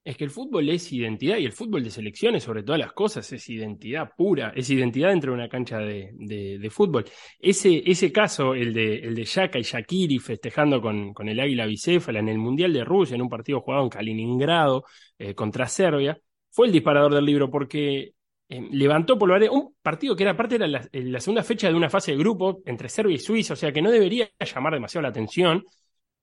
Es 0.04 0.18
que 0.18 0.26
el 0.26 0.32
fútbol 0.32 0.68
es 0.70 0.92
identidad 0.92 1.38
y 1.38 1.46
el 1.46 1.54
fútbol 1.54 1.82
de 1.82 1.90
selecciones, 1.90 2.44
sobre 2.44 2.64
todas 2.64 2.80
las 2.80 2.92
cosas, 2.92 3.32
es 3.32 3.50
identidad 3.50 4.12
pura, 4.18 4.52
es 4.54 4.70
identidad 4.70 5.10
dentro 5.10 5.32
de 5.32 5.38
una 5.38 5.48
cancha 5.48 5.78
de, 5.78 6.10
de, 6.14 6.70
fútbol. 6.70 7.06
Ese, 7.40 7.82
ese 7.86 8.12
caso, 8.12 8.54
el 8.54 8.74
de, 8.74 8.96
el 9.00 9.16
de 9.16 9.24
Yaka 9.24 9.60
y 9.60 9.64
Shakiri 9.64 10.20
festejando 10.20 10.82
con, 10.82 11.14
con 11.14 11.30
el 11.30 11.40
águila 11.40 11.66
bicéfala 11.66 12.20
en 12.20 12.28
el 12.28 12.38
Mundial 12.38 12.74
de 12.74 12.84
Rusia, 12.84 13.16
en 13.16 13.22
un 13.22 13.30
partido 13.30 13.62
jugado 13.62 13.84
en 13.84 13.90
Kaliningrado 13.90 14.84
eh, 15.18 15.34
contra 15.34 15.68
Serbia, 15.68 16.20
fue 16.50 16.68
el 16.68 16.74
disparador 16.74 17.14
del 17.16 17.26
libro 17.26 17.50
porque 17.50 18.14
eh, 18.50 18.68
levantó 18.72 19.16
lo 19.16 19.54
un 19.54 19.74
partido 19.82 20.18
que 20.18 20.24
era 20.24 20.36
parte 20.36 20.56
era 20.56 20.68
la, 20.68 20.86
la 20.92 21.20
segunda 21.22 21.44
fecha 21.44 21.70
de 21.70 21.76
una 21.76 21.90
fase 21.90 22.12
de 22.12 22.18
grupo 22.18 22.62
entre 22.66 22.90
Serbia 22.90 23.16
y 23.16 23.20
Suiza, 23.20 23.54
o 23.54 23.58
sea 23.58 23.72
que 23.72 23.82
no 23.82 23.90
debería 23.90 24.30
llamar 24.40 24.74
demasiado 24.74 25.04
la 25.04 25.10
atención 25.10 25.64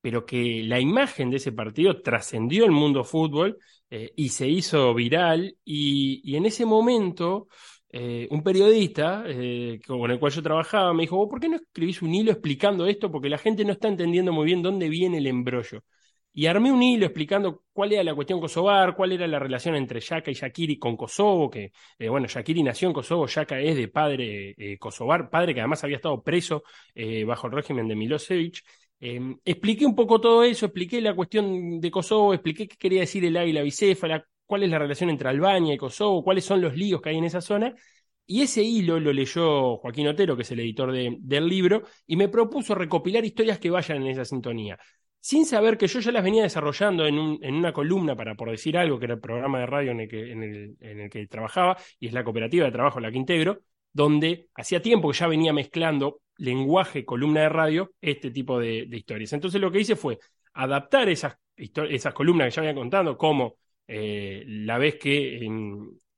pero 0.01 0.25
que 0.25 0.63
la 0.65 0.81
imagen 0.81 1.31
de 1.31 1.37
ese 1.37 1.53
partido 1.53 2.01
trascendió 2.03 2.65
el 2.65 2.71
mundo 2.71 3.05
fútbol 3.05 3.59
eh, 3.91 4.13
y 4.17 4.31
se 4.31 4.49
hizo 4.49 4.95
viral. 4.95 5.57
Y, 5.65 6.37
en 6.37 6.47
ese 6.47 6.65
momento, 6.65 7.49
eh, 7.91 8.29
un 8.31 8.43
periodista 8.43 9.25
eh, 9.27 9.81
con 9.87 10.11
el 10.11 10.19
cual 10.19 10.33
yo 10.33 10.43
trabajaba 10.43 10.95
me 10.95 11.03
dijo, 11.03 11.29
¿por 11.29 11.41
qué 11.41 11.49
no 11.49 11.57
escribís 11.57 12.03
un 12.03 12.15
hilo 12.15 12.31
explicando 12.33 12.87
esto? 12.87 13.11
Porque 13.11 13.29
la 13.29 13.39
gente 13.39 13.65
no 13.65 13.73
está 13.73 13.89
entendiendo 13.89 14.33
muy 14.33 14.47
bien 14.47 14.63
dónde 14.63 14.89
viene 14.89 15.19
el 15.19 15.27
embrollo. 15.27 15.85
Y 16.33 16.47
armé 16.47 16.71
un 16.73 16.83
hilo 16.83 17.07
explicando 17.07 17.65
cuál 17.73 17.93
era 17.93 18.05
la 18.05 18.15
cuestión 18.15 18.41
kosovar, 18.41 18.95
cuál 18.95 19.13
era 19.13 19.27
la 19.27 19.41
relación 19.41 19.75
entre 19.75 20.01
Yaka 20.01 20.31
y 20.31 20.35
Shakiri 20.35 20.79
con 20.79 20.97
Kosovo, 20.97 21.51
que, 21.51 21.73
bueno, 22.09 22.29
Shakiri 22.29 22.63
nació 22.63 22.87
en 22.87 22.95
Kosovo, 22.95 23.27
Yaka 23.27 23.59
es 23.59 23.77
de 23.77 23.89
padre 23.89 24.55
kosovar, 24.79 25.29
padre 25.29 25.55
que 25.55 25.61
además 25.61 25.83
había 25.83 25.97
estado 25.97 26.23
preso 26.23 26.63
bajo 27.27 27.49
el 27.49 27.53
régimen 27.53 27.89
de 27.89 27.97
Milosevic, 27.97 28.63
Em, 29.01 29.39
expliqué 29.45 29.87
un 29.87 29.95
poco 29.95 30.21
todo 30.21 30.45
eso, 30.45 30.67
expliqué 30.67 31.01
la 31.01 31.15
cuestión 31.15 31.81
de 31.81 31.91
Kosovo, 31.91 32.35
expliqué 32.35 32.69
qué 32.69 32.77
quería 32.77 33.01
decir 33.01 33.25
el 33.25 33.37
águila 33.37 33.63
bicéfala, 33.63 34.27
cuál 34.45 34.65
es 34.65 34.71
la 34.71 34.79
relación 34.79 35.09
entre 35.09 35.29
Albania 35.29 35.75
y 35.75 35.79
Kosovo, 35.79 36.23
cuáles 36.23 36.45
son 36.45 36.61
los 36.61 36.77
líos 36.77 37.01
que 37.01 37.11
hay 37.11 37.17
en 37.17 37.25
esa 37.25 37.41
zona. 37.41 37.75
Y 38.27 38.43
ese 38.43 38.63
hilo 38.63 39.01
lo 39.01 39.13
leyó 39.13 39.79
Joaquín 39.79 40.07
Otero, 40.09 40.37
que 40.37 40.43
es 40.43 40.51
el 40.53 40.61
editor 40.61 40.93
del 40.93 41.49
libro, 41.49 41.83
y 42.07 42.17
me 42.17 42.29
propuso 42.29 42.75
recopilar 42.75 43.25
historias 43.25 43.59
que 43.59 43.71
vayan 43.71 44.03
en 44.03 44.09
esa 44.09 44.25
sintonía. 44.25 44.79
Sin 45.19 45.45
saber 45.45 45.77
que 45.77 45.87
yo 45.89 46.01
ya 46.01 46.13
las 46.13 46.23
venía 46.23 46.43
desarrollando 46.43 47.07
en, 47.07 47.19
una 47.19 47.73
columna, 47.73 48.15
para 48.17 48.35
por 48.35 48.51
decir 48.51 48.79
algo, 48.79 48.99
que 48.99 49.07
era 49.07 49.15
el 49.15 49.21
programa 49.21 49.61
de 49.61 49.67
radio 49.67 49.91
en 49.93 50.01
el, 50.01 51.11
que, 51.11 51.27
trabajaba, 51.27 51.77
y 51.99 52.07
es 52.07 52.13
la 52.13 52.23
cooperativa 52.25 52.67
de 52.67 52.73
trabajo 52.73 53.01
la 53.01 53.11
que 53.11 53.19
integro, 53.19 53.63
donde 53.93 54.49
hacía 54.55 54.83
tiempo 54.83 55.11
que 55.11 55.19
ya 55.19 55.27
venía 55.27 55.53
mezclando 55.53 56.21
lenguaje, 56.37 57.05
columna 57.05 57.43
de 57.43 57.49
radio, 57.49 57.93
este 58.01 58.31
tipo 58.31 58.59
de, 58.59 58.89
historias. 58.91 59.33
Entonces 59.33 59.61
lo 59.61 59.71
que 59.71 59.81
hice 59.81 59.97
fue 59.97 60.19
adaptar 60.55 61.09
esas, 61.09 61.37
esas 61.57 62.15
columnas 62.15 62.49
que 62.49 62.57
ya 62.57 62.63
había 62.63 62.75
contado, 62.75 63.17
como 63.17 63.57
eh, 63.87 64.45
la 64.47 64.79
vez 64.79 64.97
que 64.97 65.39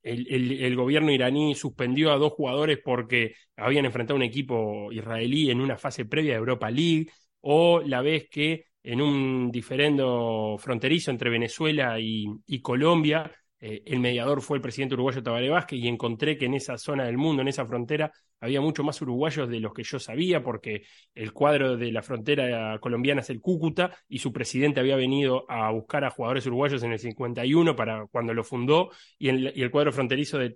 el, 0.01 0.75
gobierno 0.75 1.11
iraní 1.11 1.55
suspendió 1.55 2.11
a 2.11 2.17
dos 2.17 2.33
jugadores 2.33 2.79
porque 2.83 3.35
habían 3.57 3.85
enfrentado 3.85 4.15
a 4.15 4.17
un 4.17 4.23
equipo 4.23 4.91
israelí 4.91 5.51
en 5.51 5.61
una 5.61 5.77
fase 5.77 6.05
previa 6.05 6.33
de 6.33 6.39
Europa 6.39 6.71
League, 6.71 7.07
o 7.41 7.81
la 7.81 8.01
vez 8.01 8.29
que 8.29 8.67
en 8.81 9.01
un 9.01 9.51
diferendo 9.51 10.55
fronterizo 10.57 11.11
entre 11.11 11.29
Venezuela 11.29 11.97
y 11.99 12.61
Colombia, 12.61 13.29
eh, 13.65 13.81
el 13.85 14.01
mediador 14.01 14.41
fue 14.41 14.57
el 14.57 14.61
presidente 14.61 14.95
uruguayo 14.95 15.23
Tabaré 15.23 15.49
Vázquez 15.49 15.79
y 15.79 15.87
encontré 15.87 16.37
que 16.37 16.47
en 16.47 16.53
esa 16.53 16.77
zona 16.77 17.05
del 17.05 17.17
mundo, 17.17 17.41
en 17.41 17.47
esa 17.47 17.65
frontera, 17.65 18.11
había 18.43 18.59
mucho 18.59 18.83
más 18.83 19.01
uruguayos 19.01 19.47
de 19.47 19.61
los 19.61 19.73
que 19.73 19.83
yo 19.83 19.99
sabía, 19.99 20.43
porque 20.43 20.83
el 21.15 21.31
cuadro 21.31 21.77
de 21.77 21.93
la 21.93 22.01
frontera 22.01 22.77
colombiana 22.79 23.21
es 23.21 23.29
el 23.29 23.39
Cúcuta 23.39 23.95
y 24.09 24.19
su 24.19 24.33
presidente 24.33 24.81
había 24.81 24.97
venido 24.97 25.49
a 25.49 25.71
buscar 25.71 26.03
a 26.03 26.09
jugadores 26.09 26.45
uruguayos 26.45 26.83
en 26.83 26.91
el 26.91 26.99
51 26.99 27.73
para 27.75 28.05
cuando 28.07 28.33
lo 28.33 28.43
fundó, 28.43 28.89
y 29.17 29.29
el, 29.29 29.71
cuadro 29.71 29.93
fronterizo 29.93 30.37
de, 30.37 30.53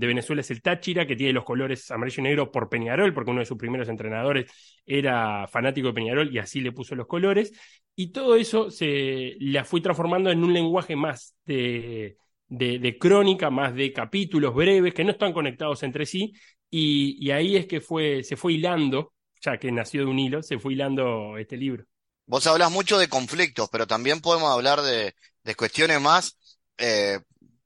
Venezuela 0.00 0.40
es 0.40 0.50
el 0.50 0.62
Táchira, 0.62 1.06
que 1.06 1.16
tiene 1.16 1.34
los 1.34 1.44
colores 1.44 1.90
amarillo 1.90 2.22
y 2.22 2.24
negro 2.24 2.50
por 2.50 2.70
Peñarol, 2.70 3.12
porque 3.12 3.30
uno 3.30 3.40
de 3.40 3.46
sus 3.46 3.58
primeros 3.58 3.90
entrenadores 3.90 4.50
era 4.86 5.46
fanático 5.48 5.88
de 5.88 5.94
Peñarol 5.94 6.34
y 6.34 6.38
así 6.38 6.62
le 6.62 6.72
puso 6.72 6.94
los 6.94 7.06
colores. 7.06 7.52
Y 7.94 8.10
todo 8.10 8.36
eso 8.36 8.70
se 8.70 9.36
la 9.38 9.64
fui 9.64 9.82
transformando 9.82 10.30
en 10.30 10.42
un 10.42 10.54
lenguaje 10.54 10.96
más 10.96 11.36
de, 11.44 12.16
de, 12.48 12.98
crónica, 12.98 13.50
más 13.50 13.74
de 13.74 13.92
capítulos 13.92 14.54
breves 14.54 14.94
que 14.94 15.04
no 15.04 15.10
están 15.10 15.32
conectados 15.32 15.82
entre 15.82 16.06
sí. 16.06 16.32
Y, 16.70 17.30
ahí 17.30 17.56
es 17.56 17.66
que 17.66 17.80
fue, 17.80 18.22
se 18.22 18.36
fue 18.36 18.54
hilando, 18.54 19.12
ya 19.40 19.58
que 19.58 19.70
nació 19.72 20.02
de 20.02 20.10
un 20.10 20.18
hilo, 20.18 20.42
se 20.42 20.58
fue 20.58 20.72
hilando 20.72 21.38
este 21.38 21.56
libro. 21.56 21.84
Vos 22.26 22.46
hablas 22.46 22.70
mucho 22.70 22.98
de 22.98 23.08
conflictos, 23.08 23.68
pero 23.70 23.86
también 23.86 24.20
podemos 24.20 24.50
hablar 24.50 24.82
de, 24.82 25.14
de 25.44 25.54
cuestiones 25.54 26.00
más, 26.00 26.36
eh, 26.76 27.20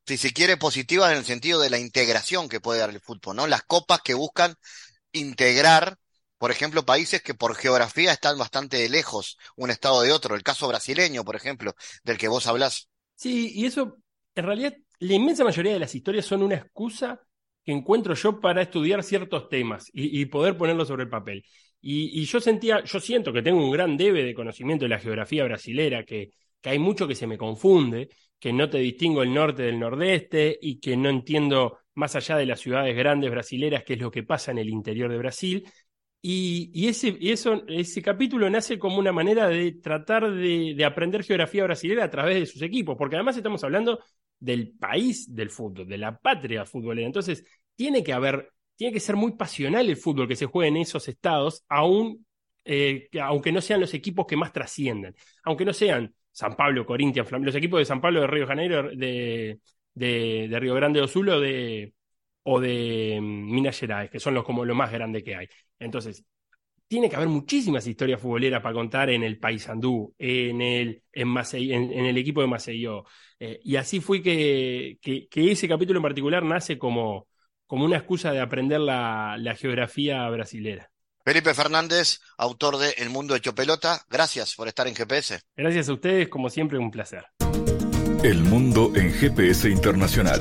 si 0.07 0.17
se 0.17 0.33
quiere, 0.33 0.57
positivas 0.57 1.13
en 1.13 1.19
el 1.19 1.25
sentido 1.25 1.61
de 1.61 1.71
la 1.71 1.79
integración 1.79 2.49
que 2.49 2.61
puede 2.61 2.81
dar 2.81 2.91
el 2.91 3.01
fútbol, 3.01 3.37
¿no? 3.37 3.47
Las 3.47 3.63
copas 3.63 4.01
que 4.03 4.15
buscan 4.15 4.55
integrar 5.13 5.99
por 6.41 6.51
ejemplo, 6.51 6.87
países 6.87 7.21
que 7.21 7.35
por 7.35 7.55
geografía 7.55 8.13
están 8.13 8.39
bastante 8.39 8.89
lejos 8.89 9.37
un 9.57 9.69
estado 9.69 10.01
de 10.01 10.11
otro. 10.11 10.35
El 10.35 10.43
caso 10.43 10.67
brasileño, 10.69 11.23
por 11.23 11.37
ejemplo, 11.37 11.75
del 12.03 12.17
que 12.17 12.29
vos 12.29 12.47
hablás. 12.47 12.89
Sí, 13.15 13.53
y 13.55 13.67
eso, 13.67 13.99
en 14.35 14.47
realidad, 14.47 14.73
la 15.01 15.13
inmensa 15.13 15.45
mayoría 15.45 15.75
de 15.75 15.79
las 15.79 15.95
historias 15.95 16.25
son 16.25 16.43
una 16.43 16.55
excusa 16.55 17.21
que 17.65 17.73
encuentro 17.73 18.15
yo 18.15 18.41
para 18.41 18.63
estudiar 18.63 19.03
ciertos 19.03 19.49
temas 19.49 19.91
y, 19.93 20.25
poder 20.27 20.57
ponerlos 20.57 20.89
sobre 20.89 21.05
el 21.05 21.09
papel. 21.09 21.45
Y, 21.81 22.25
yo 22.25 22.41
sentía, 22.41 22.85
yo 22.85 23.01
siento 23.01 23.33
que 23.33 23.43
tengo 23.43 23.65
un 23.65 23.71
gran 23.71 23.97
debe 23.97 24.25
de 24.25 24.35
conocimiento 24.35 24.85
de 24.85 24.91
la 24.91 24.99
geografía 24.99 25.45
brasilera, 25.45 26.05
que, 26.05 26.31
hay 26.63 26.79
mucho 26.79 27.09
que 27.09 27.15
se 27.15 27.27
me 27.27 27.39
confunde, 27.39 28.09
que 28.39 28.53
no 28.53 28.69
te 28.69 28.79
distingo 28.79 29.23
el 29.23 29.33
norte 29.33 29.63
del 29.63 29.79
nordeste 29.79 30.59
y 30.61 30.79
que 30.79 30.97
no 30.97 31.09
entiendo 31.09 31.79
más 31.95 32.17
allá 32.17 32.37
de 32.37 32.47
las 32.47 32.61
ciudades 32.61 32.97
grandes 32.97 33.31
brasileras 33.31 33.85
qué 33.85 33.95
es 33.95 34.01
lo 34.01 34.11
que 34.11 34.23
pasa 34.23 34.51
en 34.51 34.59
el 34.59 34.69
interior 34.69 35.11
de 35.11 35.19
Brasil. 35.19 35.67
Y, 36.23 36.87
ese, 36.87 37.17
ese 37.21 38.03
capítulo 38.03 38.51
nace 38.51 38.79
como 38.79 38.99
una 38.99 39.13
manera 39.13 39.49
de 39.49 39.73
tratar 39.73 40.31
de, 40.31 40.85
aprender 40.85 41.25
geografía 41.25 41.65
brasileña 41.65 42.05
a 42.05 42.11
través 42.11 42.41
de 42.41 42.47
sus 42.47 42.61
equipos, 42.61 42.97
porque 42.99 43.17
además 43.17 43.39
estamos 43.39 43.65
hablando 43.65 44.01
del 44.41 44.73
país 44.73 45.35
del 45.35 45.51
fútbol, 45.51 45.87
de 45.87 45.99
la 45.99 46.19
patria 46.19 46.65
futbolera. 46.65 47.07
Entonces, 47.07 47.45
tiene 47.77 48.03
que 48.03 48.13
haber, 48.13 48.53
tiene 48.75 48.93
que 48.93 49.01
ser 49.01 49.17
muy 49.17 49.33
pasional 49.37 49.89
el 49.89 49.97
fútbol 49.97 50.27
que 50.27 50.37
se 50.37 50.47
juega 50.47 50.69
en 50.69 50.79
esos 50.79 51.07
estados, 51.09 51.65
aún, 51.69 52.27
eh, 52.65 53.09
aunque 53.23 53.53
no 53.53 53.61
sean 53.61 53.81
los 53.81 53.95
equipos 53.95 54.27
que 54.27 54.37
más 54.37 54.53
trascienden, 54.53 55.15
aunque 55.45 55.65
no 55.65 55.73
sean 55.73 56.15
San 56.33 56.57
Pablo, 56.57 56.87
Corinthians, 56.87 57.31
los 57.31 57.55
equipos 57.55 57.81
de 57.81 57.85
San 57.85 58.01
Pablo, 58.01 58.23
de 58.23 58.27
Río 58.27 58.47
Janeiro, 58.47 58.91
de, 58.95 59.61
de, 59.95 60.59
Río 60.59 60.75
Grande 60.75 61.01
do 61.01 61.09
Sul 61.09 61.29
o 61.29 61.41
de, 61.41 61.93
o 62.45 62.61
de 62.61 63.19
mm, 63.21 63.53
Minas 63.53 63.79
Gerais, 63.79 64.11
que 64.11 64.21
son 64.21 64.35
los 64.35 64.45
como 64.45 64.65
lo 64.65 64.75
más 64.75 64.91
grande 64.93 65.23
que 65.23 65.37
hay. 65.37 65.47
Entonces, 65.79 66.25
tiene 66.91 67.09
que 67.09 67.15
haber 67.15 67.29
muchísimas 67.29 67.87
historias 67.87 68.21
futboleras 68.21 68.61
para 68.61 68.75
contar 68.75 69.11
en 69.11 69.23
el 69.23 69.39
Paysandú, 69.39 70.13
en 70.19 70.61
el, 70.61 71.05
en, 71.13 71.37
en, 71.39 72.05
el 72.05 72.19
equipo 72.19 72.41
de 72.41 72.49
Maceió. 72.49 73.05
Eh, 73.39 73.61
y 73.63 73.77
así 73.77 74.01
fue 74.01 74.21
que, 74.21 74.99
que, 75.01 75.29
ese 75.53 75.69
capítulo 75.69 76.01
en 76.01 76.03
particular 76.03 76.43
nace 76.43 76.79
como, 76.79 77.29
como 77.69 77.85
una 77.85 77.99
excusa 77.99 78.33
de 78.33 78.41
aprender 78.41 78.81
la, 78.81 79.37
la 79.39 79.55
geografía 79.55 80.29
brasilera. 80.31 80.91
Felipe 81.25 81.55
Fernández, 81.55 82.19
autor 82.37 82.77
de 82.79 82.91
El 82.99 83.09
Mundo 83.11 83.37
Hecho 83.37 83.55
Pelota, 83.55 84.05
gracias 84.11 84.57
por 84.57 84.67
estar 84.67 84.89
en 84.89 84.97
GPS. 84.97 85.39
Gracias 85.57 85.89
a 85.89 85.93
ustedes, 85.93 86.29
como 86.29 86.51
siempre, 86.51 86.77
un 86.77 86.91
placer. 86.91 87.25
El 88.25 88.43
Mundo 88.43 88.91
en 88.97 89.13
GPS 89.13 89.71
Internacional. 89.71 90.41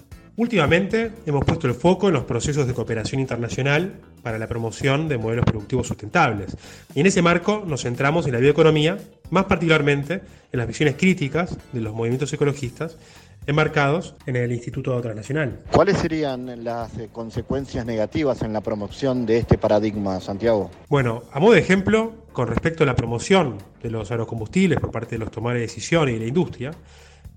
Últimamente 0.37 1.11
hemos 1.25 1.43
puesto 1.43 1.67
el 1.67 1.73
foco 1.73 2.07
en 2.07 2.13
los 2.13 2.23
procesos 2.23 2.65
de 2.65 2.73
cooperación 2.73 3.19
internacional 3.19 3.99
para 4.23 4.39
la 4.39 4.47
promoción 4.47 5.09
de 5.09 5.17
modelos 5.17 5.45
productivos 5.45 5.87
sustentables. 5.87 6.55
Y 6.95 7.01
en 7.01 7.07
ese 7.07 7.21
marco 7.21 7.63
nos 7.67 7.81
centramos 7.81 8.25
en 8.27 8.33
la 8.33 8.39
bioeconomía, 8.39 8.97
más 9.29 9.45
particularmente 9.45 10.21
en 10.51 10.59
las 10.59 10.67
visiones 10.67 10.95
críticas 10.95 11.57
de 11.73 11.81
los 11.81 11.93
movimientos 11.93 12.31
ecologistas 12.31 12.97
enmarcados 13.45 14.15
en 14.25 14.35
el 14.35 14.51
Instituto 14.51 14.99
Transnacional. 15.01 15.61
¿Cuáles 15.71 15.97
serían 15.97 16.63
las 16.63 16.97
eh, 16.97 17.09
consecuencias 17.11 17.85
negativas 17.85 18.41
en 18.43 18.53
la 18.53 18.61
promoción 18.61 19.25
de 19.25 19.37
este 19.37 19.57
paradigma, 19.57 20.21
Santiago? 20.21 20.69
Bueno, 20.89 21.23
a 21.31 21.39
modo 21.39 21.53
de 21.53 21.59
ejemplo, 21.59 22.13
con 22.31 22.47
respecto 22.47 22.83
a 22.83 22.87
la 22.87 22.95
promoción 22.95 23.57
de 23.81 23.89
los 23.89 24.11
agrocombustibles 24.11 24.79
por 24.79 24.91
parte 24.91 25.15
de 25.15 25.19
los 25.19 25.31
tomadores 25.31 25.61
de 25.61 25.67
decisiones 25.67 26.15
y 26.15 26.19
de 26.19 26.23
la 26.23 26.27
industria, 26.27 26.71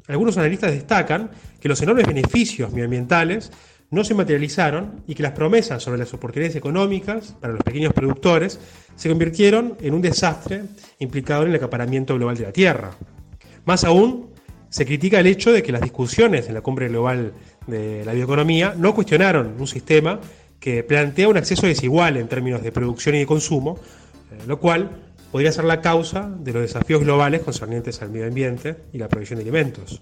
algunos 0.08 0.36
analistas 0.36 0.72
destacan 0.72 1.30
que 1.60 1.68
los 1.68 1.80
enormes 1.80 2.06
beneficios 2.06 2.70
medioambientales 2.70 3.50
no 3.90 4.04
se 4.04 4.14
materializaron 4.14 5.02
y 5.06 5.14
que 5.14 5.22
las 5.22 5.32
promesas 5.32 5.82
sobre 5.82 5.98
las 5.98 6.12
oportunidades 6.12 6.56
económicas 6.56 7.34
para 7.40 7.52
los 7.52 7.62
pequeños 7.62 7.92
productores 7.92 8.58
se 8.96 9.08
convirtieron 9.08 9.76
en 9.80 9.94
un 9.94 10.02
desastre 10.02 10.64
implicado 10.98 11.44
en 11.44 11.50
el 11.50 11.56
acaparamiento 11.56 12.14
global 12.16 12.36
de 12.36 12.44
la 12.44 12.52
tierra. 12.52 12.90
Más 13.64 13.84
aún, 13.84 14.30
se 14.68 14.84
critica 14.84 15.20
el 15.20 15.26
hecho 15.28 15.52
de 15.52 15.62
que 15.62 15.70
las 15.70 15.80
discusiones 15.80 16.48
en 16.48 16.54
la 16.54 16.60
cumbre 16.60 16.88
global 16.88 17.32
de 17.66 18.04
la 18.04 18.12
bioeconomía 18.12 18.74
no 18.76 18.94
cuestionaron 18.94 19.54
un 19.58 19.66
sistema 19.68 20.20
que 20.58 20.82
plantea 20.82 21.28
un 21.28 21.36
acceso 21.36 21.66
desigual 21.66 22.16
en 22.16 22.26
términos 22.26 22.62
de 22.62 22.72
producción 22.72 23.14
y 23.14 23.18
de 23.20 23.26
consumo, 23.26 23.78
eh, 24.32 24.42
lo 24.46 24.58
cual 24.58 24.90
podría 25.34 25.50
ser 25.50 25.64
la 25.64 25.80
causa 25.80 26.30
de 26.38 26.52
los 26.52 26.62
desafíos 26.62 27.00
globales 27.00 27.42
concernientes 27.42 28.00
al 28.00 28.10
medio 28.10 28.28
ambiente 28.28 28.76
y 28.92 28.98
la 28.98 29.08
provisión 29.08 29.40
de 29.40 29.42
alimentos. 29.42 30.00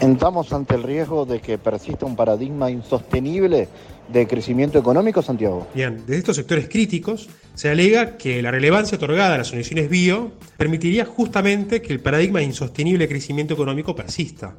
¿Estamos 0.00 0.52
ante 0.52 0.74
el 0.74 0.82
riesgo 0.82 1.24
de 1.24 1.38
que 1.38 1.56
persista 1.56 2.04
un 2.04 2.16
paradigma 2.16 2.68
insostenible 2.68 3.68
de 4.08 4.26
crecimiento 4.26 4.76
económico, 4.76 5.22
Santiago? 5.22 5.68
Bien, 5.72 5.98
desde 5.98 6.16
estos 6.16 6.34
sectores 6.34 6.68
críticos 6.68 7.28
se 7.54 7.70
alega 7.70 8.16
que 8.16 8.42
la 8.42 8.50
relevancia 8.50 8.96
otorgada 8.96 9.36
a 9.36 9.38
las 9.38 9.46
soluciones 9.46 9.88
bio 9.88 10.32
permitiría 10.56 11.04
justamente 11.04 11.80
que 11.80 11.92
el 11.92 12.00
paradigma 12.00 12.40
de 12.40 12.46
insostenible 12.46 13.06
crecimiento 13.06 13.54
económico 13.54 13.94
persista. 13.94 14.56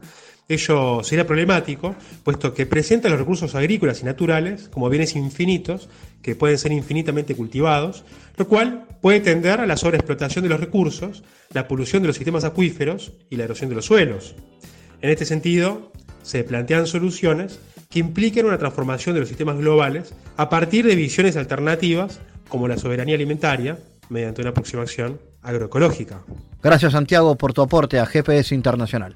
Ello 0.49 1.03
sería 1.03 1.27
problemático, 1.27 1.95
puesto 2.23 2.53
que 2.53 2.65
presenta 2.65 3.09
los 3.09 3.19
recursos 3.19 3.53
agrícolas 3.53 4.01
y 4.01 4.05
naturales 4.05 4.69
como 4.69 4.89
bienes 4.89 5.15
infinitos 5.15 5.89
que 6.21 6.35
pueden 6.35 6.57
ser 6.57 6.71
infinitamente 6.71 7.35
cultivados, 7.35 8.05
lo 8.37 8.47
cual 8.47 8.85
puede 9.01 9.19
tender 9.19 9.59
a 9.59 9.65
la 9.65 9.75
sobreexplotación 9.75 10.43
de 10.43 10.49
los 10.49 10.59
recursos, 10.59 11.23
la 11.51 11.67
polución 11.67 12.01
de 12.01 12.07
los 12.07 12.15
sistemas 12.15 12.45
acuíferos 12.45 13.11
y 13.29 13.35
la 13.35 13.43
erosión 13.43 13.69
de 13.69 13.75
los 13.75 13.85
suelos. 13.85 14.35
En 15.01 15.09
este 15.09 15.25
sentido, 15.25 15.91
se 16.23 16.43
plantean 16.43 16.87
soluciones 16.87 17.59
que 17.89 17.99
impliquen 17.99 18.45
una 18.45 18.57
transformación 18.57 19.15
de 19.15 19.21
los 19.21 19.29
sistemas 19.29 19.57
globales 19.57 20.13
a 20.37 20.49
partir 20.49 20.85
de 20.85 20.95
visiones 20.95 21.35
alternativas 21.35 22.19
como 22.47 22.67
la 22.67 22.77
soberanía 22.77 23.15
alimentaria 23.15 23.79
mediante 24.09 24.41
una 24.41 24.51
aproximación 24.51 25.19
agroecológica. 25.41 26.21
Gracias 26.63 26.93
Santiago 26.93 27.35
por 27.35 27.53
tu 27.53 27.61
aporte 27.61 27.99
a 27.99 28.05
GPS 28.05 28.55
Internacional. 28.55 29.15